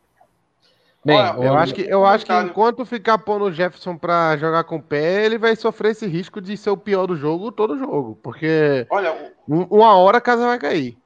Bem, 1.05 1.17
Olha, 1.17 1.47
eu 1.47 1.55
acho 1.55 1.75
que 1.75 1.83
eu 1.83 2.05
acho 2.05 2.27
que 2.27 2.33
enquanto 2.33 2.85
ficar 2.85 3.17
pondo 3.19 3.47
o 3.47 3.53
Jefferson 3.53 3.97
para 3.97 4.37
jogar 4.37 4.65
com 4.65 4.77
o 4.77 4.83
pé, 4.83 5.25
ele 5.25 5.39
vai 5.39 5.57
sofrer 5.57 5.93
esse 5.93 6.07
risco 6.07 6.41
de 6.41 6.57
ser 6.57 6.71
o 6.71 6.77
pior 6.77 7.07
do 7.07 7.17
jogo 7.17 7.51
todo 7.51 7.79
jogo, 7.79 8.19
porque 8.23 8.87
Olha, 8.91 9.33
uma 9.49 9.97
hora 9.97 10.19
a 10.19 10.21
casa 10.21 10.47
vai 10.47 10.59
cair. 10.59 10.97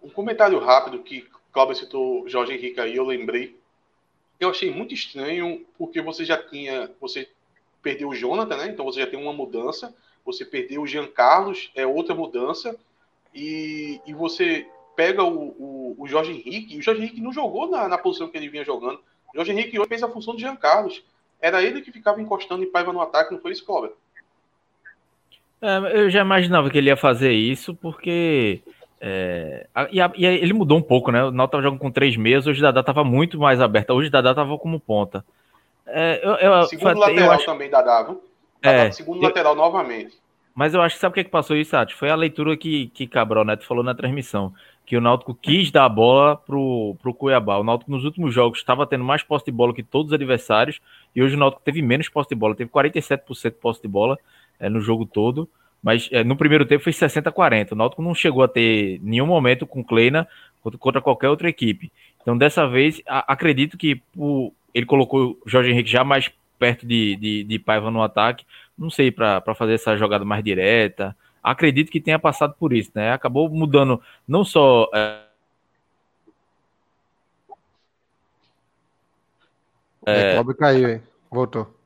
Um 0.00 0.08
comentário 0.08 0.58
rápido 0.60 1.00
que 1.00 1.26
Cláudio 1.52 1.74
citou 1.74 2.28
Jorge 2.28 2.52
Henrique 2.52 2.80
aí, 2.80 2.94
eu 2.94 3.04
lembrei 3.04 3.56
eu 4.38 4.50
achei 4.50 4.72
muito 4.72 4.94
estranho, 4.94 5.64
porque 5.78 6.00
você 6.00 6.24
já 6.24 6.36
tinha. 6.36 6.90
Você 7.00 7.28
perdeu 7.82 8.08
o 8.08 8.14
Jonathan, 8.14 8.56
né? 8.56 8.68
Então 8.68 8.84
você 8.84 9.00
já 9.00 9.06
tem 9.06 9.20
uma 9.20 9.32
mudança. 9.32 9.94
Você 10.24 10.44
perdeu 10.44 10.82
o 10.82 10.86
Jean 10.86 11.06
Carlos, 11.06 11.70
é 11.74 11.86
outra 11.86 12.14
mudança. 12.14 12.78
E, 13.34 14.00
e 14.06 14.12
você 14.12 14.66
pega 14.94 15.22
o, 15.22 15.48
o, 15.58 15.96
o 15.98 16.08
Jorge 16.08 16.32
Henrique, 16.32 16.74
e 16.74 16.78
o 16.78 16.82
Jorge 16.82 17.02
Henrique 17.02 17.20
não 17.20 17.32
jogou 17.32 17.70
na, 17.70 17.86
na 17.88 17.98
posição 17.98 18.28
que 18.28 18.36
ele 18.36 18.48
vinha 18.48 18.64
jogando. 18.64 19.00
Jorge 19.36 19.52
Henrique 19.52 19.78
hoje 19.78 19.88
fez 19.88 20.02
a 20.02 20.08
função 20.08 20.34
de 20.34 20.42
Jean 20.42 20.56
Carlos. 20.56 21.04
Era 21.40 21.62
ele 21.62 21.82
que 21.82 21.92
ficava 21.92 22.20
encostando 22.20 22.64
em 22.64 22.70
Paiva 22.70 22.92
no 22.92 23.00
ataque, 23.00 23.32
não 23.32 23.40
foi 23.40 23.52
isso, 23.52 23.64
Cobra? 23.64 23.92
É, 25.60 26.00
eu 26.00 26.10
já 26.10 26.22
imaginava 26.22 26.70
que 26.70 26.78
ele 26.78 26.88
ia 26.88 26.96
fazer 26.96 27.32
isso, 27.32 27.74
porque 27.74 28.62
é, 29.00 29.66
e, 29.92 30.00
a, 30.00 30.10
e, 30.16 30.24
ele 30.24 30.52
mudou 30.52 30.78
um 30.78 30.82
pouco, 30.82 31.10
né? 31.10 31.24
O 31.24 31.48
tava 31.48 31.62
jogando 31.62 31.78
com 31.78 31.90
três 31.90 32.16
meses, 32.16 32.46
hoje 32.46 32.60
o 32.60 32.62
Dadá 32.62 32.82
tava 32.82 33.04
muito 33.04 33.38
mais 33.38 33.60
aberta. 33.60 33.92
Hoje 33.92 34.08
o 34.08 34.10
Dadá 34.10 34.34
tava 34.34 34.56
como 34.58 34.80
ponta. 34.80 35.24
É, 35.86 36.20
eu, 36.22 36.32
eu, 36.34 36.62
segundo 36.64 36.98
lateral 36.98 37.30
acho... 37.32 37.46
também, 37.46 37.70
Dadá, 37.70 38.02
viu? 38.02 38.22
Dadá, 38.60 38.76
é, 38.76 38.90
segundo 38.90 39.22
lateral 39.22 39.54
novamente. 39.54 40.18
Mas 40.54 40.72
eu 40.72 40.80
acho 40.80 40.94
que 40.94 41.00
sabe 41.00 41.10
o 41.12 41.14
que, 41.14 41.20
é 41.20 41.24
que 41.24 41.30
passou 41.30 41.54
isso, 41.54 41.72
Sati? 41.72 41.94
Foi 41.94 42.08
a 42.08 42.16
leitura 42.16 42.56
que, 42.56 42.88
que 42.88 43.06
Cabral 43.06 43.44
Neto 43.44 43.66
falou 43.66 43.84
na 43.84 43.94
transmissão. 43.94 44.54
Que 44.86 44.96
o 44.96 45.00
Náutico 45.00 45.34
quis 45.34 45.70
dar 45.70 45.84
a 45.84 45.88
bola 45.88 46.36
pro, 46.36 46.96
pro 47.02 47.12
Cuiabá. 47.12 47.58
O 47.58 47.64
Náutico 47.64 47.90
nos 47.90 48.04
últimos 48.04 48.32
jogos 48.32 48.60
estava 48.60 48.86
tendo 48.86 49.04
mais 49.04 49.22
posse 49.22 49.44
de 49.44 49.50
bola 49.50 49.74
que 49.74 49.82
todos 49.82 50.12
os 50.12 50.14
adversários. 50.14 50.80
E 51.14 51.20
hoje 51.20 51.34
o 51.34 51.38
Náutico 51.38 51.62
teve 51.64 51.82
menos 51.82 52.08
posse 52.08 52.28
de 52.28 52.36
bola. 52.36 52.54
Teve 52.54 52.70
47% 52.70 53.50
de 53.50 53.50
posse 53.58 53.82
de 53.82 53.88
bola 53.88 54.16
é, 54.60 54.68
no 54.68 54.80
jogo 54.80 55.04
todo. 55.04 55.48
Mas 55.82 56.08
é, 56.12 56.22
no 56.24 56.36
primeiro 56.36 56.64
tempo 56.64 56.84
foi 56.84 56.92
60-40. 56.92 57.72
O 57.72 57.74
Náutico 57.74 58.02
não 58.02 58.14
chegou 58.14 58.42
a 58.42 58.48
ter 58.48 59.00
nenhum 59.02 59.26
momento 59.26 59.66
com 59.66 59.84
Kleina 59.84 60.26
contra, 60.62 60.78
contra 60.78 61.00
qualquer 61.02 61.28
outra 61.28 61.48
equipe. 61.48 61.90
Então, 62.22 62.36
dessa 62.36 62.66
vez, 62.66 63.02
a, 63.06 63.32
acredito 63.32 63.76
que 63.76 64.00
o, 64.16 64.52
ele 64.74 64.86
colocou 64.86 65.38
o 65.44 65.48
Jorge 65.48 65.70
Henrique 65.70 65.90
já 65.90 66.04
mais 66.04 66.30
perto 66.58 66.86
de, 66.86 67.16
de, 67.16 67.44
de 67.44 67.58
Paiva 67.58 67.90
no 67.90 68.02
ataque. 68.02 68.44
Não 68.76 68.90
sei, 68.90 69.10
para 69.10 69.54
fazer 69.54 69.74
essa 69.74 69.96
jogada 69.96 70.24
mais 70.24 70.42
direta. 70.42 71.16
Acredito 71.46 71.92
que 71.92 72.00
tenha 72.00 72.18
passado 72.18 72.54
por 72.58 72.72
isso, 72.72 72.90
né? 72.94 73.12
Acabou 73.12 73.48
mudando 73.48 74.02
não 74.26 74.44
só. 74.44 74.88
É, 74.94 75.26
é, 80.06 80.36
é 80.36 80.54
caiu, 80.54 80.88
hein? 80.88 81.02
Voltou 81.30 81.76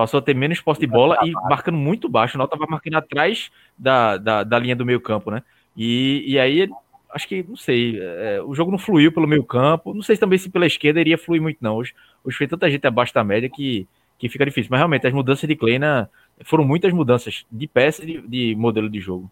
passou 0.00 0.18
a 0.18 0.22
ter 0.22 0.34
menos 0.34 0.60
posse 0.62 0.80
de 0.80 0.86
bola 0.86 1.18
e 1.22 1.32
marcando 1.32 1.76
muito 1.76 2.08
baixo. 2.08 2.38
O 2.38 2.44
estava 2.44 2.66
marcando 2.66 2.94
atrás 2.94 3.50
da, 3.76 4.16
da, 4.16 4.42
da, 4.42 4.58
linha 4.58 4.74
do 4.74 4.86
meio 4.86 5.00
campo, 5.00 5.30
né? 5.30 5.42
E, 5.76 6.24
e 6.26 6.38
aí, 6.38 6.70
acho 7.12 7.28
que, 7.28 7.44
não 7.46 7.56
sei, 7.56 7.98
é, 8.00 8.40
o 8.42 8.54
jogo 8.54 8.70
não 8.70 8.78
fluiu 8.78 9.12
pelo 9.12 9.28
meio 9.28 9.44
campo. 9.44 9.92
Não 9.92 10.02
sei 10.02 10.16
também 10.16 10.38
se 10.38 10.48
pela 10.48 10.66
esquerda 10.66 11.00
iria 11.00 11.18
fluir 11.18 11.42
muito, 11.42 11.58
não. 11.60 11.76
Hoje, 11.76 11.94
hoje 12.24 12.36
foi 12.36 12.46
tanta 12.46 12.70
gente 12.70 12.86
abaixo 12.86 13.12
da 13.12 13.22
média 13.22 13.48
que, 13.48 13.86
que 14.18 14.28
fica 14.28 14.46
difícil. 14.46 14.68
Mas 14.70 14.80
realmente, 14.80 15.06
as 15.06 15.12
mudanças 15.12 15.46
de 15.46 15.54
Kleina 15.54 16.08
foram 16.44 16.64
muitas 16.64 16.92
mudanças 16.92 17.44
de 17.50 17.66
peça 17.66 18.02
e 18.02 18.06
de, 18.06 18.28
de 18.28 18.54
modelo 18.56 18.88
de 18.88 19.00
jogo. 19.00 19.30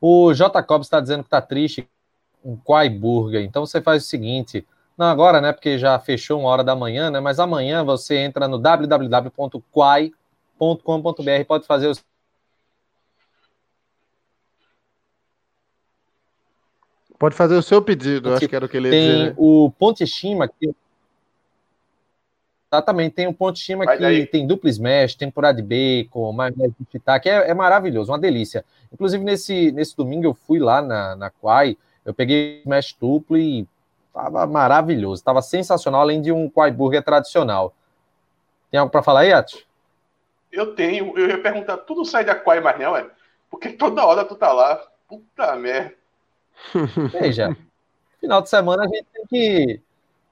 O 0.00 0.32
J. 0.34 0.62
Cobb 0.62 0.82
está 0.82 1.00
dizendo 1.00 1.22
que 1.22 1.28
está 1.28 1.40
triste 1.40 1.88
um 2.44 2.56
Quai 2.56 2.90
Burger. 2.90 3.42
Então 3.42 3.64
você 3.64 3.80
faz 3.80 4.04
o 4.04 4.06
seguinte: 4.06 4.66
não 4.98 5.06
agora, 5.06 5.40
né? 5.40 5.52
Porque 5.52 5.78
já 5.78 5.98
fechou 5.98 6.40
uma 6.40 6.48
hora 6.48 6.62
da 6.62 6.76
manhã, 6.76 7.10
né? 7.10 7.20
Mas 7.20 7.38
amanhã 7.38 7.82
você 7.82 8.18
entra 8.18 8.46
no 8.46 8.58
www.quai.com.br 8.58 10.12
e 11.40 11.44
pode 11.44 11.66
fazer 11.66 11.88
os 11.88 12.04
Pode 17.16 17.36
fazer 17.36 17.54
o 17.56 17.62
seu 17.62 17.80
pedido, 17.80 18.34
acho 18.34 18.46
que 18.46 18.56
era 18.56 18.66
o 18.66 18.68
que 18.68 18.76
ele 18.76 18.88
ia 18.88 18.90
Tem 18.90 19.08
dizer, 19.08 19.24
né? 19.28 19.34
o 19.38 19.70
Ponte 19.78 20.06
Shima, 20.06 20.48
que 20.48 20.74
Exatamente, 22.74 23.14
tem 23.14 23.28
um 23.28 23.32
ponto 23.32 23.54
de 23.54 23.62
cima 23.62 23.86
que 23.86 23.98
daí. 23.98 24.26
tem 24.26 24.46
duplo 24.46 24.68
smash, 24.68 25.14
temporada 25.14 25.62
de 25.62 25.62
bacon, 25.62 26.32
maionese 26.32 26.74
de 26.80 26.86
shiitake, 26.90 27.28
é, 27.28 27.50
é, 27.50 27.54
maravilhoso, 27.54 28.10
uma 28.10 28.18
delícia. 28.18 28.64
Inclusive, 28.92 29.22
nesse, 29.22 29.70
nesse 29.70 29.96
domingo 29.96 30.26
eu 30.26 30.34
fui 30.34 30.58
lá 30.58 30.82
na, 30.82 31.14
na 31.14 31.30
Quai, 31.30 31.76
eu 32.04 32.12
peguei 32.12 32.60
smash 32.62 32.96
duplo 33.00 33.38
e 33.38 33.64
tava 34.12 34.44
maravilhoso, 34.46 35.22
tava 35.22 35.40
sensacional, 35.40 36.00
além 36.00 36.20
de 36.20 36.32
um 36.32 36.50
Quai 36.50 36.72
Burger 36.72 37.02
tradicional. 37.02 37.72
Tem 38.72 38.80
algo 38.80 38.90
para 38.90 39.02
falar 39.04 39.20
aí, 39.20 39.32
Ati? 39.32 39.64
Eu 40.50 40.74
tenho, 40.74 41.16
eu 41.16 41.28
ia 41.28 41.40
perguntar, 41.40 41.76
tudo 41.78 42.04
sai 42.04 42.24
da 42.24 42.34
Quai, 42.34 42.60
mas 42.60 42.78
não, 42.78 42.96
é? 42.96 43.06
Porque 43.48 43.70
toda 43.70 44.04
hora 44.04 44.24
tu 44.24 44.34
tá 44.34 44.52
lá, 44.52 44.82
puta 45.08 45.54
merda. 45.54 45.94
Veja, 47.12 47.56
final 48.20 48.42
de 48.42 48.48
semana 48.48 48.82
a 48.82 48.86
gente 48.88 49.06
tem 49.12 49.26
que 49.26 49.80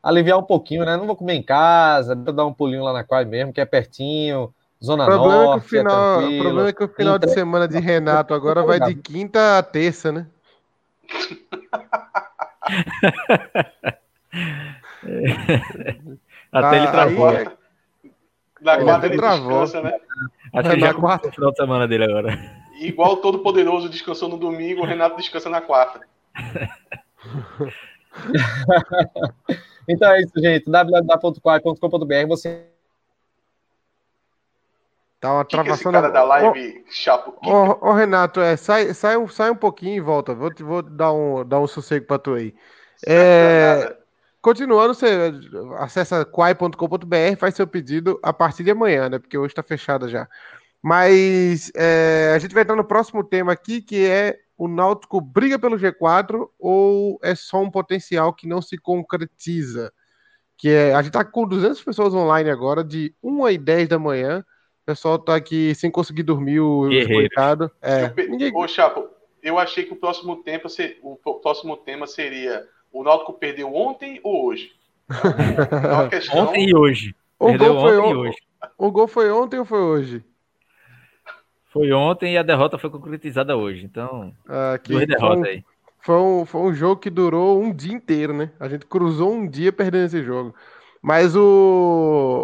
aliviar 0.02 0.38
um 0.38 0.42
pouquinho, 0.42 0.84
né? 0.84 0.96
Não 0.96 1.06
vou 1.06 1.16
comer 1.16 1.34
em 1.34 1.42
casa, 1.42 2.14
vou 2.14 2.32
dar 2.32 2.44
um 2.44 2.52
pulinho 2.52 2.82
lá 2.82 2.92
na 2.92 3.04
quadra 3.04 3.30
mesmo, 3.30 3.52
que 3.52 3.60
é 3.60 3.64
pertinho, 3.64 4.52
Zona 4.82 5.04
problema 5.04 5.44
Norte. 5.44 5.58
É 5.58 5.60
que 5.60 5.66
o 5.66 5.68
final, 5.68 6.20
é 6.20 6.40
problema 6.40 6.68
é 6.68 6.72
que 6.72 6.84
o 6.84 6.88
final 6.88 7.18
de 7.18 7.30
semana 7.30 7.68
de 7.68 7.78
Renato 7.78 8.34
agora 8.34 8.64
vai 8.64 8.80
de 8.80 8.96
quinta 8.96 9.58
a 9.58 9.62
terça, 9.62 10.10
né? 10.10 10.26
Até 16.50 16.78
ele 16.78 16.88
travou. 16.88 17.28
Aí, 17.28 17.46
na 18.60 18.74
ele 18.74 18.84
quarta 18.84 19.06
ele 19.06 19.16
travou. 19.16 19.62
descansa, 19.62 19.80
né? 19.82 19.96
Acho 20.52 20.68
que 20.68 20.74
ele 20.74 20.82
já 20.82 20.94
quarta 20.94 21.28
o 21.28 21.32
final 21.32 21.50
de 21.50 21.56
semana 21.56 21.88
dele 21.88 22.04
agora. 22.04 22.38
Igual 22.80 23.16
todo 23.18 23.38
poderoso 23.38 23.88
descansou 23.88 24.28
no 24.28 24.36
domingo, 24.36 24.82
o 24.82 24.84
Renato 24.84 25.16
descansa 25.16 25.48
na 25.48 25.60
quarta. 25.60 26.00
então 29.88 30.10
é 30.12 30.20
isso, 30.20 30.32
gente. 30.36 30.70
www.quai.com.br 30.70 32.26
você 32.28 32.66
Tá 35.20 35.32
uma 35.34 35.44
Que 35.44 35.50
que 35.50 35.70
esse 35.70 35.82
travação 35.82 35.92
cara 35.92 36.08
na... 36.08 36.12
da 36.14 36.24
live 36.24 36.84
chapo. 36.90 37.32
que- 37.40 37.48
Ô, 37.48 37.78
ô, 37.80 37.92
Renato, 37.92 38.40
é, 38.40 38.56
sai, 38.56 38.92
sai, 38.92 39.16
um, 39.16 39.28
sai 39.28 39.50
um 39.50 39.56
pouquinho 39.56 39.94
e 39.96 40.00
volta. 40.00 40.34
Vou, 40.34 40.52
te- 40.52 40.64
vou 40.64 40.82
dar, 40.82 41.12
um, 41.12 41.44
dar 41.44 41.60
um 41.60 41.66
sossego 41.68 42.06
pra 42.06 42.18
tu 42.18 42.34
aí. 42.34 42.52
É, 43.06 43.96
continuando, 44.40 44.94
você 44.94 45.32
acessa 45.78 46.24
quai.com.br, 46.24 47.36
faz 47.38 47.54
seu 47.54 47.68
pedido 47.68 48.18
a 48.20 48.32
partir 48.32 48.64
de 48.64 48.72
amanhã, 48.72 49.08
né? 49.08 49.20
Porque 49.20 49.38
hoje 49.38 49.54
tá 49.54 49.62
fechada 49.62 50.08
já. 50.08 50.28
Mas 50.82 51.70
é, 51.76 52.32
a 52.34 52.38
gente 52.40 52.52
vai 52.52 52.64
entrar 52.64 52.74
no 52.74 52.82
próximo 52.84 53.22
tema 53.22 53.52
aqui, 53.52 53.80
que 53.80 54.04
é 54.04 54.36
o 54.64 54.68
Náutico 54.68 55.20
briga 55.20 55.58
pelo 55.58 55.76
G4 55.76 56.48
ou 56.58 57.18
é 57.20 57.34
só 57.34 57.60
um 57.60 57.68
potencial 57.70 58.32
que 58.32 58.46
não 58.46 58.62
se 58.62 58.78
concretiza? 58.78 59.92
Que 60.56 60.68
é, 60.68 60.94
a 60.94 61.02
gente 61.02 61.12
tá 61.12 61.24
com 61.24 61.46
200 61.46 61.82
pessoas 61.82 62.14
online 62.14 62.48
agora, 62.48 62.84
de 62.84 63.12
1 63.22 63.44
às 63.46 63.58
10 63.58 63.88
da 63.88 63.98
manhã. 63.98 64.44
O 64.82 64.86
pessoal 64.86 65.18
tá 65.18 65.34
aqui 65.34 65.74
sem 65.74 65.90
conseguir 65.90 66.22
dormir, 66.22 66.60
o 66.60 66.88
coitado. 67.08 67.70
É, 67.80 68.12
Eu 68.16 68.28
ninguém- 68.28 68.52
Ô, 68.54 68.68
Chapo, 68.68 69.08
eu 69.42 69.58
achei 69.58 69.84
que 69.84 69.92
o 69.92 69.96
próximo, 69.96 70.36
tempo, 70.44 70.68
o 71.02 71.16
próximo 71.40 71.76
tema 71.76 72.06
seria 72.06 72.64
o 72.92 73.02
Náutico 73.02 73.32
perdeu 73.32 73.74
ontem 73.74 74.20
ou 74.22 74.46
hoje? 74.46 74.70
É 75.10 75.92
uma 75.92 76.08
questão... 76.08 76.38
Ontem 76.38 76.68
e 76.68 76.74
hoje. 76.76 77.14
O 77.38 77.46
Perdeu 77.46 77.74
gol, 77.74 77.80
foi 77.82 77.98
ontem 77.98 78.10
e 78.10 78.14
on- 78.14 78.20
hoje. 78.20 78.36
o 78.78 78.90
gol 78.92 79.08
foi 79.08 79.30
ontem 79.32 79.58
ou 79.58 79.64
foi 79.64 79.80
hoje? 79.80 80.24
Foi 81.72 81.90
ontem 81.92 82.34
e 82.34 82.38
a 82.38 82.42
derrota 82.42 82.78
foi 82.78 82.90
concretizada 82.90 83.56
hoje. 83.56 83.84
Então, 83.84 84.32
Ah, 84.46 84.78
que 84.78 84.92
duas 84.92 85.06
foi, 85.06 85.14
derrotas 85.14 85.38
um, 85.38 85.44
aí. 85.44 85.64
foi, 86.02 86.16
um, 86.16 86.44
foi 86.44 86.60
um 86.60 86.74
jogo 86.74 87.00
que 87.00 87.10
durou 87.10 87.60
um 87.62 87.72
dia 87.72 87.92
inteiro, 87.92 88.32
né? 88.32 88.50
A 88.60 88.68
gente 88.68 88.86
cruzou 88.86 89.32
um 89.32 89.48
dia 89.48 89.72
perdendo 89.72 90.06
esse 90.06 90.22
jogo. 90.22 90.54
Mas 91.02 91.34
o, 91.34 91.40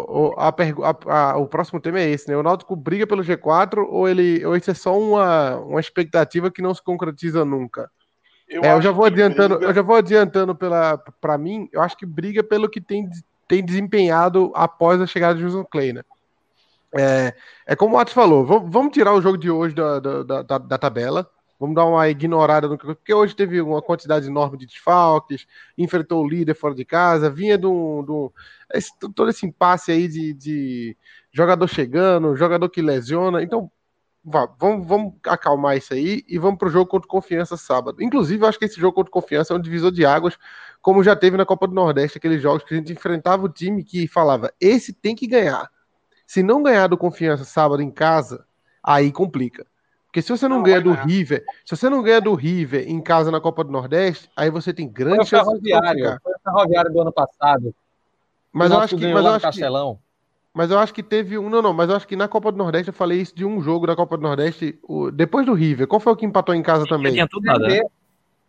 o, 0.09 0.33
a 0.37 0.49
a- 0.49 1.31
a- 1.31 1.37
o 1.37 1.47
próximo 1.47 1.79
tema 1.79 1.99
é 1.99 2.09
esse, 2.09 2.27
né? 2.27 2.35
O 2.35 2.43
Náutico 2.43 2.75
briga 2.75 3.07
pelo 3.07 3.23
G4 3.23 3.87
ou 3.89 4.07
ele 4.07 4.45
ou 4.45 4.55
isso 4.55 4.69
é 4.69 4.73
só 4.73 4.97
uma, 4.99 5.57
uma 5.59 5.79
expectativa 5.79 6.51
que 6.51 6.61
não 6.61 6.73
se 6.73 6.83
concretiza 6.83 7.45
nunca? 7.45 7.89
Eu, 8.49 8.63
É, 8.63 8.73
eu 8.73 8.81
já 8.81 8.91
vou 8.91 9.05
adiantando, 9.05 9.55
briga- 9.55 9.71
eu 9.71 9.73
já 9.75 9.81
vou 9.81 9.95
adiantando 9.95 10.55
pela 10.55 10.97
para 11.21 11.37
mim, 11.37 11.69
eu 11.71 11.81
acho 11.81 11.95
que 11.95 12.05
briga 12.05 12.43
pelo 12.43 12.69
que 12.69 12.81
tem, 12.81 13.07
tem 13.47 13.63
desempenhado 13.63 14.51
após 14.55 14.99
a 14.99 15.07
chegada 15.07 15.37
de 15.37 15.45
Wilson 15.45 15.63
Clay, 15.63 15.93
né? 15.93 16.01
É, 16.95 17.35
é 17.67 17.75
como 17.75 17.95
o 17.95 17.99
Atos 17.99 18.13
falou, 18.13 18.43
vamos, 18.45 18.91
tirar 18.91 19.13
o 19.13 19.21
jogo 19.21 19.37
de 19.37 19.49
hoje 19.51 19.75
da, 19.75 19.99
da, 19.99 20.41
da, 20.41 20.57
da 20.57 20.77
tabela, 20.77 21.29
vamos 21.59 21.75
dar 21.75 21.85
uma 21.85 22.09
ignorada 22.09 22.67
no 22.67 22.77
que 22.79 22.85
porque 22.85 23.13
hoje 23.13 23.35
teve 23.35 23.61
uma 23.61 23.79
quantidade 23.81 24.25
enorme 24.27 24.57
de 24.57 24.65
desfalques, 24.65 25.45
enfrentou 25.77 26.23
o 26.23 26.27
líder 26.27 26.55
fora 26.55 26.73
de 26.73 26.83
casa, 26.85 27.29
vinha 27.29 27.57
de 27.59 27.67
um, 27.67 28.03
de 28.03 28.11
um- 28.11 28.31
esse- 28.73 28.91
todo 29.13 29.29
esse 29.29 29.45
impasse 29.45 29.91
aí 29.91 30.07
de, 30.07 30.33
de 30.33 30.97
jogador 31.31 31.67
chegando, 31.67 32.35
jogador 32.35 32.67
que 32.69 32.81
lesiona, 32.81 33.43
então 33.43 33.71
vá, 34.23 34.47
vamos, 34.59 34.87
vamos 34.87 35.13
acalmar 35.25 35.77
isso 35.77 35.93
aí 35.93 36.23
e 36.27 36.37
vamos 36.39 36.57
pro 36.59 36.69
jogo 36.69 36.89
contra 36.89 37.07
Confiança 37.07 37.57
sábado. 37.57 38.01
Inclusive, 38.03 38.43
eu 38.43 38.47
acho 38.49 38.59
que 38.59 38.65
esse 38.65 38.79
jogo 38.79 38.95
contra 38.95 39.11
Confiança 39.11 39.53
é 39.53 39.57
um 39.57 39.61
divisor 39.61 39.91
de 39.91 40.05
águas, 40.05 40.37
como 40.81 41.03
já 41.03 41.15
teve 41.15 41.37
na 41.37 41.45
Copa 41.45 41.67
do 41.67 41.73
Nordeste, 41.75 42.17
aqueles 42.17 42.41
jogos 42.41 42.63
que 42.63 42.73
a 42.73 42.77
gente 42.77 42.93
enfrentava 42.93 43.45
o 43.45 43.49
time 43.49 43.83
que 43.83 44.07
falava, 44.07 44.51
esse 44.59 44.93
tem 44.93 45.15
que 45.15 45.27
ganhar. 45.27 45.69
Se 46.29 46.43
não 46.43 46.61
ganhar 46.61 46.85
do 46.85 46.95
Confiança 46.95 47.43
sábado 47.43 47.81
em 47.81 47.89
casa, 47.89 48.45
aí 48.83 49.11
complica. 49.11 49.65
Porque 50.05 50.21
se 50.21 50.29
você 50.29 50.47
não, 50.47 50.57
Não, 50.57 50.63
ganha 50.63 50.79
do 50.79 50.91
ganhar. 50.91 51.03
River, 51.07 51.43
se 51.65 51.75
você 51.75 51.89
não 51.89 52.03
ganha 52.03 52.21
do 52.21 52.35
River 52.35 52.87
em 52.87 53.01
casa 53.01 53.31
na 53.31 53.41
Copa 53.41 53.63
do 53.63 53.71
Nordeste, 53.71 54.29
aí 54.35 54.51
você 54.51 54.71
tem 54.71 54.85
Foi 54.85 54.93
grande 54.93 55.21
o 55.21 55.25
chance 55.25 55.59
de 55.59 55.71
foi 55.71 56.33
o 56.35 56.39
ferroviário 56.43 56.93
do 56.93 57.01
ano 57.01 57.11
passado. 57.11 57.73
Mas 58.53 58.69
O 58.69 58.75
eu 58.75 58.79
acho 58.79 58.95
que, 58.95 59.07
mas 59.11 59.25
eu 59.25 59.31
acho 59.31 59.39
que, 59.39 59.41
Castelão. 59.47 59.99
mas 60.53 60.69
eu 60.69 60.77
acho 60.77 60.93
que 60.93 61.01
teve 61.01 61.35
um. 61.39 61.49
Não, 61.49 61.63
não, 61.63 61.73
mas 61.73 61.89
eu 61.89 61.95
acho 61.95 62.07
que 62.07 62.15
na 62.15 62.27
Copa 62.27 62.51
do 62.51 62.59
Nordeste 62.59 62.89
eu 62.89 62.93
falei 62.93 63.19
isso 63.21 63.35
de 63.35 63.43
um 63.43 63.59
jogo 63.59 63.87
da 63.87 63.95
Copa 63.95 64.15
do 64.15 64.21
Nordeste. 64.21 64.77
o- 64.83 65.09
depois 65.09 65.47
do 65.47 65.53
River. 65.55 65.87
Qual 65.87 65.99
foi 65.99 66.13
o 66.13 66.15
que 66.15 66.27
empatou 66.27 66.53
em 66.53 66.61
casa 66.61 66.81
Não 66.81 66.89
também? 66.89 67.13
tinha 67.13 67.27
tudo 67.27 67.43
nada. 67.45 67.67
né? 67.67 67.77
CRB, 67.79 67.89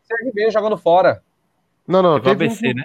CRB 0.07 0.51
jogando 0.51 0.76
fora. 0.76 1.22
Não, 1.89 2.03
não, 2.03 2.20
Teve 2.20 2.28
o 2.31 2.39
teve 2.39 2.45
um- 2.45 2.49
ABC, 2.49 2.74
né? 2.74 2.85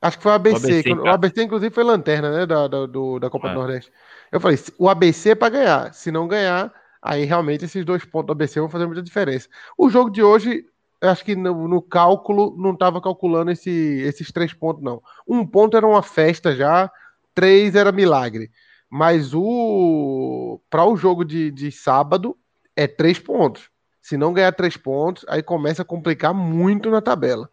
Acho 0.00 0.16
que 0.16 0.22
foi 0.22 0.32
o 0.32 0.34
ABC. 0.34 0.54
O 0.54 0.58
ABC, 0.58 0.82
que- 0.82 0.92
O 0.92 0.96
cara. 1.02 1.14
ABC, 1.14 1.42
inclusive, 1.42 1.74
foi 1.74 1.84
lanterna, 1.84 2.30
né? 2.30 2.46
Da, 2.46 2.68
da, 2.68 2.86
do- 2.86 3.18
da 3.18 3.28
Copa 3.28 3.48
É. 3.48 3.50
do 3.52 3.58
Nordeste. 3.58 3.92
Eu 4.30 4.40
falei, 4.40 4.58
o 4.78 4.88
ABC 4.88 5.30
é 5.30 5.34
pra 5.34 5.48
ganhar. 5.48 5.92
Se 5.92 6.10
não 6.12 6.28
ganhar, 6.28 6.72
aí 7.02 7.24
realmente 7.24 7.64
esses 7.64 7.84
dois 7.84 8.04
pontos 8.04 8.26
do 8.28 8.32
ABC 8.32 8.60
vão 8.60 8.68
fazer 8.68 8.86
muita 8.86 9.02
diferença. 9.02 9.48
O 9.76 9.88
jogo 9.90 10.10
de 10.10 10.22
hoje, 10.22 10.64
eu 11.00 11.10
acho 11.10 11.24
que 11.24 11.34
no, 11.34 11.66
no 11.66 11.82
cálculo, 11.82 12.54
não 12.56 12.72
estava 12.74 13.00
calculando 13.00 13.50
esse- 13.50 14.00
esses 14.02 14.30
três 14.30 14.52
pontos, 14.52 14.82
não. 14.82 15.02
Um 15.26 15.44
ponto 15.46 15.76
era 15.76 15.86
uma 15.86 16.02
festa 16.02 16.54
já, 16.54 16.90
três 17.34 17.74
era 17.74 17.90
milagre. 17.90 18.50
Mas 18.90 19.34
o 19.34 20.60
para 20.70 20.84
o 20.84 20.96
jogo 20.96 21.24
de, 21.24 21.50
de 21.50 21.70
sábado 21.72 22.36
é 22.76 22.86
três 22.86 23.18
pontos. 23.18 23.68
Se 24.00 24.16
não 24.16 24.32
ganhar 24.32 24.52
três 24.52 24.76
pontos, 24.76 25.24
aí 25.28 25.42
começa 25.42 25.82
a 25.82 25.84
complicar 25.84 26.32
muito 26.32 26.88
na 26.88 27.02
tabela. 27.02 27.50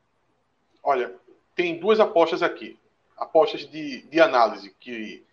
Olha, 0.83 1.11
tem 1.55 1.79
duas 1.79 1.99
apostas 1.99 2.43
aqui. 2.43 2.77
Apostas 3.17 3.61
de, 3.61 4.01
de 4.03 4.19
análise 4.19 4.75
que, 4.79 5.23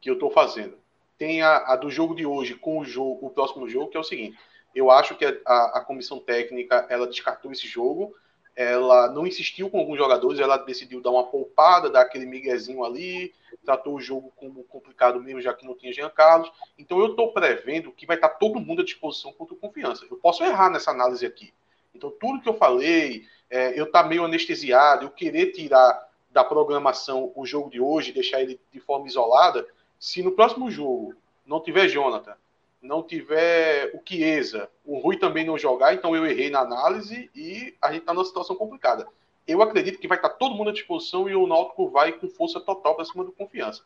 que 0.00 0.08
eu 0.08 0.14
estou 0.14 0.30
fazendo. 0.30 0.78
Tem 1.18 1.42
a, 1.42 1.58
a 1.72 1.76
do 1.76 1.90
jogo 1.90 2.14
de 2.14 2.24
hoje 2.24 2.54
com 2.54 2.78
o, 2.78 2.84
jogo, 2.84 3.26
o 3.26 3.30
próximo 3.30 3.68
jogo, 3.68 3.88
que 3.88 3.96
é 3.96 4.00
o 4.00 4.04
seguinte. 4.04 4.38
Eu 4.74 4.90
acho 4.90 5.14
que 5.16 5.24
a, 5.24 5.78
a 5.78 5.80
comissão 5.84 6.18
técnica 6.18 6.86
ela 6.88 7.06
descartou 7.06 7.52
esse 7.52 7.66
jogo. 7.66 8.14
Ela 8.56 9.08
não 9.12 9.26
insistiu 9.26 9.70
com 9.70 9.78
alguns 9.78 9.98
jogadores, 9.98 10.40
ela 10.40 10.56
decidiu 10.56 11.00
dar 11.00 11.10
uma 11.10 11.24
poupada, 11.24 11.88
dar 11.88 12.00
aquele 12.00 12.26
miguezinho 12.26 12.82
ali, 12.82 13.32
tratou 13.64 13.94
o 13.94 14.00
jogo 14.00 14.32
como 14.34 14.64
complicado 14.64 15.20
mesmo, 15.22 15.40
já 15.40 15.54
que 15.54 15.64
não 15.64 15.76
tinha 15.76 15.92
Jean 15.92 16.10
Carlos. 16.10 16.50
Então 16.76 16.98
eu 16.98 17.10
estou 17.10 17.32
prevendo 17.32 17.92
que 17.92 18.04
vai 18.04 18.16
estar 18.16 18.30
todo 18.30 18.58
mundo 18.58 18.82
à 18.82 18.84
disposição 18.84 19.32
contra 19.32 19.54
o 19.54 19.58
confiança. 19.58 20.04
Eu 20.10 20.16
posso 20.16 20.42
errar 20.42 20.70
nessa 20.70 20.90
análise 20.90 21.24
aqui. 21.24 21.52
Então 21.94 22.10
tudo 22.10 22.40
que 22.40 22.48
eu 22.48 22.54
falei, 22.54 23.26
é, 23.50 23.78
eu 23.78 23.84
estar 23.84 24.04
meio 24.04 24.24
anestesiado, 24.24 25.04
eu 25.04 25.10
querer 25.10 25.52
tirar 25.52 26.08
da 26.30 26.44
programação 26.44 27.32
o 27.34 27.46
jogo 27.46 27.70
de 27.70 27.80
hoje, 27.80 28.12
deixar 28.12 28.40
ele 28.40 28.60
de 28.72 28.80
forma 28.80 29.06
isolada, 29.06 29.66
se 29.98 30.22
no 30.22 30.32
próximo 30.32 30.70
jogo 30.70 31.14
não 31.46 31.60
tiver 31.60 31.88
Jonathan, 31.88 32.36
não 32.80 33.02
tiver 33.02 33.90
o 33.94 34.00
Chiesa, 34.06 34.70
o 34.84 34.98
Rui 34.98 35.16
também 35.16 35.44
não 35.44 35.58
jogar, 35.58 35.94
então 35.94 36.14
eu 36.14 36.24
errei 36.26 36.50
na 36.50 36.60
análise 36.60 37.30
e 37.34 37.74
a 37.80 37.90
gente 37.90 38.02
está 38.02 38.14
numa 38.14 38.24
situação 38.24 38.54
complicada. 38.54 39.06
Eu 39.46 39.62
acredito 39.62 39.98
que 39.98 40.06
vai 40.06 40.18
estar 40.18 40.28
todo 40.28 40.54
mundo 40.54 40.70
à 40.70 40.72
disposição 40.72 41.28
e 41.28 41.34
o 41.34 41.46
Náutico 41.46 41.88
vai 41.88 42.12
com 42.12 42.28
força 42.28 42.60
total 42.60 42.94
para 42.94 43.04
cima 43.04 43.24
do 43.24 43.32
confiança. 43.32 43.82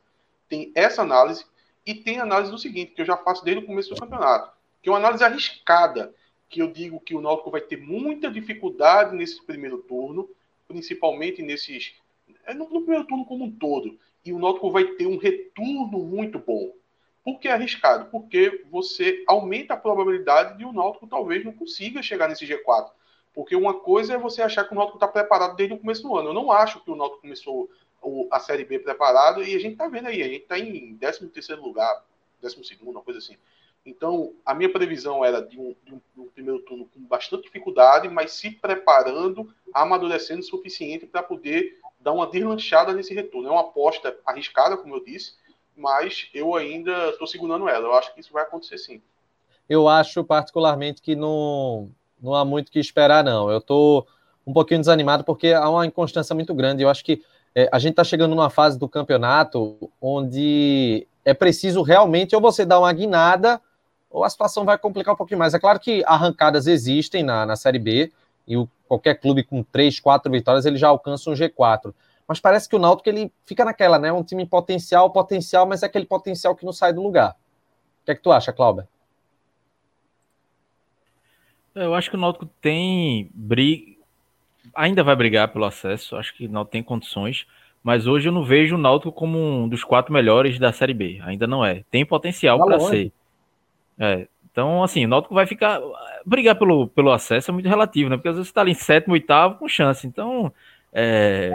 tem 0.49 0.71
essa 0.75 1.03
análise 1.03 1.47
e 1.87 1.95
tem 1.95 2.19
análise 2.21 2.51
do 2.51 2.59
seguinte, 2.59 2.93
que 2.93 3.01
eu 3.01 3.07
já 3.07 3.17
faço 3.17 3.45
desde 3.45 3.63
o 3.63 3.67
começo 3.67 3.95
do 3.95 4.01
campeonato, 4.01 4.53
que 4.83 4.89
é 4.89 4.93
uma 4.93 4.99
análise 4.99 5.25
arriscada, 5.25 6.15
que 6.53 6.61
eu 6.61 6.71
digo 6.71 7.01
que 7.01 7.15
o 7.15 7.21
Náutico 7.23 7.51
vai 7.51 7.63
ter 7.63 7.79
muita 7.79 8.31
dificuldade 8.31 9.17
nesse 9.17 9.43
primeiro 9.43 9.79
turno, 9.79 10.29
principalmente 10.69 11.43
nesses 11.43 11.95
é, 12.45 12.53
no, 12.53 12.69
no 12.69 12.83
primeiro 12.83 13.07
turno 13.07 13.25
como 13.25 13.45
um 13.45 13.51
todo, 13.51 13.99
e 14.23 14.35
o 14.35 14.39
Náutico 14.39 14.71
vai 14.71 14.85
ter 14.85 15.07
um 15.07 15.17
retorno 15.17 15.99
muito 16.01 16.39
bom. 16.39 16.71
Por 17.25 17.41
que 17.41 17.49
é 17.49 17.53
arriscado? 17.53 18.11
Porque 18.11 18.65
você 18.71 19.25
aumenta 19.27 19.73
a 19.73 19.79
probabilidade 19.79 20.59
de 20.59 20.65
o 20.67 20.73
Náutico 20.73 21.07
talvez 21.07 21.43
não 21.43 21.53
consiga 21.53 22.03
chegar 22.03 22.29
nesse 22.29 22.47
G4. 22.47 22.91
Porque 23.33 23.57
uma 23.57 23.73
coisa 23.73 24.15
é 24.15 24.19
você 24.19 24.43
achar 24.43 24.65
que 24.65 24.73
o 24.73 24.77
Náutico 24.77 24.99
está 24.99 25.09
preparado 25.09 25.57
desde 25.57 25.75
o 25.75 25.79
começo 25.79 26.03
do 26.03 26.15
ano. 26.17 26.29
Eu 26.29 26.35
não 26.35 26.53
acho 26.53 26.85
que 26.85 26.91
o 26.91 26.97
Náutico 26.97 27.23
começou 27.23 27.71
a 28.31 28.39
Série 28.41 28.65
B 28.65 28.79
preparado 28.79 29.43
e 29.43 29.55
a 29.55 29.59
gente 29.59 29.73
está 29.73 29.89
vendo 29.89 30.09
aí, 30.09 30.23
a 30.23 30.29
gente 30.29 30.43
está 30.43 30.59
em 30.59 30.97
13 30.97 31.29
terceiro 31.29 31.63
lugar, 31.63 32.05
12 32.43 32.63
segundo, 32.65 32.97
uma 32.97 33.03
coisa 33.03 33.19
assim. 33.19 33.37
Então, 33.85 34.33
a 34.47 34.55
minha 34.55 34.73
previsão 34.73 35.25
era 35.25 35.41
de 35.41 35.59
um, 35.59 35.75
de, 35.85 35.95
um, 35.95 36.01
de 36.15 36.21
um, 36.21 36.29
primeiro 36.29 36.61
turno 36.61 36.87
com 36.87 37.01
bastante 37.01 37.45
dificuldade, 37.45 38.09
mas 38.09 38.33
se 38.33 38.51
preparando, 38.51 39.53
amadurecendo 39.75 40.41
o 40.41 40.45
suficiente 40.45 41.05
para 41.05 41.23
poder 41.23 41.79
dar 41.99 42.13
uma 42.13 42.27
deslanchada 42.27 42.93
nesse 42.93 43.13
retorno. 43.13 43.49
É 43.49 43.51
uma 43.51 43.63
aposta 43.63 44.17
arriscada, 44.25 44.77
como 44.77 44.95
eu 44.95 45.05
disse, 45.05 45.35
mas 45.77 46.29
eu 46.33 46.55
ainda 46.55 47.11
estou 47.11 47.27
segurando 47.27 47.69
ela. 47.69 47.87
Eu 47.87 47.95
acho 47.95 48.15
que 48.15 48.21
isso 48.21 48.33
vai 48.33 48.45
acontecer 48.45 48.79
sim. 48.79 49.03
Eu 49.69 49.89
acho 49.89 50.23
particularmente 50.23 51.03
que 51.03 51.17
não, 51.17 51.91
não 52.21 52.35
há 52.35 52.45
muito 52.45 52.71
que 52.71 52.79
esperar, 52.79 53.25
não. 53.25 53.51
Eu 53.51 53.59
estou 53.59 54.07
um 54.47 54.53
pouquinho 54.53 54.81
desanimado 54.81 55.25
porque 55.25 55.49
há 55.49 55.69
uma 55.69 55.87
inconstância 55.87 56.35
muito 56.35 56.55
grande. 56.55 56.83
Eu 56.83 56.89
acho 56.89 57.05
que 57.05 57.21
é, 57.55 57.69
a 57.73 57.81
gente 57.81 57.93
está 57.93 58.05
chegando 58.05 58.35
numa 58.35 58.51
fase 58.51 58.79
do 58.79 58.89
campeonato 58.89 59.91
onde 60.01 61.07
é 61.25 61.35
preciso 61.35 61.83
realmente 61.83 62.35
ou 62.35 62.41
você 62.41 62.65
dar 62.65 62.79
uma 62.79 62.93
guinada 62.93 63.61
ou 64.13 64.25
a 64.25 64.31
situação 64.31 64.65
vai 64.65 64.77
complicar 64.77 65.15
um 65.15 65.17
pouquinho 65.17 65.39
mais. 65.39 65.55
É 65.55 65.59
claro 65.59 65.81
que 65.81 66.05
arrancadas 66.07 66.67
existem 66.67 67.23
na, 67.23 67.47
na 67.47 67.57
Série 67.57 67.79
B 67.79 68.13
e 68.47 68.57
o, 68.57 68.69
qualquer 68.87 69.15
clube 69.15 69.43
com 69.43 69.63
três, 69.63 69.99
quatro 69.99 70.31
vitórias 70.31 70.67
ele 70.67 70.77
já 70.77 70.89
alcança 70.89 71.31
um 71.31 71.35
G4 71.35 71.95
mas 72.27 72.41
parece 72.41 72.67
que 72.67 72.75
o 72.75 72.79
Náutico 72.79 73.11
ele 73.11 73.31
fica 73.45 73.63
naquela, 73.63 73.99
né? 73.99 74.11
Um 74.11 74.23
time 74.23 74.47
potencial, 74.47 75.11
potencial, 75.11 75.67
mas 75.67 75.83
é 75.83 75.87
aquele 75.87 76.07
potencial 76.07 76.57
que 76.57 76.65
não 76.65 76.73
sai 76.73 76.93
do 76.93 77.03
lugar. 77.03 77.33
O 78.01 78.05
que 78.07 78.13
é 78.13 78.15
que 78.15 78.23
tu 78.23 78.33
acha, 78.33 78.53
Cláudio? 78.53 78.89
Eu 81.75 81.95
acho 81.95 82.09
que 82.09 82.17
o 82.17 82.19
Náutico 82.19 82.47
tem 82.61 83.31
briga, 83.35 83.97
ainda 84.75 85.03
vai 85.03 85.15
brigar 85.17 85.49
pelo 85.49 85.67
acesso. 85.67 86.17
Acho 86.17 86.35
que 86.35 86.47
o 86.47 86.51
Náutico 86.51 86.73
tem 86.73 86.83
condições, 86.83 87.47
mas 87.83 88.07
hoje 88.07 88.29
eu 88.29 88.33
não 88.33 88.45
vejo 88.45 88.77
o 88.77 88.79
Náutico 88.79 89.13
como 89.13 89.39
um 89.39 89.69
dos 89.69 89.85
quatro 89.85 90.13
melhores 90.13 90.59
da 90.59 90.73
Série 90.73 90.95
B. 90.95 91.21
Ainda 91.25 91.47
não 91.47 91.63
é. 91.65 91.85
Tem 91.91 92.05
potencial 92.05 92.59
tá 92.59 92.65
para 92.65 92.81
ser. 92.81 93.13
É, 93.99 94.27
então, 94.51 94.83
assim, 94.83 95.05
o 95.05 95.09
Náutico 95.09 95.35
vai 95.35 95.47
ficar. 95.47 95.81
Brigar 96.25 96.57
pelo, 96.57 96.89
pelo 96.89 97.11
acesso 97.11 97.51
é 97.51 97.55
muito 97.55 97.69
relativo, 97.69 98.11
né? 98.11 98.17
Porque 98.17 98.29
às 98.29 98.37
vezes 98.37 98.49
você 98.49 98.55
tá 98.55 98.61
ali 98.61 98.73
em 98.73 98.75
sétimo, 98.75 99.15
oitavo 99.15 99.57
com 99.57 99.69
chance. 99.69 100.07
Então, 100.07 100.53
é, 100.93 101.53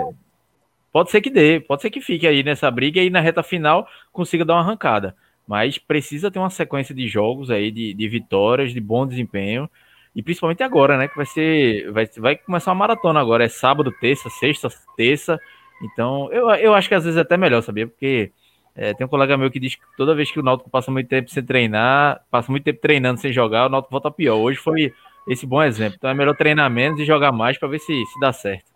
Pode 0.98 1.12
ser 1.12 1.22
que 1.22 1.30
dê, 1.30 1.60
pode 1.60 1.84
ser 1.84 1.92
que 1.92 2.02
fique 2.02 2.26
aí 2.26 2.42
nessa 2.42 2.72
briga 2.72 3.00
e 3.00 3.10
na 3.12 3.20
reta 3.20 3.44
final 3.44 3.88
consiga 4.12 4.44
dar 4.44 4.56
uma 4.56 4.62
arrancada. 4.62 5.16
Mas 5.48 5.78
precisa 5.78 6.32
ter 6.32 6.40
uma 6.40 6.50
sequência 6.50 6.94
de 6.96 7.08
jogos 7.08 7.52
aí, 7.52 7.70
de, 7.70 7.94
de 7.94 8.10
vitórias, 8.10 8.74
de 8.74 8.82
bom 8.82 9.06
desempenho. 9.06 9.70
E 10.16 10.24
principalmente 10.24 10.64
agora, 10.64 10.98
né? 10.98 11.08
Que 11.08 11.16
vai 11.16 11.26
ser. 11.28 11.92
Vai, 11.92 12.08
vai 12.18 12.36
começar 12.36 12.72
uma 12.72 12.80
maratona 12.80 13.20
agora. 13.20 13.46
É 13.46 13.48
sábado, 13.48 13.94
terça, 14.02 14.28
sexta, 14.32 14.70
terça. 14.96 15.40
Então, 15.84 16.34
eu, 16.34 16.50
eu 16.50 16.74
acho 16.74 16.90
que 16.90 16.96
às 16.96 17.04
vezes 17.04 17.18
é 17.18 17.22
até 17.22 17.38
melhor, 17.38 17.62
sabia? 17.62 17.86
Porque 17.86 18.32
é, 18.78 18.94
tem 18.94 19.08
um 19.08 19.10
colega 19.10 19.36
meu 19.36 19.50
que 19.50 19.60
diz 19.60 19.74
que 19.74 19.82
toda 19.98 20.14
vez 20.14 20.32
que 20.32 20.40
o 20.40 20.44
Náutico 20.44 20.70
passa 20.70 20.92
muito 20.92 21.10
tempo 21.10 21.32
sem 21.32 21.44
treinar, 21.44 22.22
passa 22.30 22.52
muito 22.52 22.64
tempo 22.64 22.80
treinando 22.80 23.20
sem 23.20 23.34
jogar, 23.34 23.66
o 23.66 23.70
Náutico 23.70 23.92
volta 23.92 24.12
pior. 24.12 24.36
Hoje 24.36 24.60
foi 24.60 24.94
esse 25.28 25.48
bom 25.48 25.64
exemplo. 25.64 25.96
Então 25.98 26.12
é 26.12 26.14
melhor 26.14 26.38
treinar 26.38 26.70
menos 26.70 27.00
e 27.00 27.06
jogar 27.06 27.32
mais 27.32 27.58
para 27.58 27.68
ver 27.68 27.80
se, 27.80 28.06
se 28.06 28.20
dá 28.20 28.32
certo. 28.32 28.72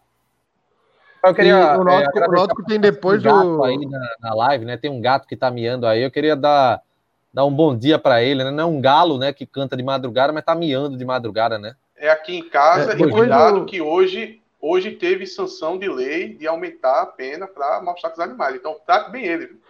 Eu 1.24 1.36
queria. 1.36 1.80
o 1.80 1.84
Náutico, 1.84 2.18
é, 2.18 2.28
o 2.28 2.32
Náutico 2.32 2.66
tem 2.66 2.80
depois 2.80 3.22
do. 3.22 3.64
Aí 3.64 3.78
na, 3.78 4.16
na, 4.20 4.34
live, 4.34 4.66
né? 4.66 4.76
Tem 4.76 4.90
um 4.90 5.00
gato 5.00 5.28
que 5.28 5.38
tá 5.38 5.52
miando 5.52 5.86
aí. 5.86 6.02
Eu 6.02 6.10
queria 6.10 6.36
dar, 6.36 6.82
dar 7.32 7.46
um 7.46 7.54
bom 7.54 7.78
dia 7.78 8.00
para 8.00 8.24
ele, 8.24 8.44
né? 8.44 8.50
Não 8.50 8.64
é 8.64 8.66
um 8.66 8.82
galo, 8.82 9.20
né? 9.20 9.32
Que 9.32 9.46
canta 9.46 9.78
de 9.78 9.84
madrugada, 9.84 10.34
mas 10.34 10.44
tá 10.44 10.56
miando 10.56 10.98
de 10.98 11.06
madrugada, 11.06 11.60
né? 11.60 11.76
É 11.96 12.10
aqui 12.10 12.38
em 12.38 12.50
casa. 12.50 12.94
É, 12.94 12.96
e 12.96 13.12
cuidado 13.12 13.60
do... 13.60 13.66
que 13.68 13.80
hoje, 13.80 14.42
hoje 14.60 14.94
teve 14.94 15.28
sanção 15.28 15.78
de 15.78 15.88
lei 15.88 16.34
de 16.34 16.48
aumentar 16.48 17.04
a 17.04 17.06
pena 17.06 17.46
para 17.46 17.80
mostrar 17.84 18.12
os 18.12 18.20
animais. 18.20 18.56
Então, 18.56 18.76
trate 18.84 19.12
bem 19.12 19.24
ele. 19.24 19.62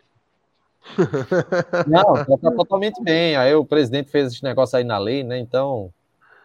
Não, 1.87 2.39
tá 2.39 2.51
totalmente 2.51 3.01
bem. 3.03 3.35
Aí 3.35 3.53
o 3.53 3.65
presidente 3.65 4.09
fez 4.09 4.33
esse 4.33 4.43
negócio 4.43 4.77
aí 4.77 4.83
na 4.83 4.97
lei, 4.97 5.23
né? 5.23 5.37
Então, 5.37 5.91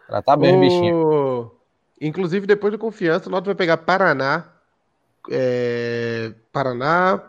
tratar 0.07 0.37
bem 0.37 0.55
o 0.55 0.59
bichinho. 0.59 1.51
Inclusive, 1.99 2.45
depois 2.45 2.71
do 2.71 2.79
confiança, 2.79 3.27
o 3.27 3.31
Náutico 3.31 3.47
vai 3.47 3.55
pegar 3.55 3.77
Paraná 3.77 4.57
é, 5.29 6.31
Paraná, 6.51 7.21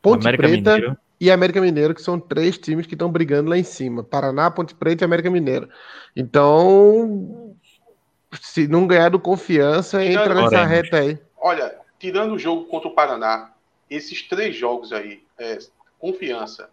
Ponte 0.00 0.26
América 0.26 0.48
Preta 0.48 0.74
Mineiro. 0.74 0.98
e 1.20 1.30
América 1.30 1.60
Mineiro, 1.60 1.94
que 1.94 2.02
são 2.02 2.18
três 2.18 2.58
times 2.58 2.86
que 2.86 2.94
estão 2.94 3.10
brigando 3.10 3.50
lá 3.50 3.58
em 3.58 3.62
cima. 3.62 4.02
Paraná, 4.02 4.50
Ponte 4.50 4.74
Preta 4.74 5.04
e 5.04 5.06
América 5.06 5.30
Mineiro. 5.30 5.68
Então, 6.16 7.54
se 8.40 8.66
não 8.66 8.86
ganhar 8.86 9.10
do 9.10 9.20
confiança, 9.20 10.04
entra 10.04 10.34
nessa 10.34 10.64
reta 10.64 10.98
aí. 10.98 11.18
Olha, 11.36 11.74
tirando 11.98 12.34
o 12.34 12.38
jogo 12.38 12.64
contra 12.66 12.88
o 12.88 12.94
Paraná, 12.94 13.52
esses 13.88 14.22
três 14.22 14.56
jogos 14.56 14.92
aí, 14.92 15.22
é, 15.38 15.58
confiança, 16.02 16.68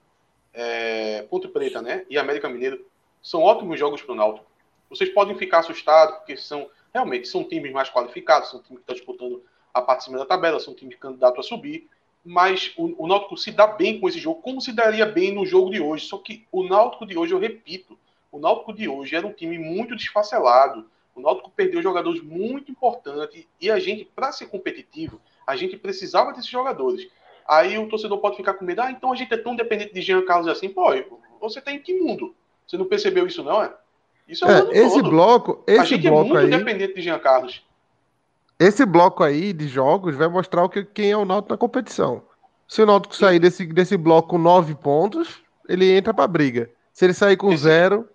é, 0.52 1.22
Ponte 1.30 1.48
Preta, 1.48 1.84
né, 1.84 2.04
e 2.10 2.18
América 2.18 2.50
Mineiro, 2.50 2.84
são 3.22 3.44
ótimos 3.44 3.78
jogos 3.78 4.02
para 4.02 4.14
o 4.14 4.16
Náutico. 4.16 4.48
Vocês 4.90 5.12
podem 5.12 5.38
ficar 5.38 5.60
assustados, 5.60 6.16
porque 6.16 6.36
são 6.36 6.68
realmente 6.92 7.28
são 7.28 7.44
times 7.44 7.72
mais 7.72 7.92
qualificados, 7.92 8.50
são 8.50 8.60
times 8.60 8.84
que 8.84 8.92
estão 8.92 8.96
disputando 8.96 9.44
a 9.72 9.84
parte 9.84 10.00
de 10.00 10.06
cima 10.06 10.18
da 10.18 10.26
tabela, 10.26 10.60
são 10.60 10.74
times 10.74 10.96
candidatos 10.96 11.46
a 11.46 11.48
subir, 11.48 11.88
mas 12.26 12.74
o, 12.76 13.04
o 13.04 13.08
Náutico 13.08 13.38
se 13.38 13.52
dá 13.52 13.68
bem 13.68 14.00
com 14.00 14.10
esse 14.10 14.18
jogo, 14.18 14.42
como 14.42 14.60
se 14.60 14.72
daria 14.72 15.06
bem 15.06 15.32
no 15.32 15.46
jogo 15.46 15.70
de 15.70 15.80
hoje. 15.80 16.08
Só 16.08 16.18
que 16.18 16.48
o 16.52 16.64
Náutico 16.64 17.06
de 17.06 17.16
hoje, 17.16 17.32
eu 17.32 17.40
repito, 17.40 17.98
o 18.32 18.40
Náutico 18.40 18.74
de 18.74 18.90
hoje 18.90 19.16
era 19.16 19.28
um 19.28 19.32
time 19.32 19.60
muito 19.60 19.96
desfacelado. 19.96 20.90
O 21.16 21.22
Náutico 21.22 21.52
perdeu 21.52 21.84
jogadores 21.84 22.24
muito 22.24 22.72
importantes 22.72 23.48
e 23.62 23.70
a 23.70 23.80
gente, 23.80 24.06
para 24.06 24.32
ser 24.32 24.48
competitivo, 24.48 25.22
a 25.46 25.56
gente 25.56 25.78
precisava 25.78 26.32
desses 26.32 26.50
jogadores. 26.50 27.08
Aí 27.50 27.80
o 27.80 27.90
torcedor 27.90 28.20
pode 28.20 28.38
ficar 28.38 28.54
com 28.54 28.64
medo, 28.64 28.82
ah, 28.82 28.92
então 28.92 29.12
a 29.12 29.16
gente 29.16 29.34
é 29.34 29.38
tão 29.38 29.56
dependente 29.56 29.92
de 29.92 30.02
Jean 30.04 30.24
Carlos 30.24 30.48
assim. 30.48 30.70
Pô, 30.70 30.94
você 31.42 31.60
tá 31.60 31.72
em 31.72 31.80
que 31.80 32.00
mundo? 32.00 32.36
Você 32.68 32.78
não 32.78 32.86
percebeu 32.86 33.26
isso, 33.26 33.44
não, 33.44 33.64
é? 33.64 33.74
Isso 34.28 34.46
é, 34.46 34.60
é 34.60 34.86
esse 34.86 34.98
todo. 34.98 35.10
bloco, 35.10 35.64
esse 35.66 35.80
a 35.80 35.84
gente 35.84 36.06
é 36.06 36.12
bloco 36.12 36.38
é 36.38 36.42
muito 36.42 36.54
aí... 36.54 36.60
dependente 36.60 36.94
de 36.94 37.02
Jean 37.02 37.18
Carlos. 37.18 37.66
Esse 38.60 38.86
bloco 38.86 39.24
aí 39.24 39.52
de 39.52 39.68
jogos 39.68 40.16
vai 40.16 40.28
mostrar 40.28 40.64
o 40.64 40.70
que, 40.70 40.84
quem 40.84 41.10
é 41.10 41.18
o 41.18 41.26
Náutico 41.26 41.52
na 41.52 41.58
competição. 41.58 42.22
Se 42.68 42.84
o 42.84 42.86
Náutico 42.86 43.16
sair 43.16 43.40
desse, 43.40 43.66
desse 43.66 43.98
bloco 43.98 44.30
com 44.30 44.38
nove 44.38 44.76
pontos, 44.76 45.42
ele 45.68 45.92
entra 45.92 46.14
para 46.14 46.28
briga. 46.28 46.70
Se 46.94 47.06
ele 47.06 47.14
sair 47.16 47.36
com 47.36 47.52
esse, 47.52 47.64
zero, 47.64 48.08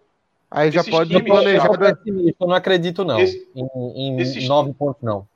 aí 0.49 0.70
já 0.70 0.85
pode 0.85 1.20
planejar. 1.24 1.68
Eu 2.07 2.47
não 2.47 2.55
acredito, 2.55 3.05
não. 3.05 3.18
Esse, 3.18 3.49
em, 3.57 4.20
em 4.20 4.47
nove 4.47 4.72
pontos, 4.74 5.03
não. 5.03 5.26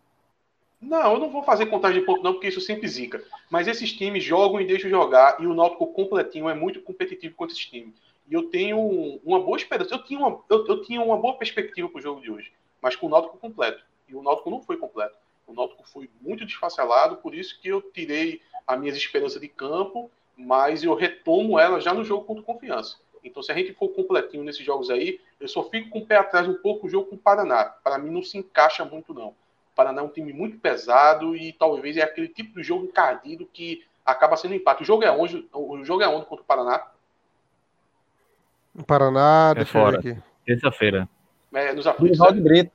Não, 0.81 1.14
eu 1.14 1.18
não 1.18 1.31
vou 1.31 1.43
fazer 1.43 1.66
contagem 1.66 2.01
de 2.01 2.07
pontos, 2.07 2.22
não, 2.22 2.35
porque 2.35 2.49
isso 2.49 2.61
sempre 2.61 2.87
zica. 2.87 3.24
Mas 3.51 3.66
esses 3.66 3.93
times 3.93 4.22
jogam 4.22 4.61
e 4.61 4.66
deixam 4.66 4.89
jogar, 4.89 5.41
e 5.41 5.47
o 5.47 5.55
Náutico 5.55 5.87
completinho 5.89 6.49
é 6.49 6.55
muito 6.55 6.81
competitivo 6.81 7.35
contra 7.35 7.53
esses 7.53 7.66
times. 7.66 7.95
E 8.31 8.35
eu 8.35 8.45
tenho 8.45 8.79
uma 9.24 9.41
boa 9.41 9.57
esperança. 9.57 9.95
Eu 9.95 10.05
tinha 10.05 10.20
uma, 10.20 10.41
eu, 10.49 10.66
eu 10.66 10.83
tinha 10.83 11.03
uma 11.03 11.16
boa 11.16 11.35
perspectiva 11.35 11.89
para 11.89 11.99
o 11.99 12.03
jogo 12.03 12.20
de 12.20 12.31
hoje, 12.31 12.53
mas 12.81 12.95
com 12.95 13.07
o 13.07 13.11
Náutico 13.11 13.39
completo. 13.39 13.83
E 14.09 14.14
o 14.14 14.22
Náutico 14.22 14.51
não 14.51 14.62
foi 14.62 14.76
completo. 14.76 15.16
O 15.47 15.53
Náutico 15.53 15.83
foi 15.89 16.09
muito 16.20 16.45
desfacelado, 16.45 17.16
por 17.16 17.35
isso 17.35 17.59
que 17.61 17.68
eu 17.68 17.81
tirei 17.81 18.41
as 18.66 18.79
minhas 18.79 18.97
esperanças 18.97 19.41
de 19.41 19.49
campo, 19.49 20.11
mas 20.37 20.85
eu 20.85 20.95
retomo 20.95 21.59
ela 21.59 21.81
já 21.81 21.93
no 21.93 22.05
jogo 22.05 22.24
contra 22.24 22.45
confiança. 22.45 22.99
Então, 23.24 23.43
se 23.43 23.51
a 23.51 23.55
gente 23.55 23.72
for 23.72 23.89
completinho 23.89 24.45
nesses 24.45 24.64
jogos 24.64 24.91
aí, 24.91 25.20
eu 25.41 25.49
só 25.49 25.64
fico 25.64 25.89
com 25.91 25.99
o 26.01 26.07
pé 26.07 26.16
atrás 26.16 26.47
um 26.47 26.55
pouco 26.55 26.87
o 26.87 26.91
jogo 26.91 27.07
com 27.09 27.16
o 27.16 27.18
Paraná. 27.18 27.64
Para 27.64 27.99
mim, 27.99 28.11
não 28.11 28.22
se 28.22 28.39
encaixa 28.39 28.85
muito, 28.85 29.12
não. 29.12 29.35
O 29.79 29.81
Paraná 29.81 30.03
é 30.03 30.05
um 30.05 30.09
time 30.09 30.33
muito 30.33 30.59
pesado 30.59 31.37
e 31.37 31.53
talvez 31.53 31.97
é 31.97 32.03
aquele 32.03 32.26
tipo 32.26 32.57
de 32.57 32.64
jogo 32.64 32.87
encardido 32.87 33.47
que 33.47 33.85
acaba 34.05 34.37
sendo 34.37 34.55
empate. 34.55 34.83
O 34.83 34.85
jogo 34.85 35.05
é 35.05 35.11
onde? 35.12 35.49
O 35.53 35.85
jogo 35.85 36.03
é 36.03 36.09
onde 36.09 36.26
contra 36.26 36.43
o 36.43 36.47
Paraná? 36.47 36.85
O 38.74 38.83
Paraná, 38.83 39.55
é 39.57 39.64
fora. 39.64 40.01
Terça-feira. 40.45 41.09
É, 41.55 41.72
nos 41.72 41.87
aflitos. 41.87 42.18
Brito. 42.43 42.72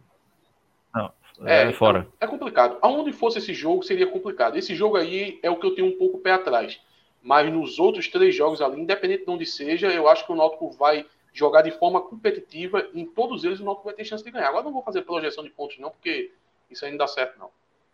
É, 1.43 1.63
é 1.63 1.73
fora. 1.73 2.07
Então, 2.07 2.13
é 2.21 2.27
complicado. 2.27 2.77
Aonde 2.81 3.11
fosse 3.11 3.39
esse 3.39 3.53
jogo, 3.53 3.83
seria 3.83 4.07
complicado. 4.07 4.55
Esse 4.55 4.73
jogo 4.73 4.95
aí 4.95 5.39
é 5.43 5.49
o 5.49 5.59
que 5.59 5.65
eu 5.65 5.75
tenho 5.75 5.87
um 5.87 5.97
pouco 5.97 6.19
pé 6.19 6.31
atrás. 6.31 6.79
Mas 7.21 7.51
nos 7.51 7.79
outros 7.79 8.07
três 8.07 8.33
jogos 8.33 8.61
ali, 8.61 8.79
independente 8.79 9.25
de 9.25 9.29
onde 9.29 9.45
seja, 9.45 9.87
eu 9.87 10.07
acho 10.07 10.25
que 10.25 10.31
o 10.31 10.35
Náutico 10.35 10.71
vai 10.71 11.05
jogar 11.33 11.63
de 11.63 11.71
forma 11.71 11.99
competitiva. 11.99 12.87
Em 12.93 13.05
todos 13.05 13.43
eles, 13.43 13.59
o 13.59 13.65
Náutico 13.65 13.87
vai 13.87 13.93
ter 13.93 14.05
chance 14.05 14.23
de 14.23 14.31
ganhar. 14.31 14.47
Agora 14.47 14.63
não 14.63 14.71
vou 14.71 14.83
fazer 14.83 15.01
projeção 15.01 15.43
de 15.43 15.49
pontos, 15.49 15.77
não, 15.79 15.89
porque 15.89 16.31
isso 16.73 16.85
aí 16.85 16.91
não 16.91 16.97
dá 16.97 17.07
certo, 17.07 17.39
não. 17.39 17.49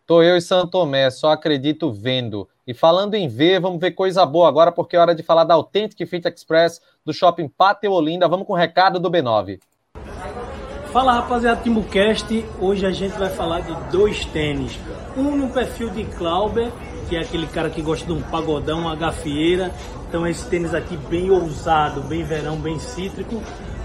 Tô 0.06 0.22
eu 0.22 0.36
e 0.36 0.42
Santomé, 0.42 1.08
só 1.08 1.30
acredito 1.30 1.92
vendo. 1.92 2.48
E 2.66 2.74
falando 2.74 3.14
em 3.14 3.28
ver, 3.28 3.60
vamos 3.60 3.80
ver 3.80 3.92
coisa 3.92 4.26
boa 4.26 4.48
agora, 4.48 4.72
porque 4.72 4.96
é 4.96 4.98
hora 4.98 5.14
de 5.14 5.22
falar 5.22 5.44
da 5.44 5.54
Authentic 5.54 6.04
Fit 6.08 6.26
Express 6.26 6.80
do 7.04 7.12
Shopping 7.12 7.46
Pátio 7.46 7.92
Olinda. 7.92 8.26
Vamos 8.26 8.46
com 8.46 8.52
o 8.52 8.56
recado 8.56 8.98
do 8.98 9.08
B9. 9.08 9.60
Fala 10.92 11.12
rapaziada 11.12 11.60
Timbucast, 11.62 12.44
hoje 12.60 12.84
a 12.84 12.90
gente 12.90 13.16
vai 13.16 13.30
falar 13.30 13.60
de 13.60 13.92
dois 13.92 14.24
tênis. 14.24 14.76
Um 15.16 15.36
no 15.36 15.48
perfil 15.50 15.90
de 15.90 16.04
Clauber, 16.04 16.72
que 17.08 17.14
é 17.14 17.20
aquele 17.20 17.46
cara 17.46 17.70
que 17.70 17.80
gosta 17.80 18.04
de 18.04 18.12
um 18.12 18.20
pagodão, 18.20 18.80
uma 18.80 18.96
gafieira. 18.96 19.70
Então 20.08 20.26
esse 20.26 20.44
tênis 20.48 20.74
aqui 20.74 20.96
bem 20.96 21.30
ousado, 21.30 22.00
bem 22.00 22.24
verão, 22.24 22.56
bem 22.56 22.80
cítrico, 22.80 23.40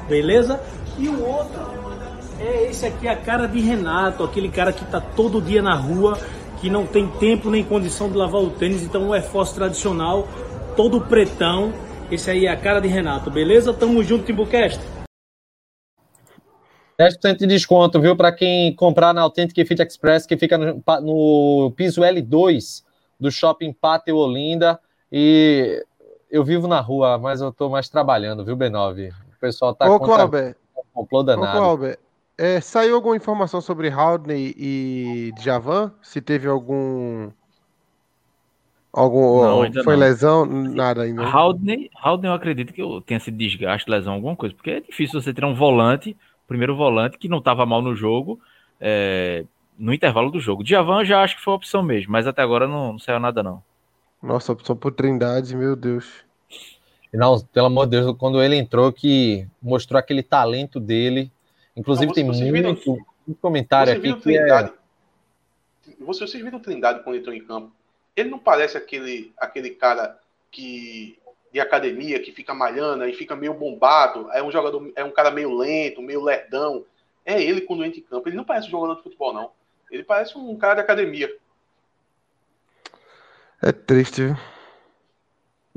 beleza? 0.09 0.59
E 0.97 1.07
o 1.07 1.23
outro 1.23 1.84
é 2.39 2.69
esse 2.69 2.86
aqui, 2.86 3.07
a 3.07 3.15
cara 3.15 3.47
de 3.47 3.59
Renato, 3.59 4.23
aquele 4.23 4.49
cara 4.49 4.73
que 4.73 4.83
tá 4.86 4.99
todo 4.99 5.41
dia 5.41 5.61
na 5.61 5.75
rua, 5.75 6.17
que 6.59 6.69
não 6.69 6.86
tem 6.86 7.07
tempo 7.07 7.49
nem 7.49 7.63
condição 7.63 8.09
de 8.09 8.17
lavar 8.17 8.41
o 8.41 8.49
tênis, 8.49 8.83
então 8.83 9.07
o 9.07 9.13
Air 9.13 9.23
Force 9.23 9.53
tradicional, 9.53 10.27
todo 10.75 11.01
pretão. 11.01 11.73
Esse 12.11 12.29
aí 12.29 12.45
é 12.45 12.49
a 12.49 12.57
cara 12.57 12.79
de 12.79 12.88
Renato, 12.88 13.31
beleza? 13.31 13.73
Tamo 13.73 14.03
junto, 14.03 14.25
Timbucast. 14.25 14.79
10% 16.99 17.38
de 17.39 17.47
desconto, 17.47 17.99
viu? 17.99 18.15
Para 18.15 18.31
quem 18.31 18.73
comprar 18.75 19.13
na 19.13 19.21
Authentic 19.21 19.67
Fit 19.67 19.81
Express, 19.81 20.25
que 20.25 20.38
fica 20.38 20.57
no, 20.57 20.81
no 21.01 21.71
piso 21.71 22.01
L2 22.01 22.83
do 23.19 23.31
Shopping 23.31 23.73
Pátio 23.73 24.15
Olinda. 24.15 24.79
E 25.11 25.83
eu 26.31 26.43
vivo 26.43 26.67
na 26.67 26.79
rua, 26.79 27.17
mas 27.17 27.41
eu 27.41 27.51
tô 27.51 27.69
mais 27.69 27.89
trabalhando, 27.89 28.45
viu, 28.45 28.55
B9? 28.55 29.11
O 29.11 29.39
pessoal 29.39 29.73
tá 29.73 29.89
Ô, 29.89 29.99
contra... 29.99 30.27
Cláudio, 30.27 30.55
Ô, 30.93 31.05
Cláudio, 31.05 31.97
é, 32.38 32.59
saiu 32.59 32.95
alguma 32.95 33.15
informação 33.15 33.61
sobre 33.61 33.89
Haldney 33.89 34.53
e 34.57 35.31
Javan? 35.39 35.93
Se 36.01 36.21
teve 36.21 36.47
algum. 36.47 37.31
Algum. 38.91 39.41
Não, 39.41 39.83
foi 39.83 39.93
não. 39.93 39.99
lesão? 39.99 40.45
Nada 40.45 41.03
ainda. 41.03 41.23
Haldney, 41.23 41.89
Haldney, 41.95 42.29
eu 42.29 42.36
acredito 42.36 42.73
que 42.73 42.81
tenha 43.05 43.19
sido 43.19 43.38
desgaste, 43.38 43.89
lesão, 43.89 44.13
alguma 44.13 44.36
coisa. 44.36 44.55
Porque 44.55 44.71
é 44.71 44.79
difícil 44.81 45.21
você 45.21 45.33
ter 45.33 45.45
um 45.45 45.55
volante, 45.55 46.15
primeiro 46.47 46.75
volante, 46.75 47.17
que 47.17 47.27
não 47.27 47.39
estava 47.39 47.65
mal 47.65 47.81
no 47.81 47.95
jogo, 47.95 48.39
é, 48.79 49.45
no 49.77 49.93
intervalo 49.93 50.31
do 50.31 50.39
jogo. 50.39 50.65
Javan 50.65 51.03
já 51.03 51.21
acho 51.21 51.38
que 51.38 51.43
foi 51.43 51.53
a 51.53 51.57
opção 51.57 51.83
mesmo, 51.83 52.11
mas 52.11 52.27
até 52.27 52.41
agora 52.41 52.67
não, 52.67 52.93
não 52.93 52.99
saiu 52.99 53.19
nada, 53.19 53.43
não. 53.43 53.61
Nossa, 54.21 54.51
opção 54.51 54.75
por 54.75 54.91
Trindade, 54.91 55.55
meu 55.55 55.75
Deus. 55.75 56.25
Não, 57.13 57.39
pelo 57.53 57.67
amor 57.67 57.86
de 57.86 57.91
Deus, 57.91 58.17
quando 58.17 58.41
ele 58.41 58.57
entrou, 58.57 58.91
que 58.91 59.47
mostrou 59.61 59.97
aquele 59.97 60.21
talento 60.23 60.79
dele 60.79 61.31
Inclusive, 61.76 62.13
tem 62.13 62.23
muito, 62.23 62.39
viram, 62.39 62.73
muito 62.73 63.41
comentário 63.41 63.93
aqui 63.93 64.13
que 64.13 64.21
Trindade, 64.21 64.71
é... 65.89 66.03
Vocês 66.03 66.32
viram 66.32 66.57
o 66.57 66.61
Trindade 66.61 67.03
quando 67.03 67.17
entrou 67.17 67.36
em 67.36 67.45
campo? 67.45 67.71
Ele 68.15 68.30
não 68.30 68.39
parece 68.39 68.78
aquele, 68.78 69.34
aquele 69.38 69.71
cara 69.71 70.17
que 70.51 71.19
de 71.51 71.59
academia 71.59 72.19
que 72.19 72.34
fica 72.34 72.53
malhando 72.53 73.07
e 73.07 73.13
fica 73.13 73.36
meio 73.36 73.53
bombado. 73.53 74.30
É 74.32 74.43
um 74.43 74.51
jogador, 74.51 74.91
é 74.95 75.03
um 75.03 75.11
cara 75.11 75.32
meio 75.32 75.55
lento, 75.55 76.01
meio 76.01 76.21
lerdão. 76.21 76.86
É 77.26 77.41
ele 77.41 77.61
quando 77.61 77.86
entra 77.86 77.99
em 77.99 78.03
campo. 78.03 78.28
Ele 78.28 78.36
não 78.36 78.43
parece 78.43 78.67
um 78.67 78.71
jogador 78.71 78.95
de 78.95 79.03
futebol, 79.03 79.34
não. 79.34 79.51
Ele 79.89 80.03
parece 80.03 80.38
um 80.38 80.57
cara 80.57 80.76
de 80.76 80.82
academia. 80.82 81.34
É 83.61 83.71
triste, 83.71 84.23
viu? 84.23 84.38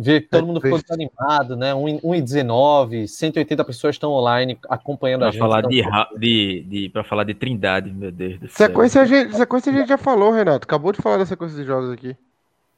Ver 0.01 0.21
que 0.21 0.29
todo 0.29 0.45
é 0.45 0.47
mundo 0.47 0.61
ficou 0.61 0.81
desanimado, 0.81 1.57
né? 1.57 1.73
1,19, 1.73 3.09
180 3.09 3.65
pessoas 3.65 3.97
estão 3.97 4.13
online 4.13 4.57
acompanhando 4.69 5.21
pra 5.21 5.29
a 5.29 5.33
gente. 5.33 5.41
Falar 5.41 5.63
de, 5.63 5.83
de, 6.17 6.61
de, 6.69 6.89
para 6.89 7.03
falar 7.03 7.25
de 7.25 7.35
Trindade, 7.35 7.91
meu 7.91 8.13
Deus 8.13 8.39
do 8.39 8.49
céu. 8.49 8.69
Sequência 8.69 9.03
a, 9.03 9.05
gente, 9.05 9.35
sequência 9.35 9.73
a 9.73 9.77
gente 9.77 9.89
já 9.89 9.99
falou, 9.99 10.31
Renato. 10.31 10.65
Acabou 10.65 10.93
de 10.93 11.03
falar 11.03 11.17
da 11.17 11.27
sequência 11.27 11.57
de 11.57 11.65
jogos 11.65 11.91
aqui. 11.91 12.17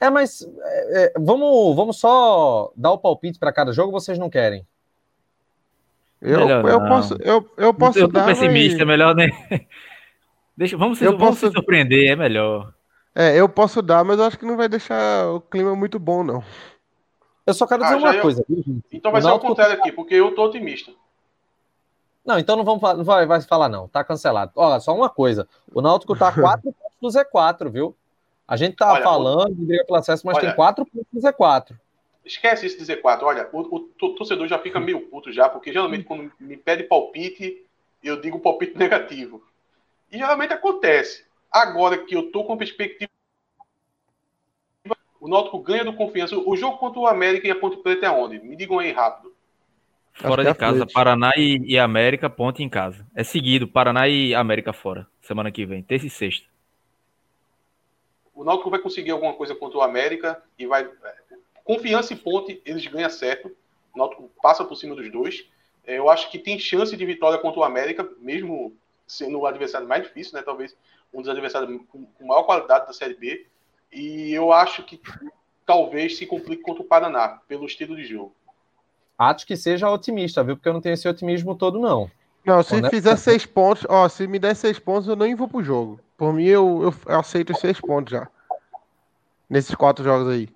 É, 0.00 0.08
mas 0.08 0.48
é, 0.62 1.04
é 1.04 1.12
vamos, 1.18 1.76
vamos 1.76 1.98
só 1.98 2.72
dar 2.74 2.92
o 2.92 2.98
palpite 2.98 3.38
para 3.38 3.52
cada 3.52 3.70
jogo 3.70 3.92
vocês 3.92 4.18
não 4.18 4.30
querem? 4.30 4.66
Eu, 6.22 6.48
eu 6.48 6.80
posso, 6.80 7.16
eu, 7.20 7.50
eu 7.58 7.74
posso 7.74 7.98
eu 7.98 8.08
tô 8.08 8.14
dar. 8.14 8.26
pessimista, 8.26 8.78
mas... 8.78 8.86
melhor 8.86 9.14
nem. 9.14 9.30
Deixa, 10.56 10.76
vamos, 10.76 10.98
se, 10.98 11.04
eu 11.04 11.12
vamos 11.12 11.38
posso... 11.38 11.48
se 11.48 11.52
surpreender, 11.52 12.10
é 12.10 12.16
melhor. 12.16 12.72
É, 13.14 13.36
eu 13.38 13.48
posso 13.48 13.82
dar, 13.82 14.04
mas 14.04 14.18
eu 14.18 14.24
acho 14.24 14.38
que 14.38 14.46
não 14.46 14.56
vai 14.56 14.68
deixar 14.68 15.26
o 15.28 15.40
clima 15.40 15.74
muito 15.74 15.98
bom, 15.98 16.22
não. 16.24 16.42
Eu 17.50 17.54
só 17.54 17.66
quero 17.66 17.82
dizer 17.82 17.96
ah, 17.96 17.98
uma 17.98 18.14
eu... 18.14 18.22
coisa. 18.22 18.44
Então 18.92 19.10
vai 19.10 19.20
ser 19.20 19.28
o 19.28 19.38
contrário 19.38 19.74
aqui, 19.74 19.90
porque 19.90 20.14
eu 20.14 20.34
tô 20.34 20.44
otimista. 20.44 20.92
Não, 22.24 22.38
então 22.38 22.54
não 22.54 22.64
vamos 22.64 22.80
não 22.80 23.04
vai, 23.04 23.26
vai 23.26 23.40
falar, 23.40 23.68
não. 23.68 23.88
Tá 23.88 24.04
cancelado. 24.04 24.52
Olha, 24.54 24.78
só 24.78 24.94
uma 24.94 25.08
coisa. 25.08 25.48
O 25.72 25.80
Náutico 25.80 26.16
tá 26.16 26.32
4 26.32 26.62
pontos 26.72 26.96
do 27.00 27.08
Z4, 27.08 27.70
viu? 27.70 27.96
A 28.46 28.56
gente 28.56 28.76
tá 28.76 28.92
Olha, 28.92 29.02
falando 29.02 29.54
de 29.54 29.64
briga 29.64 29.84
pelo 29.84 29.98
acesso, 29.98 30.26
mas 30.26 30.36
Olha, 30.36 30.46
tem 30.46 30.56
4 30.56 30.86
pontos 30.86 31.06
do 31.12 31.20
Z4. 31.20 31.76
Esquece 32.24 32.66
isso 32.66 32.78
de 32.78 32.84
Z4. 32.84 33.22
Olha, 33.22 33.48
o, 33.52 33.60
o, 33.60 33.90
o, 34.00 34.14
torcedor 34.14 34.46
já 34.46 34.58
fica 34.58 34.78
meio 34.78 35.00
puto 35.08 35.32
já, 35.32 35.48
porque 35.48 35.72
geralmente 35.72 36.04
quando 36.04 36.30
me 36.38 36.56
pede 36.56 36.84
palpite, 36.84 37.64
eu 38.02 38.20
digo 38.20 38.38
palpite 38.38 38.78
negativo. 38.78 39.42
E 40.12 40.18
geralmente 40.18 40.52
acontece. 40.52 41.24
Agora 41.50 41.98
que 41.98 42.14
eu 42.14 42.30
tô 42.30 42.44
com 42.44 42.56
perspectiva 42.56 43.10
o 45.20 45.28
Náutico 45.28 45.58
ganha 45.58 45.84
do 45.84 45.92
confiança. 45.92 46.36
O 46.36 46.56
jogo 46.56 46.78
contra 46.78 46.98
o 46.98 47.06
América 47.06 47.46
e 47.46 47.50
a 47.50 47.56
Ponte 47.56 47.76
Preta 47.76 48.06
é 48.06 48.10
onde? 48.10 48.38
Me 48.40 48.56
digam 48.56 48.78
aí 48.78 48.90
rápido. 48.90 49.32
Fora 50.14 50.42
de 50.42 50.50
é 50.50 50.54
casa, 50.54 50.86
Paraná 50.86 51.30
e, 51.36 51.58
e, 51.64 51.78
América, 51.78 52.28
ponte 52.28 52.62
em 52.62 52.68
casa. 52.68 53.06
É 53.14 53.22
seguido, 53.22 53.68
Paraná 53.68 54.08
e 54.08 54.34
América 54.34 54.72
fora. 54.72 55.06
Semana 55.22 55.50
que 55.50 55.64
vem, 55.64 55.82
terça 55.82 56.06
e 56.06 56.10
sexta. 56.10 56.46
O 58.34 58.44
Náutico 58.44 58.70
vai 58.70 58.80
conseguir 58.80 59.12
alguma 59.12 59.34
coisa 59.34 59.54
contra 59.54 59.78
o 59.78 59.82
América 59.82 60.42
e 60.58 60.66
vai. 60.66 60.84
É, 60.84 61.14
confiança 61.64 62.12
e 62.12 62.16
ponte, 62.16 62.60
eles 62.64 62.86
ganham 62.86 63.08
certo. 63.08 63.54
O 63.94 63.98
Náutico 63.98 64.30
passa 64.42 64.64
por 64.64 64.74
cima 64.76 64.94
dos 64.94 65.10
dois. 65.10 65.46
É, 65.86 65.98
eu 65.98 66.10
acho 66.10 66.30
que 66.30 66.38
tem 66.38 66.58
chance 66.58 66.94
de 66.96 67.06
vitória 67.06 67.38
contra 67.38 67.60
o 67.60 67.64
América, 67.64 68.08
mesmo 68.18 68.74
sendo 69.06 69.38
o 69.38 69.46
adversário 69.46 69.88
mais 69.88 70.02
difícil, 70.02 70.34
né? 70.34 70.42
Talvez 70.42 70.76
um 71.12 71.20
dos 71.20 71.30
adversários 71.30 71.80
com 71.88 72.26
maior 72.26 72.42
qualidade 72.42 72.86
da 72.86 72.92
Série 72.92 73.14
B. 73.14 73.46
E 73.92 74.32
eu 74.32 74.52
acho 74.52 74.82
que 74.84 75.00
talvez 75.66 76.16
se 76.16 76.26
complique 76.26 76.62
contra 76.62 76.82
o 76.82 76.86
Paraná, 76.86 77.40
pelo 77.48 77.66
estilo 77.66 77.96
de 77.96 78.04
jogo. 78.04 78.34
Acho 79.18 79.46
que 79.46 79.56
seja 79.56 79.90
otimista, 79.90 80.42
viu? 80.42 80.56
Porque 80.56 80.68
eu 80.68 80.72
não 80.72 80.80
tenho 80.80 80.94
esse 80.94 81.08
otimismo 81.08 81.54
todo, 81.54 81.78
não. 81.78 82.10
Não, 82.44 82.62
se 82.62 82.88
fizer 82.88 83.16
seis 83.16 83.44
pontos, 83.44 83.84
ó, 83.88 84.08
se 84.08 84.26
me 84.26 84.38
der 84.38 84.56
seis 84.56 84.78
pontos, 84.78 85.06
eu 85.06 85.14
nem 85.14 85.34
vou 85.34 85.46
pro 85.46 85.62
jogo. 85.62 86.00
Por 86.16 86.32
mim, 86.32 86.44
eu, 86.44 86.82
eu, 86.82 86.94
eu 87.12 87.20
aceito 87.20 87.52
os 87.52 87.60
seis 87.60 87.78
pontos 87.80 88.12
já. 88.12 88.26
Nesses 89.48 89.74
quatro 89.74 90.02
jogos 90.02 90.32
aí. 90.32 90.48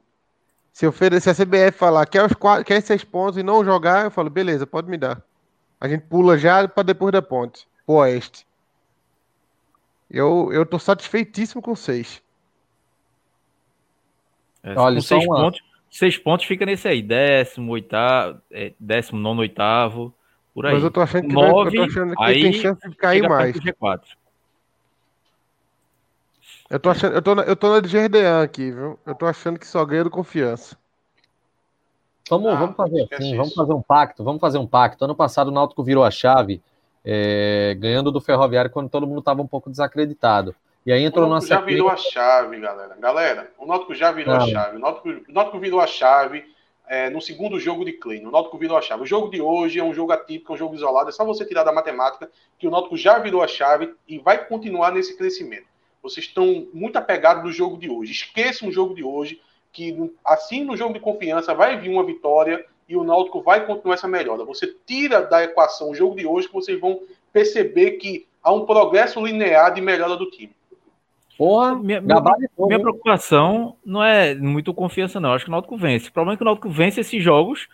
Se, 0.72 0.86
oferecer, 0.86 1.34
se 1.34 1.42
a 1.42 1.46
CBF 1.46 1.78
falar 1.78 2.06
quer, 2.06 2.24
os 2.24 2.32
quatro, 2.32 2.64
quer 2.64 2.80
seis 2.80 3.04
pontos 3.04 3.38
e 3.38 3.42
não 3.42 3.64
jogar, 3.64 4.04
eu 4.04 4.10
falo, 4.10 4.30
beleza, 4.30 4.66
pode 4.66 4.88
me 4.88 4.96
dar. 4.96 5.22
A 5.80 5.86
gente 5.86 6.06
pula 6.06 6.38
já 6.38 6.66
para 6.66 6.82
depois 6.82 7.12
da 7.12 7.20
ponte, 7.20 7.68
pro 7.86 7.96
oeste. 7.96 8.46
Eu, 10.10 10.50
eu 10.52 10.64
tô 10.64 10.78
satisfeitíssimo 10.78 11.60
com 11.60 11.76
seis. 11.76 12.22
É, 14.64 14.78
Olha, 14.78 15.00
seis, 15.02 15.24
uma... 15.26 15.36
pontos, 15.36 15.60
seis 15.90 16.16
pontos 16.16 16.46
fica 16.46 16.64
nesse 16.64 16.88
aí, 16.88 17.02
décimo, 17.02 17.70
oitavo, 17.72 18.40
é, 18.50 18.72
décimo, 18.80 19.20
nono, 19.20 19.42
oitavo, 19.42 20.12
por 20.54 20.64
aí. 20.64 20.72
Mas 20.72 20.82
eu 20.82 20.90
tô 20.90 21.02
achando 21.02 21.28
que, 21.28 21.34
Nove, 21.34 21.76
vai, 21.76 21.86
eu 21.86 21.90
tô 21.90 21.90
achando 21.90 22.16
que 22.16 22.22
aí 22.24 22.42
tem 22.42 22.52
chance 22.54 22.88
de 22.88 22.96
cair 22.96 23.28
mais. 23.28 23.54
G4. 23.54 24.00
Eu 26.70 26.80
tô 26.80 26.88
achando, 26.88 27.14
eu 27.14 27.22
tô, 27.22 27.34
na, 27.34 27.42
eu 27.42 27.54
tô 27.54 27.70
na 27.70 27.80
de 27.80 27.88
Gerdean 27.88 28.42
aqui, 28.42 28.70
viu? 28.70 28.98
Eu 29.04 29.14
tô 29.14 29.26
achando 29.26 29.58
que 29.58 29.66
só 29.66 29.84
ganha 29.84 30.04
do 30.04 30.10
confiança. 30.10 30.76
Vamos, 32.30 32.48
ah, 32.48 32.54
vamos 32.54 32.74
fazer 32.74 33.06
assim, 33.12 33.36
vamos 33.36 33.52
fazer 33.52 33.74
um 33.74 33.82
pacto, 33.82 34.24
vamos 34.24 34.40
fazer 34.40 34.56
um 34.56 34.66
pacto. 34.66 35.04
Ano 35.04 35.14
passado 35.14 35.48
o 35.48 35.50
Náutico 35.50 35.84
virou 35.84 36.02
a 36.02 36.10
chave, 36.10 36.62
é, 37.04 37.76
ganhando 37.78 38.10
do 38.10 38.18
Ferroviário 38.20 38.70
quando 38.70 38.88
todo 38.88 39.06
mundo 39.06 39.18
estava 39.18 39.42
um 39.42 39.46
pouco 39.46 39.68
desacreditado. 39.68 40.54
E 40.86 40.92
aí 40.92 41.02
entrou 41.02 41.26
o 41.26 41.30
Náutico 41.30 41.48
já 41.48 41.60
virou 41.60 41.88
a 41.88 41.96
chave, 41.96 42.60
galera. 42.60 42.96
Galera, 42.98 43.50
o 43.58 43.66
Náutico 43.66 43.94
já 43.94 44.12
virou 44.12 44.34
a 44.34 44.40
chave. 44.40 44.76
O 44.76 44.80
Náutico, 44.80 45.08
o 45.08 45.32
Náutico 45.32 45.58
virou 45.58 45.80
a 45.80 45.86
chave 45.86 46.44
é, 46.86 47.08
no 47.08 47.22
segundo 47.22 47.58
jogo 47.58 47.84
de 47.84 47.92
Klein. 47.92 48.26
O 48.26 48.30
Náutico 48.30 48.58
virou 48.58 48.76
a 48.76 48.82
chave. 48.82 49.02
O 49.02 49.06
jogo 49.06 49.30
de 49.30 49.40
hoje 49.40 49.80
é 49.80 49.84
um 49.84 49.94
jogo 49.94 50.12
atípico, 50.12 50.52
é 50.52 50.54
um 50.54 50.58
jogo 50.58 50.74
isolado. 50.74 51.08
É 51.08 51.12
só 51.12 51.24
você 51.24 51.44
tirar 51.46 51.64
da 51.64 51.72
matemática 51.72 52.30
que 52.58 52.68
o 52.68 52.70
Náutico 52.70 52.98
já 52.98 53.18
virou 53.18 53.42
a 53.42 53.48
chave 53.48 53.94
e 54.06 54.18
vai 54.18 54.46
continuar 54.46 54.92
nesse 54.92 55.16
crescimento. 55.16 55.66
Vocês 56.02 56.26
estão 56.26 56.68
muito 56.74 56.96
apegados 56.96 57.42
no 57.42 57.50
jogo 57.50 57.78
de 57.78 57.88
hoje. 57.88 58.12
Esqueçam 58.12 58.68
o 58.68 58.72
jogo 58.72 58.94
de 58.94 59.02
hoje, 59.02 59.40
que 59.72 60.12
assim 60.22 60.64
no 60.64 60.76
jogo 60.76 60.92
de 60.92 61.00
confiança 61.00 61.54
vai 61.54 61.78
vir 61.78 61.88
uma 61.88 62.04
vitória 62.04 62.62
e 62.86 62.94
o 62.94 63.02
Náutico 63.02 63.40
vai 63.40 63.64
continuar 63.64 63.94
essa 63.94 64.06
melhora. 64.06 64.44
Você 64.44 64.76
tira 64.84 65.22
da 65.22 65.42
equação 65.42 65.90
o 65.90 65.94
jogo 65.94 66.14
de 66.14 66.26
hoje 66.26 66.46
que 66.46 66.52
vocês 66.52 66.78
vão 66.78 67.00
perceber 67.32 67.92
que 67.92 68.26
há 68.42 68.52
um 68.52 68.66
progresso 68.66 69.24
linear 69.24 69.72
de 69.72 69.80
melhora 69.80 70.14
do 70.14 70.30
time. 70.30 70.54
Porra, 71.36 71.74
minha, 71.74 72.00
minha, 72.00 72.22
minha 72.58 72.80
preocupação 72.80 73.76
não 73.84 74.02
é 74.02 74.34
muito 74.34 74.72
confiança, 74.72 75.18
não. 75.18 75.32
Acho 75.32 75.44
que 75.44 75.50
o 75.50 75.52
Náutico 75.52 75.76
vence. 75.76 76.08
O 76.08 76.12
problema 76.12 76.34
é 76.34 76.36
que 76.36 76.42
o 76.42 76.44
Náutico 76.44 76.70
vence 76.70 77.00
esses 77.00 77.22
jogos, 77.22 77.68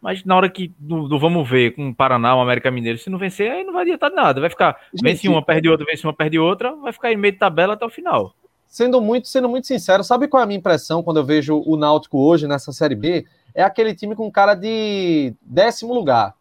mas 0.00 0.24
na 0.24 0.36
hora 0.36 0.48
que 0.48 0.72
do, 0.78 1.08
do 1.08 1.18
vamos 1.18 1.48
ver 1.48 1.74
com 1.74 1.88
o 1.88 1.94
Paraná, 1.94 2.36
o 2.36 2.40
América 2.40 2.70
Mineiro, 2.70 2.98
se 2.98 3.10
não 3.10 3.18
vencer, 3.18 3.50
aí 3.50 3.64
não 3.64 3.72
vai 3.72 3.82
adiantar 3.82 4.10
nada. 4.10 4.40
Vai 4.40 4.48
ficar, 4.48 4.78
Gente, 4.94 5.02
vence 5.02 5.28
uma, 5.28 5.44
perde 5.44 5.68
outra, 5.68 5.84
vence 5.84 6.06
uma, 6.06 6.12
perde 6.12 6.38
outra, 6.38 6.74
vai 6.76 6.92
ficar 6.92 7.12
em 7.12 7.16
meio 7.16 7.32
de 7.32 7.38
tabela 7.38 7.74
até 7.74 7.84
o 7.84 7.90
final. 7.90 8.32
sendo 8.66 9.00
muito, 9.00 9.26
sendo 9.26 9.48
muito 9.48 9.66
sincero, 9.66 10.04
sabe 10.04 10.28
qual 10.28 10.40
é 10.40 10.44
a 10.44 10.46
minha 10.46 10.58
impressão 10.58 11.02
quando 11.02 11.16
eu 11.16 11.24
vejo 11.24 11.60
o 11.66 11.76
Náutico 11.76 12.18
hoje 12.18 12.46
nessa 12.46 12.72
Série 12.72 12.94
B? 12.94 13.26
É 13.52 13.64
aquele 13.64 13.92
time 13.92 14.14
com 14.14 14.30
cara 14.30 14.54
de 14.54 15.34
décimo 15.42 15.92
lugar. 15.92 16.34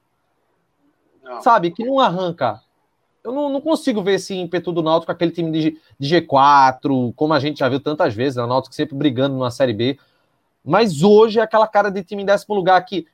Não. 1.23 1.41
Sabe, 1.41 1.71
que 1.71 1.83
não 1.83 1.99
arranca. 1.99 2.61
Eu 3.23 3.31
não, 3.31 3.49
não, 3.49 3.61
consigo 3.61 4.01
ver 4.01 4.13
esse 4.13 4.33
ímpeto 4.33 4.71
do 4.71 4.81
Náutico, 4.81 5.11
aquele 5.11 5.31
time 5.31 5.51
de, 5.51 5.77
de 5.99 6.21
G4, 6.21 7.13
como 7.15 7.33
a 7.33 7.39
gente 7.39 7.59
já 7.59 7.67
viu 7.67 7.79
tantas 7.79 8.13
vezes, 8.13 8.37
né? 8.37 8.43
o 8.43 8.47
Náutico 8.47 8.73
sempre 8.73 8.95
brigando 8.95 9.35
numa 9.35 9.51
Série 9.51 9.73
B. 9.73 9.99
Mas 10.63 11.03
hoje 11.03 11.39
é 11.39 11.41
aquela 11.41 11.67
cara 11.67 11.89
de 11.89 12.03
time 12.03 12.23
em 12.23 12.25
décimo 12.25 12.55
lugar 12.55 12.83
que 12.85 13.07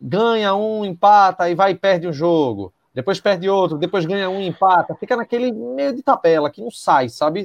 ganha 0.00 0.54
um, 0.54 0.84
empata 0.84 1.48
e 1.48 1.54
vai 1.54 1.72
e 1.72 1.74
perde 1.74 2.08
um 2.08 2.12
jogo. 2.12 2.72
Depois 2.94 3.20
perde 3.20 3.48
outro, 3.48 3.78
depois 3.78 4.04
ganha 4.04 4.28
um, 4.28 4.40
empata. 4.40 4.94
Fica 4.94 5.16
naquele 5.16 5.52
meio 5.52 5.94
de 5.94 6.02
tabela 6.02 6.50
que 6.50 6.60
não 6.60 6.70
sai, 6.70 7.08
sabe? 7.08 7.44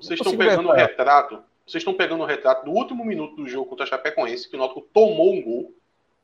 Vocês 0.00 0.18
estão 0.18 0.36
pegando 0.36 0.68
o 0.68 0.72
retrato. 0.72 1.42
Vocês 1.66 1.82
estão 1.82 1.94
pegando 1.94 2.22
o 2.22 2.26
retrato 2.26 2.64
do 2.64 2.70
último 2.70 3.04
minuto 3.04 3.36
do 3.36 3.46
jogo 3.46 3.66
contra 3.66 3.84
a 3.84 3.88
Chapecoense, 3.88 4.48
que 4.48 4.56
o 4.56 4.58
Náutico 4.58 4.80
tomou 4.92 5.34
um 5.34 5.42
gol, 5.42 5.74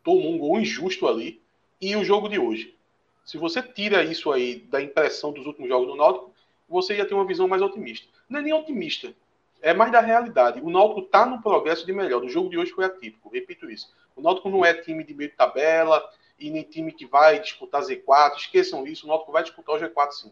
tomou 0.03 0.32
um 0.32 0.39
gol 0.39 0.59
injusto 0.59 1.07
ali, 1.07 1.43
e 1.80 1.95
o 1.95 2.05
jogo 2.05 2.28
de 2.28 2.39
hoje. 2.39 2.74
Se 3.25 3.39
você 3.39 3.62
tira 3.62 4.03
isso 4.03 4.31
aí 4.31 4.57
da 4.57 4.83
impressão 4.83 5.33
dos 5.33 5.47
últimos 5.47 5.68
jogos 5.68 5.89
do 5.89 5.97
Náutico, 5.97 6.33
você 6.68 6.97
ia 6.97 7.07
ter 7.07 7.14
uma 7.14 7.27
visão 7.27 7.49
mais 7.49 7.62
otimista. 7.62 8.07
Não 8.29 8.41
é 8.41 8.43
nem 8.43 8.53
otimista, 8.53 9.14
é 9.62 9.72
mais 9.72 9.91
da 9.91 10.01
realidade. 10.01 10.61
O 10.61 10.70
Náutico 10.70 11.01
está 11.01 11.25
no 11.25 11.41
progresso 11.41 11.87
de 11.87 11.93
melhor. 11.93 12.22
O 12.22 12.29
jogo 12.29 12.51
de 12.51 12.59
hoje 12.59 12.72
foi 12.72 12.85
atípico, 12.85 13.31
repito 13.31 13.70
isso. 13.70 13.93
O 14.14 14.20
Náutico 14.20 14.51
não 14.51 14.64
é 14.64 14.75
time 14.75 15.03
de 15.03 15.14
meio 15.14 15.31
de 15.31 15.37
tabela 15.37 16.03
e 16.39 16.51
nem 16.51 16.62
time 16.62 16.93
que 16.93 17.07
vai 17.07 17.41
disputar 17.41 17.83
Z4. 17.83 18.37
Esqueçam 18.37 18.87
isso, 18.87 19.07
o 19.07 19.09
Náutico 19.09 19.33
vai 19.33 19.43
disputar 19.43 19.77
o 19.77 19.79
G4 19.79 20.11
sim 20.12 20.31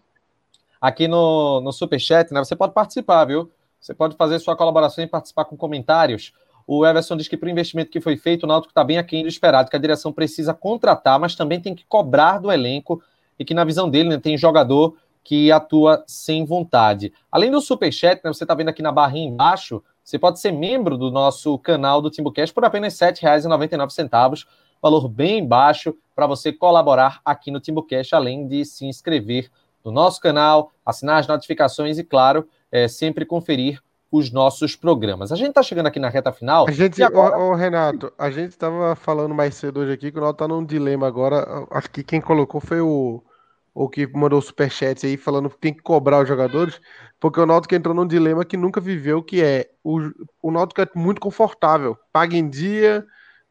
aqui 0.82 1.06
no, 1.06 1.60
no 1.60 1.72
Superchat, 1.72 2.34
né? 2.34 2.40
Você 2.40 2.56
pode 2.56 2.74
participar, 2.74 3.24
viu? 3.24 3.48
Você 3.80 3.94
pode 3.94 4.16
fazer 4.16 4.40
sua 4.40 4.56
colaboração 4.56 5.04
e 5.04 5.06
participar 5.06 5.44
com 5.44 5.56
comentários. 5.56 6.32
O 6.66 6.86
Everson 6.86 7.16
diz 7.16 7.28
que 7.28 7.36
para 7.36 7.46
o 7.46 7.50
investimento 7.50 7.90
que 7.90 8.00
foi 8.00 8.16
feito, 8.16 8.44
o 8.44 8.46
Náutico 8.46 8.70
está 8.70 8.84
bem 8.84 8.98
aquém 8.98 9.22
do 9.22 9.28
esperado, 9.28 9.70
que 9.70 9.76
a 9.76 9.78
direção 9.78 10.12
precisa 10.12 10.54
contratar, 10.54 11.18
mas 11.18 11.34
também 11.34 11.60
tem 11.60 11.74
que 11.74 11.84
cobrar 11.86 12.38
do 12.38 12.50
elenco 12.50 13.02
e 13.38 13.44
que, 13.44 13.54
na 13.54 13.64
visão 13.64 13.88
dele, 13.88 14.08
né, 14.08 14.18
tem 14.18 14.36
jogador 14.36 14.96
que 15.24 15.52
atua 15.52 16.02
sem 16.06 16.44
vontade. 16.44 17.12
Além 17.30 17.50
do 17.50 17.60
Superchat, 17.60 18.20
né, 18.24 18.32
você 18.32 18.44
está 18.44 18.54
vendo 18.54 18.68
aqui 18.68 18.82
na 18.82 18.92
barrinha 18.92 19.28
embaixo, 19.28 19.82
você 20.02 20.18
pode 20.18 20.40
ser 20.40 20.52
membro 20.52 20.96
do 20.96 21.10
nosso 21.10 21.58
canal 21.58 22.02
do 22.02 22.10
Timbucast 22.10 22.52
por 22.52 22.64
apenas 22.64 22.98
R$ 23.00 23.12
7,99, 23.12 24.44
valor 24.80 25.08
bem 25.08 25.46
baixo 25.46 25.94
para 26.14 26.26
você 26.26 26.52
colaborar 26.52 27.20
aqui 27.24 27.50
no 27.50 27.60
Timbucast, 27.60 28.14
além 28.14 28.48
de 28.48 28.64
se 28.64 28.84
inscrever 28.84 29.48
no 29.84 29.92
nosso 29.92 30.20
canal, 30.20 30.72
assinar 30.84 31.18
as 31.18 31.26
notificações 31.26 31.98
e, 31.98 32.04
claro, 32.04 32.48
é, 32.70 32.88
sempre 32.88 33.24
conferir 33.24 33.80
os 34.12 34.30
nossos 34.30 34.76
programas. 34.76 35.32
A 35.32 35.36
gente 35.36 35.48
está 35.48 35.62
chegando 35.62 35.86
aqui 35.86 35.98
na 35.98 36.10
reta 36.10 36.30
final. 36.30 36.68
A 36.68 36.70
gente, 36.70 37.02
agora... 37.02 37.38
ô, 37.38 37.52
ô, 37.52 37.54
Renato, 37.54 38.12
a 38.18 38.30
gente 38.30 38.50
estava 38.50 38.94
falando 38.94 39.34
mais 39.34 39.54
cedo 39.54 39.80
hoje 39.80 39.92
aqui 39.92 40.12
que 40.12 40.18
o 40.18 40.20
Náutico 40.20 40.44
está 40.44 40.54
num 40.54 40.62
dilema 40.62 41.06
agora. 41.06 41.66
Acho 41.70 41.90
que 41.90 42.04
quem 42.04 42.20
colocou 42.20 42.60
foi 42.60 42.82
o, 42.82 43.24
o 43.72 43.88
que 43.88 44.06
mandou 44.06 44.38
o 44.38 44.42
superchat 44.42 45.06
aí 45.06 45.16
falando 45.16 45.48
que 45.48 45.56
tem 45.56 45.72
que 45.72 45.80
cobrar 45.80 46.20
os 46.20 46.28
jogadores, 46.28 46.78
porque 47.18 47.40
o 47.40 47.46
Náutico 47.46 47.74
entrou 47.74 47.94
num 47.94 48.06
dilema 48.06 48.44
que 48.44 48.56
nunca 48.56 48.82
viveu, 48.82 49.22
que 49.22 49.42
é 49.42 49.70
o, 49.82 49.98
o 50.42 50.50
Náutico 50.50 50.82
é 50.82 50.88
muito 50.94 51.20
confortável, 51.20 51.96
paga 52.12 52.36
em 52.36 52.46
dia, 52.46 53.06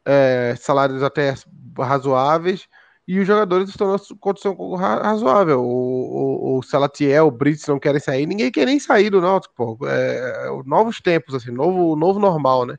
é, 0.06 0.54
salários 0.56 1.02
até 1.02 1.34
razoáveis, 1.76 2.68
e 3.06 3.18
os 3.18 3.26
jogadores 3.26 3.68
estão 3.68 3.92
na 3.92 3.98
condição 4.20 4.56
razoável. 4.74 5.60
O, 5.60 6.54
o, 6.54 6.58
o 6.58 6.62
Salatiel, 6.62 7.26
o 7.26 7.30
Brits 7.30 7.66
não 7.66 7.78
querem 7.78 8.00
sair, 8.00 8.26
ninguém 8.26 8.50
quer 8.50 8.66
nem 8.66 8.78
sair 8.78 9.10
do 9.10 9.20
Náutico, 9.20 9.54
pô. 9.54 9.78
É, 9.86 10.46
é, 10.46 10.62
novos 10.64 11.00
tempos, 11.00 11.34
assim, 11.34 11.50
novo, 11.50 11.96
novo 11.96 12.20
normal, 12.20 12.64
né? 12.64 12.76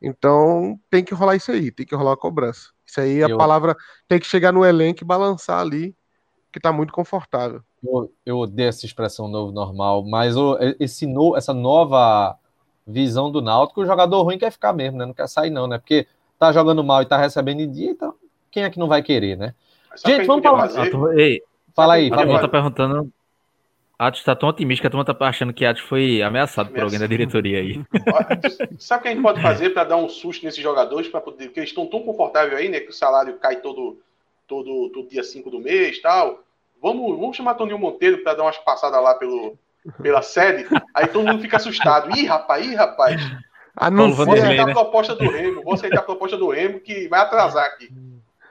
Então 0.00 0.78
tem 0.88 1.04
que 1.04 1.12
rolar 1.12 1.36
isso 1.36 1.50
aí, 1.50 1.72
tem 1.72 1.84
que 1.84 1.94
rolar 1.94 2.12
a 2.12 2.16
cobrança. 2.16 2.70
Isso 2.86 3.00
aí, 3.00 3.22
a 3.22 3.28
eu... 3.28 3.36
palavra 3.36 3.76
tem 4.06 4.20
que 4.20 4.26
chegar 4.26 4.52
no 4.52 4.64
elenco 4.64 5.02
e 5.02 5.06
balançar 5.06 5.60
ali, 5.60 5.94
que 6.52 6.60
tá 6.60 6.72
muito 6.72 6.92
confortável. 6.92 7.60
Eu, 7.82 8.12
eu 8.24 8.38
odeio 8.38 8.68
essa 8.68 8.86
expressão 8.86 9.26
novo 9.26 9.52
normal, 9.52 10.04
mas 10.04 10.36
o, 10.36 10.56
esse 10.78 11.04
no, 11.04 11.36
essa 11.36 11.52
nova 11.52 12.36
visão 12.86 13.30
do 13.30 13.42
Náutico, 13.42 13.82
o 13.82 13.86
jogador 13.86 14.22
ruim 14.22 14.38
quer 14.38 14.52
ficar 14.52 14.72
mesmo, 14.72 14.98
né? 14.98 15.04
Não 15.04 15.12
quer 15.12 15.28
sair, 15.28 15.50
não, 15.50 15.66
né? 15.66 15.78
Porque 15.78 16.06
tá 16.38 16.52
jogando 16.52 16.82
mal 16.84 17.02
e 17.02 17.06
tá 17.06 17.18
recebendo 17.18 17.60
em 17.60 17.70
dia, 17.70 17.90
então 17.90 18.14
quem 18.50 18.64
é 18.64 18.70
que 18.70 18.78
não 18.78 18.88
vai 18.88 19.02
querer, 19.02 19.36
né? 19.36 19.54
Gente, 20.04 20.26
vamos 20.26 20.42
falar. 20.42 20.70
Ei, 21.16 21.42
fala 21.74 21.94
aí, 21.94 22.08
fala 22.08 22.34
aí. 22.36 22.40
tá 22.40 22.48
perguntando. 22.48 23.12
Atos 23.98 24.22
tá 24.22 24.36
tão 24.36 24.48
otimista 24.48 24.82
que 24.82 24.86
a 24.86 24.90
turma 24.90 25.04
tá 25.04 25.16
achando 25.26 25.52
que 25.52 25.64
Atos 25.64 25.82
foi 25.82 26.22
ameaçado 26.22 26.70
por 26.70 26.82
alguém 26.82 27.00
da 27.00 27.06
diretoria 27.08 27.58
aí. 27.58 27.82
Sabe 28.78 29.00
o 29.00 29.02
que 29.02 29.08
a 29.08 29.10
gente 29.10 29.22
pode 29.22 29.42
fazer 29.42 29.70
para 29.70 29.82
dar 29.82 29.96
um 29.96 30.08
susto 30.08 30.44
nesses 30.44 30.62
jogadores, 30.62 31.08
para 31.08 31.20
poder, 31.20 31.46
porque 31.46 31.58
eles 31.58 31.70
estão 31.70 31.84
tão 31.84 32.02
confortáveis 32.02 32.54
aí, 32.54 32.68
né? 32.68 32.78
Que 32.78 32.90
o 32.90 32.92
salário 32.92 33.34
cai 33.38 33.56
todo, 33.56 33.98
todo, 34.46 34.88
todo 34.90 35.08
dia 35.08 35.24
5 35.24 35.50
do 35.50 35.58
mês 35.58 36.00
tal. 36.00 36.44
Vamos, 36.80 37.18
vamos 37.18 37.36
chamar 37.36 37.54
Toninho 37.54 37.78
Monteiro 37.78 38.18
para 38.18 38.34
dar 38.34 38.44
umas 38.44 38.58
passadas 38.58 39.02
lá 39.02 39.16
pelo, 39.16 39.58
pela 40.00 40.22
sede. 40.22 40.64
Aí 40.94 41.08
todo 41.08 41.26
mundo 41.26 41.42
fica 41.42 41.56
assustado. 41.56 42.16
Ih, 42.16 42.24
rapaz, 42.24 42.64
ih, 42.64 42.76
rapaz. 42.76 43.20
Anuncia, 43.74 44.24
vou 44.24 44.34
aceitar 44.34 44.66
né? 44.66 44.70
a 44.70 44.74
proposta 44.74 45.14
do 45.16 45.28
Remo, 45.28 45.62
vou 45.64 45.74
aceitar 45.74 45.98
a 45.98 46.04
proposta 46.04 46.36
do 46.36 46.48
Remo 46.50 46.78
que 46.78 47.08
vai 47.08 47.18
atrasar 47.18 47.64
aqui 47.64 47.88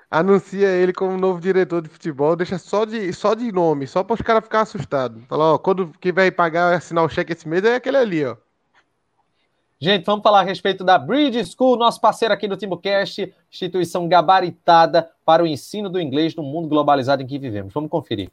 anuncia 0.09 0.67
ele 0.69 0.93
como 0.93 1.17
novo 1.17 1.39
diretor 1.39 1.81
de 1.81 1.89
futebol, 1.89 2.35
deixa 2.35 2.57
só 2.57 2.85
de, 2.85 3.11
só 3.13 3.33
de 3.33 3.51
nome, 3.51 3.87
só 3.87 4.03
para 4.03 4.15
os 4.15 4.21
caras 4.21 4.43
ficarem 4.43 4.63
assustados. 4.63 5.23
Fala, 5.25 5.53
ó, 5.53 5.57
quando 5.57 5.91
quem 5.99 6.11
vai 6.11 6.31
pagar, 6.31 6.73
assinar 6.73 7.03
o 7.03 7.09
cheque 7.09 7.33
esse 7.33 7.47
mês 7.47 7.63
é 7.63 7.75
aquele 7.75 7.97
ali, 7.97 8.25
ó. 8.25 8.35
Gente, 9.79 10.05
vamos 10.05 10.23
falar 10.23 10.39
a 10.39 10.43
respeito 10.43 10.83
da 10.83 10.97
Bridge 10.97 11.45
School, 11.45 11.77
nosso 11.77 12.01
parceiro 12.01 12.33
aqui 12.33 12.47
do 12.47 12.57
TimbuCast, 12.57 13.31
instituição 13.51 14.07
gabaritada 14.07 15.07
para 15.23 15.43
o 15.43 15.47
ensino 15.47 15.87
do 15.87 16.01
inglês 16.01 16.35
no 16.35 16.41
mundo 16.41 16.67
globalizado 16.67 17.21
em 17.21 17.27
que 17.27 17.37
vivemos. 17.37 17.71
Vamos 17.71 17.89
conferir. 17.89 18.31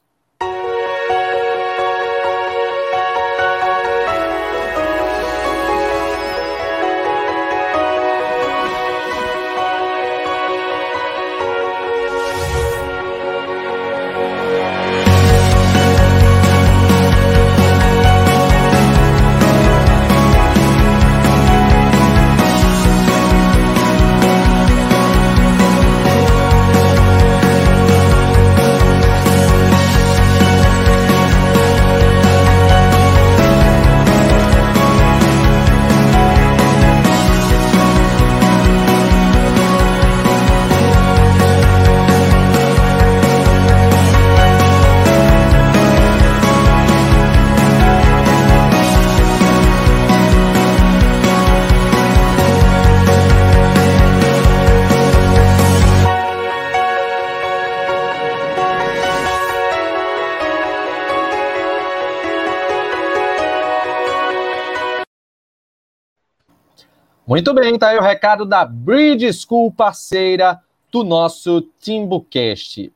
Muito 67.35 67.53
bem, 67.53 67.77
tá 67.77 67.89
aí 67.89 67.97
o 67.97 68.01
recado 68.01 68.45
da 68.45 68.63
Bridge 68.63 69.29
School, 69.33 69.69
parceira 69.69 70.57
do 70.89 71.03
nosso 71.03 71.63
TimbuCast. 71.81 72.93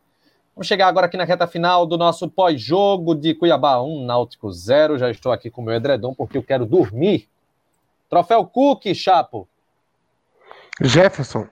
Vamos 0.55 0.65
chegar 0.65 0.87
agora 0.87 1.07
aqui 1.07 1.17
na 1.17 1.25
reta 1.25 1.45
final 1.45 1.85
do 1.85 1.97
nosso 1.97 2.29
pós-jogo 2.29 3.13
de 3.13 3.33
Cuiabá 3.35 3.81
1, 3.81 4.05
Náutico 4.05 4.49
0. 4.49 4.97
Já 4.97 5.11
estou 5.11 5.33
aqui 5.33 5.49
com 5.49 5.61
o 5.61 5.65
meu 5.65 5.73
edredom 5.73 6.13
porque 6.13 6.37
eu 6.37 6.41
quero 6.41 6.65
dormir. 6.65 7.27
Troféu 8.09 8.45
Cook, 8.45 8.85
Chapo. 8.95 9.45
Jefferson. 10.79 11.45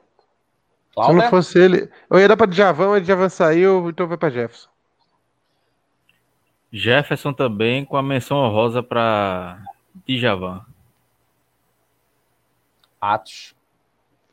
Se 0.93 1.11
não 1.11 1.29
fosse 1.29 1.59
ele. 1.59 1.91
Eu 2.09 2.19
ia 2.19 2.27
dar 2.29 2.37
para 2.37 2.49
Djavan, 2.49 2.91
mas 2.91 3.03
Djavan 3.03 3.27
saiu, 3.27 3.89
então 3.89 4.07
vai 4.07 4.17
para 4.17 4.29
Jefferson. 4.29 4.69
Jefferson 6.71 7.33
também, 7.33 7.83
com 7.83 7.97
a 7.97 8.01
menção 8.01 8.37
honrosa 8.37 8.81
para 8.81 9.61
Djavan. 10.07 10.65
Atos. 12.99 13.55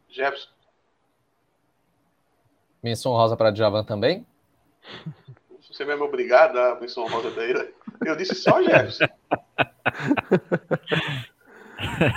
Jefferson. 0.08 0.48
Menção 2.82 3.12
rosa 3.12 3.36
para 3.36 3.50
Djavan 3.50 3.84
também? 3.84 4.26
Você 5.70 5.84
mesmo 5.84 6.04
é 6.04 6.06
obrigado 6.06 6.56
a 6.56 6.80
menção 6.80 7.06
rosa 7.08 7.32
dele. 7.32 7.74
Eu 8.04 8.14
disse 8.14 8.36
só 8.36 8.62
Jefferson. 8.62 9.06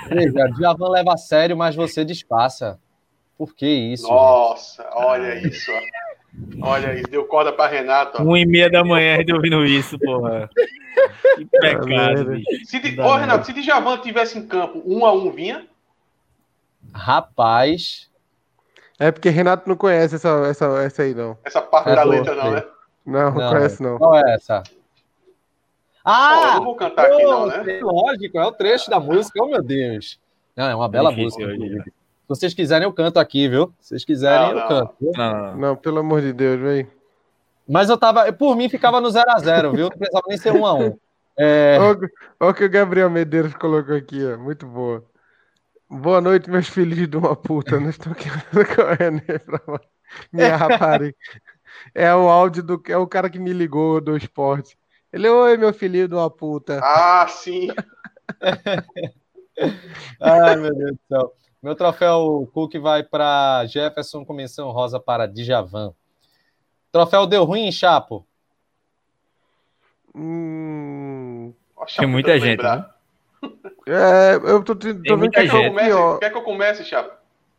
Veja, 0.10 0.48
Djavan 0.56 0.90
leva 0.90 1.14
a 1.14 1.18
sério, 1.18 1.58
mas 1.58 1.76
você 1.76 2.06
disfarça. 2.06 2.80
Por 3.38 3.56
que 3.56 3.68
isso? 3.68 4.08
Nossa, 4.08 4.84
gente? 4.84 4.94
olha 4.94 5.48
isso. 5.48 5.72
Olha 6.62 6.94
isso, 6.94 7.10
deu 7.10 7.26
corda 7.26 7.52
para 7.52 7.72
Renato. 7.72 8.22
Um 8.22 8.38
e 8.38 8.46
meia 8.46 8.70
da 8.70 8.84
manhã 8.84 9.18
gente 9.18 9.34
ouvindo 9.34 9.66
isso, 9.66 9.98
porra. 9.98 10.48
Que 11.36 11.46
pecado, 11.46 12.26
bicho. 12.26 12.66
Se, 12.66 12.80
de... 12.80 13.00
Ô, 13.00 13.16
Renato, 13.16 13.46
se 13.46 13.54
Djavan 13.54 13.98
tivesse 14.00 14.38
em 14.38 14.48
campo, 14.48 14.82
um 14.86 15.06
a 15.06 15.12
um 15.12 15.32
vinha? 15.32 15.68
Rapaz. 16.98 18.10
É 19.00 19.12
porque 19.12 19.30
Renato 19.30 19.70
não 19.70 19.76
conhece 19.76 20.16
essa, 20.16 20.30
essa, 20.48 20.66
essa 20.84 21.04
aí, 21.04 21.14
não. 21.14 21.38
Essa 21.46 21.62
parte 21.62 21.90
é 21.90 21.96
da 21.96 22.04
letra, 22.04 22.36
não, 22.36 22.52
né? 22.52 22.64
Não, 23.06 23.32
não, 23.32 23.50
conhece, 23.52 23.82
não. 23.82 23.98
Qual 23.98 24.16
é 24.16 24.34
essa? 24.34 24.64
Ah! 26.04 26.54
Oh, 26.54 26.56
não 26.56 26.64
vou 26.64 26.76
cantar 26.76 27.06
aqui, 27.06 27.24
não, 27.24 27.46
né? 27.46 27.80
Lógico, 27.82 28.40
é 28.40 28.46
o 28.46 28.52
trecho 28.52 28.90
da 28.90 29.00
música. 29.00 29.42
Oh, 29.42 29.48
meu 29.48 29.62
Deus. 29.62 30.20
Não, 30.56 30.66
é 30.66 30.76
uma 30.76 30.90
bela 30.90 31.12
música. 31.12 31.46
Hoje, 31.46 31.84
Se 31.86 31.94
vocês 32.28 32.54
quiserem, 32.54 32.88
eu 32.88 32.94
canto 32.94 33.20
aqui, 33.20 33.48
viu? 33.48 33.72
Se 33.80 33.90
vocês 33.90 34.04
quiserem, 34.04 34.56
não, 34.56 34.62
eu 34.62 34.68
canto. 34.68 34.96
Não, 35.16 35.58
não, 35.58 35.76
pelo 35.76 36.00
amor 36.00 36.22
de 36.22 36.34
Deus, 36.34 36.60
velho. 36.60 36.92
Mas 37.68 37.90
eu 37.90 37.98
tava, 37.98 38.32
por 38.34 38.56
mim, 38.56 38.68
ficava 38.68 39.00
no 39.00 39.10
0x0, 39.10 39.76
viu? 39.76 39.90
Não 39.90 39.98
precisava 39.98 40.26
nem 40.28 40.38
ser 40.38 40.54
1x1. 40.54 40.98
É... 41.38 41.78
Olha 42.40 42.52
o 42.52 42.54
que 42.54 42.66
o 42.66 42.70
Gabriel 42.70 43.10
Medeiros 43.10 43.54
colocou 43.54 43.96
aqui, 43.96 44.26
ó. 44.26 44.38
Muito 44.38 44.66
boa. 44.66 45.04
Boa 45.90 46.20
noite, 46.20 46.50
meus 46.50 46.68
filhos 46.68 47.08
de 47.08 47.16
uma 47.16 47.34
puta. 47.34 47.80
Não 47.80 47.90
estou 47.90 48.14
correndo 48.14 49.22
pra 49.46 49.80
minha 50.34 50.58
rapariga. 50.58 51.16
É 51.96 52.14
o 52.14 52.28
áudio 52.28 52.62
do. 52.62 52.84
É 52.90 52.98
o 52.98 53.08
cara 53.08 53.30
que 53.30 53.40
me 53.40 53.54
ligou 53.54 54.02
do 54.02 54.18
esporte. 54.18 54.78
Ele, 55.14 55.30
oi, 55.30 55.56
meu 55.56 55.74
filhinho 55.74 56.10
de 56.10 56.14
uma 56.14 56.30
puta. 56.30 56.82
Ah, 56.84 57.26
sim. 57.30 57.70
Ai, 60.20 60.56
meu 60.58 60.76
Deus 60.76 60.92
do 60.92 61.00
céu. 61.08 61.34
Meu 61.64 61.74
troféu 61.74 62.50
Cook 62.54 62.76
vai 62.76 63.02
para 63.04 63.66
Jefferson 63.66 64.26
com 64.26 64.34
menção 64.34 64.70
rosa 64.72 65.00
para 65.00 65.26
Djavan. 65.26 65.94
Troféu 66.92 67.26
deu 67.26 67.46
ruim, 67.46 67.72
Chapo? 67.72 68.28
Hum... 70.14 71.54
Tem 71.98 72.08
muita 72.08 72.38
gente, 72.40 72.62
né? 72.62 72.86
É, 73.88 74.36
eu 74.36 74.64
tô, 74.64 74.76
tô 74.76 74.88
vendo 74.90 75.32
que, 75.32 75.40
eu 75.40 75.50
comece, 75.50 76.20
quer 76.20 76.30
que 76.30 76.38
eu 76.38 76.44
comece, 76.44 76.84
Chapo? 76.84 77.16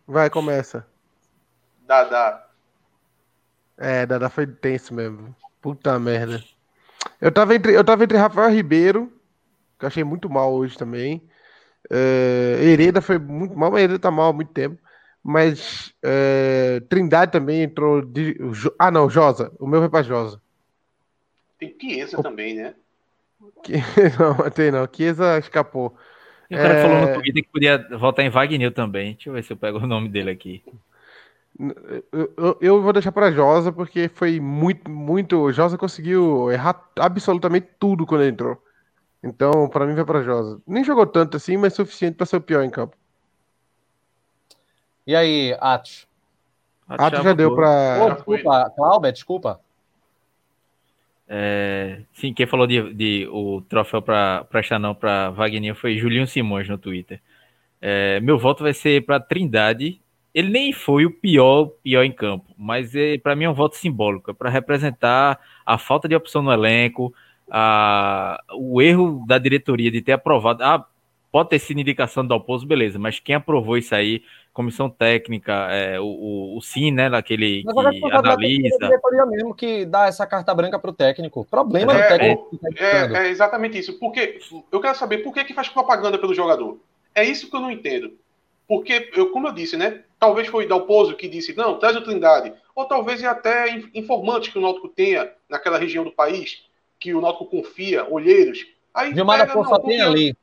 Vai, 0.06 0.28
começa. 0.28 0.86
Dada. 1.86 2.44
É, 3.78 4.04
Dada 4.04 4.28
foi 4.28 4.46
tenso 4.46 4.92
mesmo. 4.92 5.34
Puta 5.62 5.98
merda. 5.98 6.42
Eu 7.20 7.32
tava 7.32 7.54
entre, 7.54 7.74
eu 7.74 7.84
tava 7.84 8.04
entre 8.04 8.18
Rafael 8.18 8.50
Ribeiro, 8.50 9.12
que 9.78 9.84
eu 9.84 9.88
achei 9.88 10.04
muito 10.04 10.28
mal 10.28 10.52
hoje 10.52 10.76
também. 10.76 11.22
Uh, 11.90 12.62
Hereda 12.62 13.00
foi 13.00 13.18
muito 13.18 13.56
mal, 13.56 13.70
mas 13.70 13.82
Hereda 13.82 13.98
tá 13.98 14.10
mal 14.10 14.30
há 14.30 14.32
muito 14.32 14.52
tempo. 14.52 14.78
Mas 15.22 15.94
uh, 16.04 16.80
Trindade 16.88 17.32
também 17.32 17.62
entrou. 17.62 18.02
De, 18.02 18.36
ah, 18.78 18.90
não, 18.90 19.08
Josa. 19.10 19.52
O 19.58 19.66
meu 19.66 19.80
foi 19.80 19.88
pra 19.88 20.02
Josa. 20.02 20.40
Tem 21.58 21.74
Chiesa 21.80 22.20
o... 22.20 22.22
também, 22.22 22.54
né? 22.54 22.74
Que... 23.62 23.74
Não, 24.18 24.50
tem 24.50 24.70
não. 24.70 24.88
Chiesa 24.90 25.38
escapou. 25.38 25.96
E 26.50 26.54
o 26.54 26.58
cara 26.58 26.74
é... 26.74 26.82
falou 26.82 27.00
no 27.00 27.14
Twitter 27.14 27.42
que 27.42 27.50
podia 27.50 27.88
votar 27.98 28.24
em 28.24 28.30
Wagner 28.30 28.72
também. 28.72 29.14
Deixa 29.14 29.28
eu 29.28 29.34
ver 29.34 29.44
se 29.44 29.52
eu 29.52 29.56
pego 29.56 29.78
o 29.78 29.86
nome 29.86 30.08
dele 30.08 30.30
aqui. 30.30 30.62
Eu, 32.12 32.58
eu 32.60 32.82
vou 32.82 32.92
deixar 32.92 33.10
para 33.10 33.32
Josa 33.32 33.72
porque 33.72 34.08
foi 34.08 34.38
muito, 34.40 34.90
muito. 34.90 35.52
Josa 35.52 35.76
conseguiu 35.76 36.50
errar 36.52 36.80
absolutamente 36.98 37.68
tudo 37.78 38.06
quando 38.06 38.22
ele 38.22 38.30
entrou. 38.30 38.62
Então, 39.22 39.68
para 39.68 39.84
mim, 39.84 39.94
vai 39.94 40.04
para 40.04 40.22
Josa. 40.22 40.60
Nem 40.66 40.84
jogou 40.84 41.06
tanto 41.06 41.36
assim, 41.36 41.56
mas 41.56 41.74
suficiente 41.74 42.16
para 42.16 42.26
ser 42.26 42.36
o 42.36 42.40
pior 42.40 42.62
em 42.62 42.70
campo. 42.70 42.96
E 45.06 45.16
aí, 45.16 45.56
Atos? 45.60 46.06
Atos 46.88 47.22
já 47.22 47.32
deu 47.32 47.54
para. 47.54 48.04
Oh, 48.04 48.14
desculpa, 48.14 48.72
Cláudia, 48.76 49.12
desculpa. 49.12 49.60
É, 51.28 52.00
sim, 52.14 52.32
quem 52.32 52.46
falou 52.46 52.66
de, 52.66 52.94
de 52.94 53.28
o 53.30 53.60
troféu 53.68 54.00
para 54.00 54.44
prestar 54.44 54.78
não 54.78 54.94
para 54.94 55.30
Wagner 55.30 55.74
foi 55.74 55.98
Julinho 55.98 56.26
Simões 56.26 56.68
no 56.68 56.78
Twitter. 56.78 57.20
É, 57.80 58.18
meu 58.20 58.38
voto 58.38 58.62
vai 58.62 58.72
ser 58.72 59.04
para 59.04 59.20
Trindade. 59.20 60.00
Ele 60.34 60.48
nem 60.50 60.72
foi 60.72 61.04
o 61.04 61.10
pior 61.10 61.66
pior 61.82 62.04
em 62.04 62.12
campo, 62.12 62.54
mas 62.56 62.94
é, 62.94 63.18
para 63.18 63.36
mim 63.36 63.44
é 63.44 63.50
um 63.50 63.54
voto 63.54 63.76
simbólico, 63.76 64.30
é 64.30 64.34
para 64.34 64.50
representar 64.50 65.38
a 65.66 65.78
falta 65.78 66.08
de 66.08 66.14
opção 66.14 66.42
no 66.42 66.52
elenco, 66.52 67.14
a, 67.50 68.40
o 68.54 68.80
erro 68.80 69.24
da 69.26 69.38
diretoria 69.38 69.90
de 69.90 70.02
ter 70.02 70.12
aprovado. 70.12 70.62
Ah, 70.62 70.86
pode 71.32 71.50
ter 71.50 71.58
sido 71.58 71.80
indicação 71.80 72.26
do 72.26 72.34
Alpozo, 72.34 72.66
beleza, 72.66 72.98
mas 72.98 73.18
quem 73.18 73.34
aprovou 73.34 73.76
isso 73.76 73.94
aí 73.94 74.22
comissão 74.58 74.90
técnica, 74.90 75.68
é, 75.70 76.00
o, 76.00 76.04
o, 76.04 76.58
o 76.58 76.60
SIM, 76.60 76.90
né, 76.90 77.08
daquele 77.08 77.62
que 77.62 78.12
analisa. 78.12 78.76
É 78.82 78.86
a 78.86 78.88
diretoria 78.88 79.24
mesmo 79.24 79.54
que 79.54 79.86
dá 79.86 80.08
essa 80.08 80.26
carta 80.26 80.52
branca 80.52 80.80
para 80.80 80.90
o 80.90 80.92
técnico. 80.92 81.46
Problema 81.48 81.92
é, 81.92 81.94
do 81.94 82.08
técnico. 82.08 82.58
Tá 82.58 82.68
é, 82.84 83.26
é, 83.26 83.28
exatamente 83.28 83.78
isso. 83.78 84.00
Porque 84.00 84.40
eu 84.72 84.80
quero 84.80 84.98
saber 84.98 85.18
por 85.18 85.32
que, 85.32 85.44
que 85.44 85.54
faz 85.54 85.68
propaganda 85.68 86.18
pelo 86.18 86.34
jogador. 86.34 86.76
É 87.14 87.22
isso 87.22 87.48
que 87.48 87.54
eu 87.54 87.60
não 87.60 87.70
entendo. 87.70 88.10
Porque, 88.66 89.08
eu, 89.14 89.30
como 89.30 89.46
eu 89.46 89.52
disse, 89.52 89.76
né? 89.76 90.00
Talvez 90.18 90.48
foi 90.48 90.66
Dalpozo 90.66 91.14
que 91.14 91.28
disse, 91.28 91.56
não, 91.56 91.78
traz 91.78 91.94
o 91.94 92.02
Trindade. 92.02 92.52
Ou 92.74 92.84
talvez 92.84 93.22
é 93.22 93.28
até 93.28 93.80
informantes 93.94 94.48
que 94.48 94.58
o 94.58 94.60
Náutico 94.60 94.88
tenha 94.88 95.30
naquela 95.48 95.78
região 95.78 96.02
do 96.02 96.10
país, 96.10 96.64
que 96.98 97.14
o 97.14 97.20
Náutico 97.20 97.46
confia, 97.46 98.04
olheiros. 98.10 98.66
Aí 98.92 99.14
Gilmar 99.14 99.38
pega, 99.38 99.54
não, 99.54 99.64
só 99.64 99.78
tem 99.78 100.00
ali. 100.00 100.36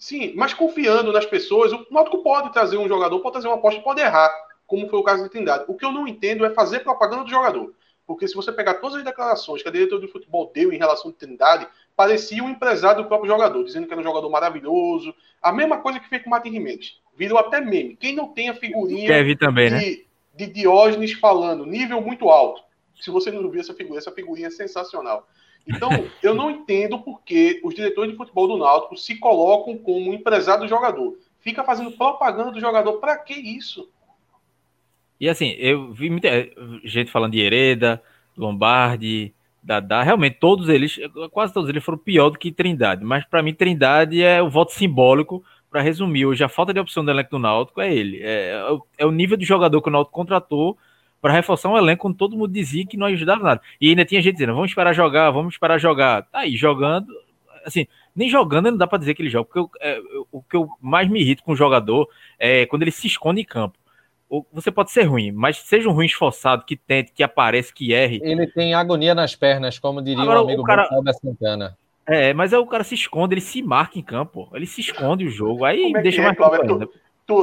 Sim, 0.00 0.32
mas 0.34 0.54
confiando 0.54 1.12
nas 1.12 1.26
pessoas, 1.26 1.74
o 1.74 1.86
Náutico 1.90 2.22
pode 2.22 2.50
trazer 2.54 2.78
um 2.78 2.88
jogador, 2.88 3.20
pode 3.20 3.34
trazer 3.34 3.48
uma 3.48 3.56
aposta, 3.56 3.82
pode 3.82 4.00
errar, 4.00 4.30
como 4.66 4.88
foi 4.88 4.98
o 4.98 5.02
caso 5.02 5.22
de 5.22 5.28
Trindade. 5.28 5.66
O 5.68 5.74
que 5.74 5.84
eu 5.84 5.92
não 5.92 6.08
entendo 6.08 6.42
é 6.42 6.50
fazer 6.50 6.80
propaganda 6.80 7.22
do 7.22 7.28
jogador. 7.28 7.74
Porque 8.06 8.26
se 8.26 8.34
você 8.34 8.50
pegar 8.50 8.74
todas 8.74 8.96
as 8.96 9.04
declarações 9.04 9.62
que 9.62 9.68
a 9.68 9.70
diretora 9.70 10.00
de 10.00 10.10
futebol 10.10 10.50
deu 10.54 10.72
em 10.72 10.78
relação 10.78 11.10
a 11.10 11.14
Trindade, 11.14 11.68
parecia 11.94 12.42
um 12.42 12.48
empresário 12.48 13.02
do 13.02 13.08
próprio 13.08 13.30
jogador, 13.30 13.62
dizendo 13.62 13.86
que 13.86 13.92
era 13.92 14.00
um 14.00 14.04
jogador 14.04 14.30
maravilhoso. 14.30 15.14
A 15.42 15.52
mesma 15.52 15.76
coisa 15.76 16.00
que 16.00 16.08
fez 16.08 16.22
com 16.22 16.28
o 16.28 16.30
Martin 16.30 16.50
Jimenez. 16.50 16.98
Virou 17.14 17.38
até 17.38 17.60
meme. 17.60 17.94
Quem 17.94 18.14
não 18.14 18.28
tem 18.28 18.48
a 18.48 18.54
figurinha 18.54 19.06
Kevin 19.06 19.36
também, 19.36 19.68
de, 19.68 19.74
né? 19.74 19.96
de 20.34 20.46
Diógenes 20.46 21.12
falando, 21.12 21.66
nível 21.66 22.00
muito 22.00 22.30
alto. 22.30 22.62
Se 22.98 23.10
você 23.10 23.30
não 23.30 23.50
viu 23.50 23.60
essa 23.60 23.74
figurinha, 23.74 23.98
essa 23.98 24.12
figurinha 24.12 24.48
é 24.48 24.50
sensacional. 24.50 25.28
Então, 25.66 25.90
eu 26.22 26.34
não 26.34 26.50
entendo 26.50 26.98
por 26.98 27.22
que 27.22 27.60
os 27.62 27.74
diretores 27.74 28.10
de 28.10 28.16
futebol 28.16 28.48
do 28.48 28.58
Náutico 28.58 28.96
se 28.96 29.18
colocam 29.18 29.78
como 29.78 30.12
empresário 30.12 30.62
do 30.62 30.68
jogador. 30.68 31.16
Fica 31.40 31.64
fazendo 31.64 31.92
propaganda 31.92 32.50
do 32.50 32.60
jogador. 32.60 32.94
Para 32.94 33.16
que 33.16 33.34
isso? 33.34 33.88
E 35.20 35.28
assim, 35.28 35.54
eu 35.58 35.92
vi 35.92 36.10
muita 36.10 36.28
gente 36.84 37.10
falando 37.10 37.32
de 37.32 37.40
Hereda, 37.40 38.02
Lombardi, 38.36 39.34
Dadá. 39.62 40.02
Realmente, 40.02 40.38
todos 40.40 40.68
eles, 40.68 40.98
quase 41.30 41.52
todos 41.52 41.68
eles 41.68 41.84
foram 41.84 41.98
pior 41.98 42.30
do 42.30 42.38
que 42.38 42.50
Trindade. 42.50 43.04
Mas 43.04 43.24
para 43.24 43.42
mim, 43.42 43.54
Trindade 43.54 44.22
é 44.22 44.42
o 44.42 44.50
voto 44.50 44.72
simbólico. 44.72 45.44
Para 45.70 45.82
resumir, 45.82 46.26
hoje 46.26 46.42
a 46.42 46.48
falta 46.48 46.74
de 46.74 46.80
opção 46.80 47.04
do 47.04 47.12
elenco 47.12 47.30
do 47.30 47.38
Náutico 47.38 47.80
é 47.80 47.94
ele. 47.94 48.18
É, 48.22 48.60
é 48.98 49.06
o 49.06 49.12
nível 49.12 49.36
de 49.36 49.44
jogador 49.44 49.80
que 49.80 49.88
o 49.88 49.92
Náutico 49.92 50.14
contratou 50.14 50.76
para 51.20 51.32
reforçar 51.32 51.68
um 51.68 51.76
elenco 51.76 52.02
quando 52.02 52.16
todo 52.16 52.36
mundo 52.36 52.52
dizia 52.52 52.86
que 52.86 52.96
não 52.96 53.06
ajudava 53.06 53.42
nada. 53.42 53.60
E 53.80 53.88
ainda 53.88 54.04
tinha 54.04 54.22
gente 54.22 54.34
dizendo, 54.34 54.54
vamos 54.54 54.70
esperar 54.70 54.94
jogar, 54.94 55.30
vamos 55.30 55.54
esperar 55.54 55.78
jogar. 55.78 56.22
Tá 56.22 56.40
aí, 56.40 56.56
jogando, 56.56 57.06
assim, 57.64 57.86
nem 58.14 58.28
jogando 58.28 58.70
não 58.70 58.78
dá 58.78 58.86
para 58.86 58.98
dizer 58.98 59.14
que 59.14 59.22
ele 59.22 59.30
joga, 59.30 59.44
porque 59.44 59.58
eu, 59.58 59.70
é, 59.80 60.00
o 60.32 60.42
que 60.42 60.56
eu 60.56 60.68
mais 60.80 61.08
me 61.08 61.20
irrito 61.20 61.42
com 61.42 61.52
o 61.52 61.56
jogador 61.56 62.08
é 62.38 62.66
quando 62.66 62.82
ele 62.82 62.90
se 62.90 63.06
esconde 63.06 63.40
em 63.40 63.44
campo. 63.44 63.78
Você 64.52 64.70
pode 64.70 64.92
ser 64.92 65.02
ruim, 65.02 65.32
mas 65.32 65.58
seja 65.58 65.88
um 65.88 65.92
ruim 65.92 66.06
esforçado, 66.06 66.64
que 66.64 66.76
tente, 66.76 67.12
que 67.12 67.22
apareça, 67.22 67.72
que 67.74 67.92
erre. 67.92 68.20
Ele 68.22 68.46
tem 68.46 68.74
agonia 68.74 69.12
nas 69.12 69.34
pernas, 69.34 69.76
como 69.76 70.00
diria 70.00 70.22
Agora, 70.22 70.40
o 70.40 70.44
amigo 70.44 70.62
o 70.62 70.64
cara... 70.64 70.88
da 71.02 71.12
Santana. 71.12 71.76
É, 72.06 72.32
mas 72.32 72.52
é 72.52 72.58
o 72.58 72.66
cara 72.66 72.84
se 72.84 72.94
esconde, 72.94 73.34
ele 73.34 73.40
se 73.40 73.62
marca 73.62 73.98
em 73.98 74.02
campo, 74.02 74.48
ele 74.52 74.66
se 74.66 74.80
esconde 74.80 75.24
o 75.24 75.30
jogo, 75.30 75.64
aí 75.64 75.92
é 75.94 76.02
deixa 76.02 76.20
é, 76.20 76.24
mais 76.24 76.36
Cláudio, 76.36 76.78
Tu, 76.78 76.92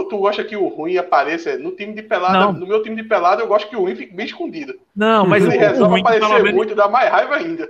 tu 0.06 0.18
gosta 0.18 0.44
que 0.44 0.56
o 0.56 0.68
ruim 0.68 0.98
apareça 0.98 1.58
no 1.58 1.72
time 1.72 1.94
de 1.94 2.04
pelada? 2.04 2.40
Não. 2.40 2.54
No 2.54 2.68
meu 2.68 2.82
time 2.82 2.96
de 2.96 3.04
pelada, 3.04 3.42
eu 3.42 3.48
gosto 3.48 3.70
que 3.70 3.76
o 3.76 3.82
ruim 3.82 3.96
fique 3.96 4.14
bem 4.14 4.26
escondido. 4.26 4.74
Não, 4.96 5.26
mas 5.26 5.44
ele 5.44 5.58
o, 5.58 5.60
resolve 5.60 5.96
o 5.96 6.00
aparecer 6.00 6.44
menos... 6.44 6.54
muito, 6.54 6.76
dá 6.76 6.88
mais 6.88 7.10
raiva 7.10 7.36
ainda. 7.36 7.70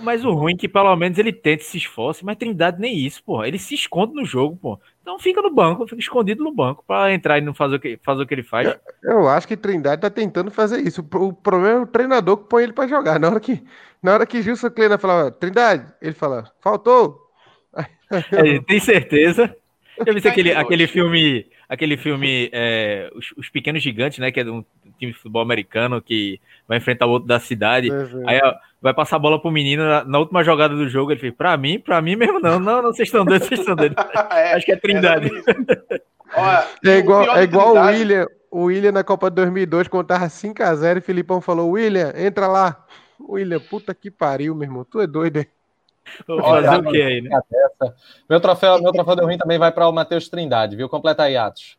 Mas 0.00 0.24
o 0.24 0.32
ruim 0.32 0.54
é 0.54 0.56
que 0.56 0.68
pelo 0.68 0.94
menos 0.94 1.18
ele 1.18 1.32
tente 1.32 1.64
se 1.64 1.76
esforce, 1.76 2.24
mas 2.24 2.36
Trindade 2.36 2.80
nem 2.80 2.96
isso, 2.96 3.22
pô. 3.24 3.44
Ele 3.44 3.58
se 3.58 3.74
esconde 3.74 4.14
no 4.14 4.24
jogo, 4.24 4.56
pô. 4.56 4.80
Então 5.00 5.18
fica 5.18 5.42
no 5.42 5.52
banco, 5.52 5.86
fica 5.88 6.00
escondido 6.00 6.44
no 6.44 6.54
banco 6.54 6.84
para 6.86 7.12
entrar 7.12 7.38
e 7.38 7.40
não 7.40 7.52
fazer 7.52 7.76
o 7.76 7.80
que, 7.80 7.98
fazer 8.04 8.22
o 8.22 8.26
que 8.26 8.32
ele 8.32 8.44
faz. 8.44 8.68
Eu, 9.02 9.10
eu 9.10 9.28
acho 9.28 9.48
que 9.48 9.56
Trindade 9.56 10.00
tá 10.00 10.08
tentando 10.08 10.52
fazer 10.52 10.80
isso. 10.80 11.00
O 11.00 11.32
problema 11.32 11.80
é 11.80 11.82
o 11.82 11.86
treinador 11.86 12.36
que 12.36 12.48
põe 12.48 12.62
ele 12.62 12.72
para 12.72 12.86
jogar. 12.86 13.18
Na 13.18 13.28
hora 13.28 13.40
que, 13.40 13.60
na 14.00 14.14
hora 14.14 14.24
que 14.24 14.40
Gilson 14.40 14.70
Kleina 14.70 14.98
falava, 14.98 15.32
Trindade, 15.32 15.92
ele 16.00 16.14
fala, 16.14 16.44
faltou. 16.60 17.18
É, 18.30 18.60
tem 18.60 18.78
certeza. 18.78 19.56
Já 19.98 20.12
viu 20.12 20.30
aquele, 20.30 20.52
aquele 20.52 20.86
filme 20.86 21.46
aquele 21.68 21.96
filme 21.96 22.50
é, 22.52 23.10
os, 23.14 23.32
os, 23.36 23.48
Pequenos 23.48 23.82
Gigantes, 23.82 24.18
né? 24.18 24.30
Que 24.30 24.40
é 24.40 24.44
de 24.44 24.50
um 24.50 24.64
time 24.98 25.12
de 25.12 25.18
futebol 25.18 25.42
americano 25.42 26.02
que 26.02 26.38
vai 26.68 26.78
enfrentar 26.78 27.06
o 27.06 27.10
outro 27.10 27.26
da 27.26 27.40
cidade. 27.40 27.88
Aí 28.26 28.40
ó, 28.42 28.54
vai 28.80 28.92
passar 28.92 29.16
a 29.16 29.18
bola 29.18 29.40
pro 29.40 29.50
menino 29.50 29.82
na, 29.84 30.04
na, 30.04 30.18
última 30.18 30.44
jogada 30.44 30.74
do 30.74 30.88
jogo. 30.88 31.12
Ele 31.12 31.20
fez, 31.20 31.34
pra 31.34 31.56
mim, 31.56 31.78
pra 31.78 32.02
mim 32.02 32.16
mesmo 32.16 32.40
não. 32.40 32.60
Não, 32.60 32.82
não, 32.82 32.92
vocês 32.92 33.08
estão 33.08 33.24
doidos, 33.24 33.48
vocês 33.48 33.60
estão 33.60 33.74
doidos. 33.74 33.96
é, 34.32 34.52
Acho 34.52 34.66
que 34.66 34.72
é 34.72 34.76
Trindade. 34.76 35.30
É, 36.84 36.90
é 36.90 36.98
igual, 36.98 37.36
é 37.36 37.42
igual 37.42 37.74
o 37.74 37.86
William. 37.86 38.26
O 38.50 38.64
William 38.64 38.92
na 38.92 39.02
Copa 39.02 39.30
de 39.30 39.36
2002, 39.36 39.88
quando 39.88 40.08
tava 40.08 40.26
5x0, 40.26 40.96
e 40.96 40.98
o 40.98 41.02
Filipão 41.02 41.40
falou: 41.40 41.70
William, 41.70 42.12
entra 42.14 42.46
lá. 42.46 42.84
William, 43.18 43.60
puta 43.60 43.94
que 43.94 44.10
pariu, 44.10 44.54
meu 44.54 44.64
irmão. 44.64 44.84
Tu 44.84 45.00
é 45.00 45.06
doido, 45.06 45.38
hein? 45.38 45.46
Vou 46.26 46.40
fazer 46.40 46.68
Olha, 46.68 46.80
o 46.80 46.90
que 46.90 47.02
aí, 47.02 47.20
né? 47.20 47.30
Meu 48.28 48.40
troféu, 48.40 48.80
meu 48.82 48.92
troféu 48.92 49.16
do 49.16 49.24
ruim 49.24 49.38
também 49.38 49.58
vai 49.58 49.72
para 49.72 49.88
o 49.88 49.92
Matheus 49.92 50.28
Trindade, 50.28 50.76
viu? 50.76 50.88
Completa 50.88 51.24
aí, 51.24 51.36
Atos. 51.36 51.78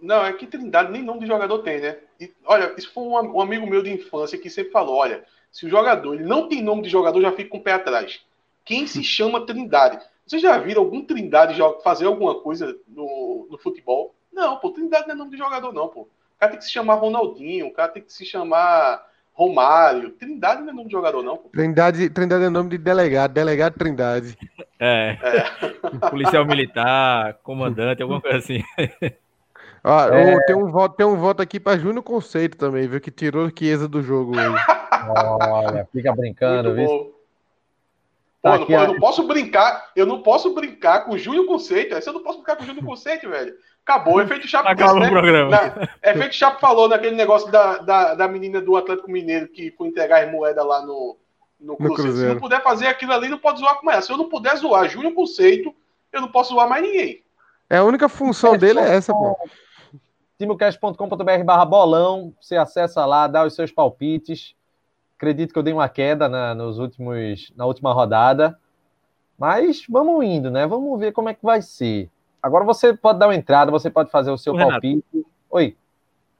Não, 0.00 0.24
é 0.24 0.32
que 0.32 0.46
Trindade 0.46 0.90
nem 0.90 1.02
nome 1.02 1.20
de 1.20 1.26
jogador 1.26 1.58
tem, 1.58 1.80
né? 1.80 1.98
E, 2.18 2.32
olha, 2.46 2.74
isso 2.76 2.90
foi 2.92 3.02
um, 3.02 3.36
um, 3.36 3.40
amigo 3.40 3.66
meu 3.66 3.82
de 3.82 3.92
infância 3.92 4.38
que 4.38 4.48
sempre 4.48 4.72
falou: 4.72 4.96
olha, 4.96 5.24
se 5.50 5.66
o 5.66 5.68
jogador 5.68 6.14
ele 6.14 6.24
não 6.24 6.48
tem 6.48 6.62
nome 6.62 6.82
de 6.82 6.88
jogador, 6.88 7.20
já 7.20 7.32
fica 7.32 7.50
com 7.50 7.58
o 7.58 7.62
pé 7.62 7.72
atrás. 7.72 8.20
Quem 8.64 8.86
se 8.86 9.02
chama 9.04 9.44
Trindade? 9.44 9.98
Vocês 10.26 10.40
já 10.40 10.56
viram 10.58 10.82
algum 10.82 11.04
Trindade 11.04 11.60
fazer 11.82 12.06
alguma 12.06 12.40
coisa 12.40 12.76
no, 12.88 13.48
no 13.50 13.58
futebol? 13.58 14.14
Não, 14.32 14.56
pô, 14.58 14.70
Trindade 14.70 15.08
não 15.08 15.14
é 15.14 15.18
nome 15.18 15.32
de 15.32 15.36
jogador, 15.36 15.72
não, 15.72 15.88
pô. 15.88 16.02
O 16.02 16.08
cara 16.38 16.52
tem 16.52 16.58
que 16.58 16.64
se 16.64 16.72
chamar 16.72 16.94
Ronaldinho, 16.94 17.66
o 17.66 17.72
cara 17.72 17.92
tem 17.92 18.02
que 18.02 18.12
se 18.12 18.24
chamar 18.24 19.04
Romário. 19.32 20.10
Trindade 20.10 20.62
não 20.62 20.70
é 20.70 20.72
nome 20.72 20.86
de 20.86 20.92
jogador, 20.92 21.22
não. 21.22 21.38
Trindade, 21.52 22.10
Trindade 22.10 22.44
é 22.44 22.50
nome 22.50 22.70
de 22.70 22.78
delegado, 22.78 23.32
delegado 23.32 23.74
Trindade. 23.74 24.36
É. 24.78 25.16
é. 25.22 26.00
Policial 26.10 26.44
militar, 26.44 27.38
comandante, 27.42 28.02
alguma 28.02 28.20
coisa 28.20 28.38
assim. 28.38 28.62
Ó, 29.82 30.08
é... 30.08 30.44
tem, 30.44 30.54
um 30.54 30.70
voto, 30.70 30.96
tem 30.96 31.06
um 31.06 31.16
voto 31.16 31.40
aqui 31.40 31.58
para 31.58 31.78
Júnior 31.78 32.02
Conceito 32.02 32.56
também, 32.56 32.86
viu? 32.86 33.00
Que 33.00 33.10
tirou 33.10 33.46
o 33.46 33.52
Chiesa 33.56 33.88
do 33.88 34.02
jogo 34.02 34.36
hoje. 34.36 34.64
Olha, 35.40 35.88
fica 35.90 36.14
brincando, 36.14 36.74
viu? 36.74 36.86
Pô, 36.86 37.14
tá 38.42 38.58
não, 38.58 38.68
eu 38.68 38.88
não 38.88 39.00
posso 39.00 39.26
brincar, 39.26 39.90
eu 39.96 40.06
não 40.06 40.22
posso 40.22 40.54
brincar 40.54 41.04
com 41.04 41.12
o 41.12 41.18
Júnior 41.18 41.46
Conceito. 41.46 41.94
Essa 41.94 42.10
eu 42.10 42.14
não 42.14 42.22
posso 42.22 42.38
brincar 42.38 42.56
com 42.56 42.62
o 42.62 42.66
Júnior 42.66 42.84
Conceito, 42.84 43.28
velho. 43.28 43.54
Acabou, 43.90 44.20
efeito 44.20 44.46
Chapo. 44.46 44.68
Acabou 44.68 45.00
né? 45.00 45.08
o 45.08 45.10
programa. 45.10 45.50
Na, 45.50 46.10
efeito 46.10 46.36
Chapo 46.36 46.60
falou 46.60 46.88
naquele 46.88 47.16
negócio 47.16 47.50
da, 47.50 47.78
da, 47.78 48.14
da 48.14 48.28
menina 48.28 48.60
do 48.60 48.76
Atlético 48.76 49.10
Mineiro 49.10 49.48
que 49.48 49.72
foi 49.72 49.88
entregar 49.88 50.24
as 50.24 50.30
moedas 50.30 50.64
lá 50.64 50.86
no, 50.86 51.16
no, 51.60 51.76
no 51.78 51.94
Cruzeiro. 51.94 52.16
Se 52.16 52.34
não 52.34 52.40
puder 52.40 52.62
fazer 52.62 52.86
aquilo 52.86 53.12
ali, 53.12 53.28
não 53.28 53.38
pode 53.38 53.58
zoar 53.58 53.80
com 53.80 53.90
ela. 53.90 54.00
Se 54.00 54.12
eu 54.12 54.16
não 54.16 54.28
puder 54.28 54.56
zoar 54.56 54.88
Júnior 54.88 55.12
Conceito, 55.12 55.74
eu 56.12 56.20
não 56.20 56.28
posso 56.28 56.54
zoar 56.54 56.68
mais 56.68 56.82
ninguém. 56.82 57.24
É, 57.68 57.78
a 57.78 57.84
única 57.84 58.08
função 58.08 58.54
é, 58.54 58.58
dele 58.58 58.78
é 58.78 58.94
essa, 58.94 59.12
pô. 59.12 59.36
timocast.com.br 60.38 61.44
barra 61.44 61.64
bolão, 61.64 62.32
você 62.40 62.56
acessa 62.56 63.04
lá, 63.04 63.26
dá 63.26 63.44
os 63.44 63.54
seus 63.54 63.72
palpites. 63.72 64.54
Acredito 65.16 65.52
que 65.52 65.58
eu 65.58 65.62
dei 65.62 65.72
uma 65.72 65.88
queda 65.88 66.28
na, 66.28 66.54
nos 66.54 66.78
últimos, 66.78 67.52
na 67.56 67.66
última 67.66 67.92
rodada. 67.92 68.58
Mas 69.36 69.84
vamos 69.88 70.24
indo, 70.24 70.50
né? 70.50 70.66
Vamos 70.66 70.98
ver 70.98 71.12
como 71.12 71.28
é 71.28 71.34
que 71.34 71.42
vai 71.42 71.60
ser. 71.60 72.08
Agora 72.42 72.64
você 72.64 72.94
pode 72.94 73.18
dar 73.18 73.28
uma 73.28 73.34
entrada, 73.34 73.70
você 73.70 73.90
pode 73.90 74.10
fazer 74.10 74.30
o 74.30 74.38
seu 74.38 74.54
Ô, 74.54 74.56
palpite. 74.56 75.04
Renato, 75.12 75.30
Oi. 75.50 75.76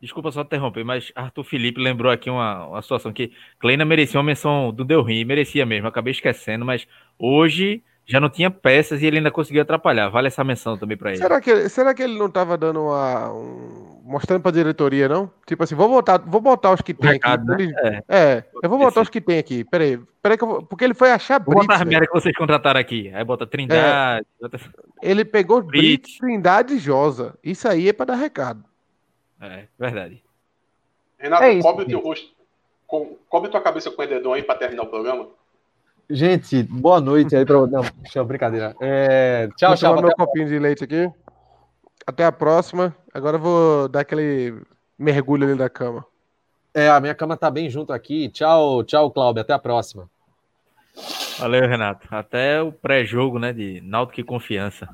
Desculpa 0.00 0.30
só 0.32 0.40
interromper, 0.40 0.82
mas 0.82 1.12
Arthur 1.14 1.44
Felipe 1.44 1.80
lembrou 1.80 2.10
aqui 2.10 2.30
uma, 2.30 2.66
uma 2.66 2.82
situação 2.82 3.12
que 3.12 3.32
Kleina 3.58 3.84
merecia 3.84 4.18
uma 4.18 4.24
menção 4.24 4.72
do 4.72 4.82
Deu 4.82 5.02
Rim, 5.02 5.24
merecia 5.24 5.66
mesmo, 5.66 5.86
acabei 5.86 6.12
esquecendo, 6.12 6.64
mas 6.64 6.88
hoje 7.18 7.82
já 8.10 8.18
não 8.18 8.28
tinha 8.28 8.50
peças 8.50 9.00
e 9.00 9.06
ele 9.06 9.18
ainda 9.18 9.30
conseguiu 9.30 9.62
atrapalhar. 9.62 10.08
Vale 10.08 10.26
essa 10.26 10.42
menção 10.42 10.76
também 10.76 10.96
para 10.96 11.10
ele. 11.10 11.18
Será 11.18 11.40
que, 11.40 11.68
será 11.68 11.94
que 11.94 12.02
ele 12.02 12.18
não 12.18 12.26
estava 12.26 12.58
dando 12.58 12.82
uma. 12.82 13.32
Um, 13.32 14.00
mostrando 14.02 14.42
para 14.42 14.50
a 14.50 14.54
diretoria, 14.54 15.08
não? 15.08 15.30
Tipo 15.46 15.62
assim, 15.62 15.76
vou 15.76 15.88
botar, 15.88 16.18
vou 16.18 16.40
botar 16.40 16.72
os 16.72 16.80
que 16.80 16.92
tem 16.92 17.12
Recado, 17.12 17.52
aqui. 17.52 17.68
Né? 17.68 18.02
É. 18.08 18.16
é. 18.16 18.44
eu 18.62 18.68
vou 18.68 18.80
botar 18.80 19.02
os 19.02 19.08
que 19.08 19.20
tem 19.20 19.38
aqui. 19.38 19.62
Peraí, 19.62 20.00
peraí 20.20 20.36
que 20.36 20.42
eu 20.42 20.48
vou, 20.48 20.62
porque 20.62 20.82
ele 20.82 20.94
foi 20.94 21.12
achar 21.12 21.38
Brits. 21.38 21.54
Vou 21.54 21.62
botar 21.62 21.82
as 21.82 22.06
que 22.06 22.12
vocês 22.12 22.36
contrataram 22.36 22.80
aqui. 22.80 23.12
Aí 23.14 23.22
bota 23.22 23.46
Trindade. 23.46 24.26
É. 24.26 24.42
Bota... 24.42 24.58
Ele 25.00 25.24
pegou 25.24 25.62
Brits, 25.62 26.18
Trindade 26.18 26.74
e 26.74 26.78
Josa. 26.78 27.38
Isso 27.44 27.68
aí 27.68 27.88
é 27.88 27.92
para 27.92 28.06
dar 28.06 28.16
recado. 28.16 28.64
É, 29.40 29.66
verdade. 29.78 30.20
Renato, 31.16 31.44
é 31.44 31.52
isso, 31.52 31.62
cobre 31.62 31.84
o 31.84 31.88
teu 31.88 32.00
rosto. 32.00 32.28
Cobre 33.28 33.50
tua 33.50 33.60
cabeça 33.60 33.88
com 33.90 34.02
o 34.02 34.06
dedão 34.06 34.32
aí 34.32 34.42
para 34.42 34.58
terminar 34.58 34.82
o 34.82 34.88
programa. 34.88 35.28
Gente, 36.10 36.64
boa 36.64 37.00
noite 37.00 37.36
aí 37.36 37.46
para. 37.46 37.66
Não, 37.68 37.82
deixa 38.02 38.24
brincadeira. 38.24 38.74
É... 38.80 39.48
Tchau, 39.56 39.76
tchau. 39.76 39.94
Vou 39.94 40.02
meu 40.02 40.12
copinho 40.16 40.48
de 40.48 40.58
leite 40.58 40.82
aqui. 40.82 41.08
Até 42.04 42.24
a 42.24 42.32
próxima. 42.32 42.92
Agora 43.14 43.36
eu 43.36 43.40
vou 43.40 43.88
dar 43.88 44.00
aquele 44.00 44.60
mergulho 44.98 45.46
ali 45.46 45.56
da 45.56 45.70
cama. 45.70 46.04
É, 46.74 46.88
a 46.88 46.98
minha 46.98 47.14
cama 47.14 47.36
tá 47.36 47.48
bem 47.48 47.70
junto 47.70 47.92
aqui. 47.92 48.28
Tchau, 48.28 48.82
tchau, 48.82 49.08
Cláudio. 49.12 49.42
Até 49.42 49.52
a 49.52 49.58
próxima. 49.58 50.10
Valeu, 51.38 51.68
Renato. 51.68 52.08
Até 52.10 52.60
o 52.60 52.72
pré-jogo, 52.72 53.38
né, 53.38 53.52
de 53.52 53.80
Náutico 53.80 54.20
e 54.20 54.24
Confiança. 54.24 54.88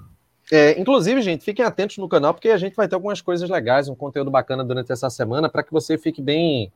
É, 0.53 0.79
inclusive, 0.79 1.23
gente, 1.23 1.45
fiquem 1.45 1.64
atentos 1.64 1.97
no 1.97 2.09
canal, 2.09 2.35
porque 2.35 2.51
a 2.51 2.59
gente 2.59 2.77
vai 2.77 2.87
ter 2.87 2.95
algumas 2.95 3.23
coisas 3.23 3.49
legais, 3.49 3.89
um 3.89 3.95
conteúdo 3.95 4.31
bacana 4.31 4.62
durante 4.62 4.93
essa 4.93 5.09
semana, 5.09 5.49
para 5.49 5.62
que 5.62 5.73
você 5.73 5.97
fique 5.97 6.21
bem 6.21 6.71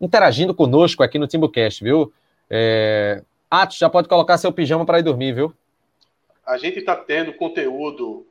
interagindo 0.00 0.54
conosco 0.54 1.02
aqui 1.02 1.18
no 1.18 1.26
TimbuCast, 1.26 1.82
viu? 1.82 2.12
É... 2.48 3.22
Atos, 3.62 3.78
já 3.78 3.88
pode 3.88 4.08
colocar 4.08 4.38
seu 4.38 4.52
pijama 4.52 4.84
para 4.84 4.98
ir 4.98 5.02
dormir, 5.02 5.32
viu? 5.32 5.54
A 6.46 6.58
gente 6.58 6.78
está 6.78 6.96
tendo 6.96 7.32
conteúdo 7.32 8.26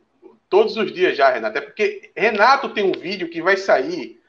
todos 0.50 0.78
os 0.78 0.92
dias 0.92 1.18
já, 1.18 1.30
Renato. 1.30 1.58
É 1.58 1.62
porque 1.62 2.12
Renato 2.16 2.70
tem 2.70 2.84
um 2.84 2.92
vídeo 2.92 3.30
que 3.30 3.42
vai 3.42 3.58
sair 3.58 4.20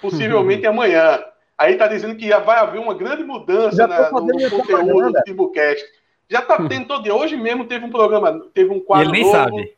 possivelmente 0.00 0.66
amanhã. 0.66 1.22
Aí 1.56 1.74
está 1.74 1.86
dizendo 1.86 2.16
que 2.16 2.28
vai 2.28 2.58
haver 2.58 2.80
uma 2.80 2.94
grande 2.94 3.22
mudança 3.22 3.86
na, 3.86 4.10
no 4.10 4.50
conteúdo 4.50 5.12
do 5.12 5.22
TimbuCast. 5.22 5.84
Já 6.28 6.40
está 6.40 6.56
tendo 6.68 6.86
todo 6.86 7.02
dia. 7.02 7.14
Hoje 7.14 7.36
mesmo 7.36 7.66
teve 7.66 7.84
um 7.84 7.90
programa, 7.90 8.46
teve 8.54 8.70
um 8.70 8.80
quadro. 8.80 9.06
Ele 9.06 9.12
nem 9.12 9.22
novo, 9.22 9.36
sabe. 9.36 9.76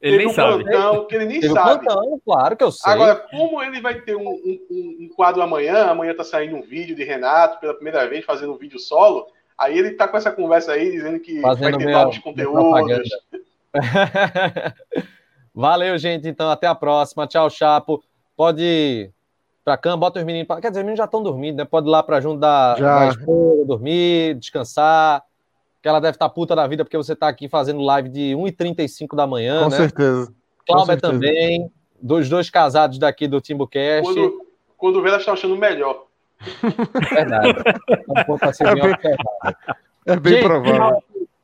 Ele 0.00 0.16
nem 0.16 0.26
um 0.26 0.32
sabe. 0.32 0.64
Plantão, 0.64 1.06
que 1.06 1.14
ele 1.14 1.26
nem 1.26 1.40
teve 1.40 1.52
sabe. 1.52 1.84
Plantão, 1.84 2.20
claro 2.24 2.56
que 2.56 2.64
eu 2.64 2.72
sei. 2.72 2.92
Agora, 2.92 3.16
como 3.16 3.62
ele 3.62 3.80
vai 3.80 4.00
ter 4.00 4.16
um, 4.16 4.28
um, 4.28 4.96
um 5.00 5.08
quadro 5.14 5.42
amanhã, 5.42 5.86
amanhã 5.86 6.12
está 6.12 6.24
saindo 6.24 6.56
um 6.56 6.62
vídeo 6.62 6.96
de 6.96 7.04
Renato 7.04 7.60
pela 7.60 7.74
primeira 7.74 8.08
vez, 8.08 8.24
fazendo 8.24 8.52
um 8.52 8.56
vídeo 8.56 8.78
solo. 8.78 9.26
Aí 9.60 9.78
ele 9.78 9.88
está 9.88 10.08
com 10.08 10.16
essa 10.16 10.32
conversa 10.32 10.72
aí, 10.72 10.90
dizendo 10.90 11.20
que 11.20 11.40
Fazendo 11.40 11.72
vai 11.72 11.78
ter 11.78 11.92
novos 11.92 12.18
conteúdos. 12.18 13.10
Valeu, 15.54 15.98
gente. 15.98 16.26
Então, 16.26 16.50
até 16.50 16.66
a 16.66 16.74
próxima. 16.74 17.26
Tchau, 17.26 17.50
Chapo. 17.50 18.02
Pode 18.34 18.62
ir 18.62 19.12
pra 19.62 19.76
cama, 19.76 19.98
bota 19.98 20.18
os 20.18 20.24
meninos. 20.24 20.46
Pra... 20.46 20.60
Quer 20.60 20.70
dizer, 20.70 20.80
os 20.80 20.84
meninos 20.84 20.98
já 20.98 21.04
estão 21.04 21.22
dormindo, 21.22 21.58
né? 21.58 21.64
Pode 21.66 21.86
ir 21.86 21.90
lá 21.90 22.02
pra 22.02 22.20
junto 22.20 22.40
da, 22.40 22.74
da 22.74 23.08
esposa, 23.08 23.66
dormir, 23.66 24.34
descansar 24.36 25.22
que 25.82 25.88
ela 25.88 26.00
deve 26.00 26.16
estar 26.16 26.28
tá 26.28 26.34
puta 26.34 26.54
da 26.54 26.66
vida 26.66 26.84
porque 26.84 26.96
você 26.96 27.14
está 27.14 27.28
aqui 27.28 27.48
fazendo 27.48 27.80
live 27.80 28.08
de 28.08 28.34
1h35 28.34 29.16
da 29.16 29.26
manhã, 29.26 29.64
Com 29.64 29.70
né? 29.70 29.76
certeza. 29.76 30.32
Cláudia 30.66 30.96
também, 30.98 31.70
dos 32.00 32.28
dois 32.28 32.50
casados 32.50 32.98
daqui 32.98 33.26
do 33.26 33.40
Timbucast. 33.40 34.02
Quando, 34.02 34.46
quando 34.76 35.02
vê, 35.02 35.08
ela 35.08 35.18
está 35.18 35.32
achando 35.32 35.56
melhor. 35.56 36.06
Verdade. 37.10 37.54
é 38.60 38.74
bem, 38.74 38.94
é 40.06 40.16
bem 40.16 40.32
Gente, 40.34 40.44
provável. 40.44 40.72
Final, 40.72 41.02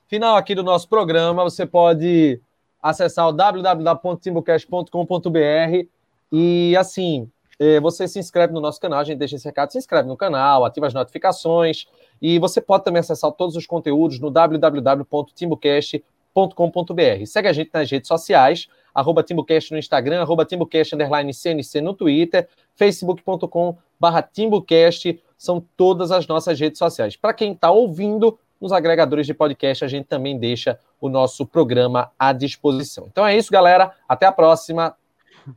final 0.08 0.36
aqui 0.36 0.54
do 0.54 0.62
nosso 0.62 0.88
programa, 0.88 1.42
você 1.44 1.66
pode 1.66 2.40
acessar 2.82 3.28
o 3.28 3.32
www.timbucast.com.br 3.32 5.86
e 6.32 6.74
assim, 6.76 7.30
eh, 7.58 7.80
você 7.80 8.06
se 8.08 8.18
inscreve 8.18 8.52
no 8.52 8.60
nosso 8.60 8.78
canal, 8.80 8.98
a 9.00 9.04
gente 9.04 9.18
deixa 9.18 9.36
esse 9.36 9.44
recado, 9.44 9.72
se 9.72 9.78
inscreve 9.78 10.08
no 10.08 10.16
canal, 10.16 10.64
ativa 10.64 10.86
as 10.86 10.94
notificações 10.94 11.86
e 12.20 12.38
você 12.38 12.60
pode 12.60 12.84
também 12.84 13.00
acessar 13.00 13.32
todos 13.32 13.56
os 13.56 13.66
conteúdos 13.66 14.20
no 14.20 14.30
www.timbocast.com.br. 14.30 17.26
Segue 17.26 17.48
a 17.48 17.52
gente 17.52 17.70
nas 17.72 17.90
redes 17.90 18.08
sociais, 18.08 18.68
arroba 18.94 19.22
Timbocast 19.22 19.72
no 19.72 19.78
Instagram, 19.78 20.22
arroba 20.22 20.44
Timbocast 20.44 20.94
underline 20.94 21.34
CNC 21.34 21.80
no 21.80 21.92
Twitter, 21.92 22.48
facebook.com 22.74 23.76
barra 23.98 24.22
Timbocast, 24.22 25.20
são 25.36 25.62
todas 25.76 26.10
as 26.10 26.26
nossas 26.26 26.58
redes 26.58 26.78
sociais. 26.78 27.16
Para 27.16 27.34
quem 27.34 27.52
está 27.52 27.70
ouvindo, 27.70 28.38
nos 28.60 28.72
agregadores 28.72 29.26
de 29.26 29.34
podcast, 29.34 29.84
a 29.84 29.88
gente 29.88 30.06
também 30.06 30.38
deixa 30.38 30.78
o 31.00 31.08
nosso 31.08 31.46
programa 31.46 32.10
à 32.18 32.32
disposição. 32.32 33.06
Então 33.10 33.26
é 33.26 33.36
isso, 33.36 33.50
galera. 33.50 33.92
Até 34.08 34.26
a 34.26 34.32
próxima. 34.32 34.94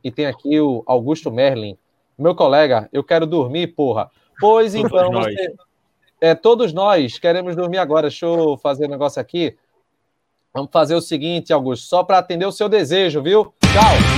E 0.04 0.10
tem 0.10 0.26
aqui 0.26 0.60
o 0.60 0.84
Augusto 0.86 1.30
Merlin, 1.30 1.76
meu 2.16 2.34
colega. 2.34 2.88
Eu 2.92 3.02
quero 3.02 3.26
dormir, 3.26 3.68
porra. 3.68 4.10
Pois 4.38 4.74
então, 4.74 5.10
você, 5.10 5.54
é, 6.20 6.34
todos 6.34 6.72
nós 6.72 7.18
queremos 7.18 7.56
dormir 7.56 7.78
agora. 7.78 8.08
Deixa 8.08 8.26
eu 8.26 8.56
fazer 8.56 8.86
um 8.86 8.90
negócio 8.90 9.20
aqui. 9.20 9.56
Vamos 10.52 10.70
fazer 10.72 10.94
o 10.94 11.00
seguinte, 11.00 11.52
Augusto, 11.52 11.86
só 11.86 12.02
para 12.02 12.18
atender 12.18 12.46
o 12.46 12.52
seu 12.52 12.68
desejo, 12.68 13.22
viu? 13.22 13.54
Tchau! 13.60 14.09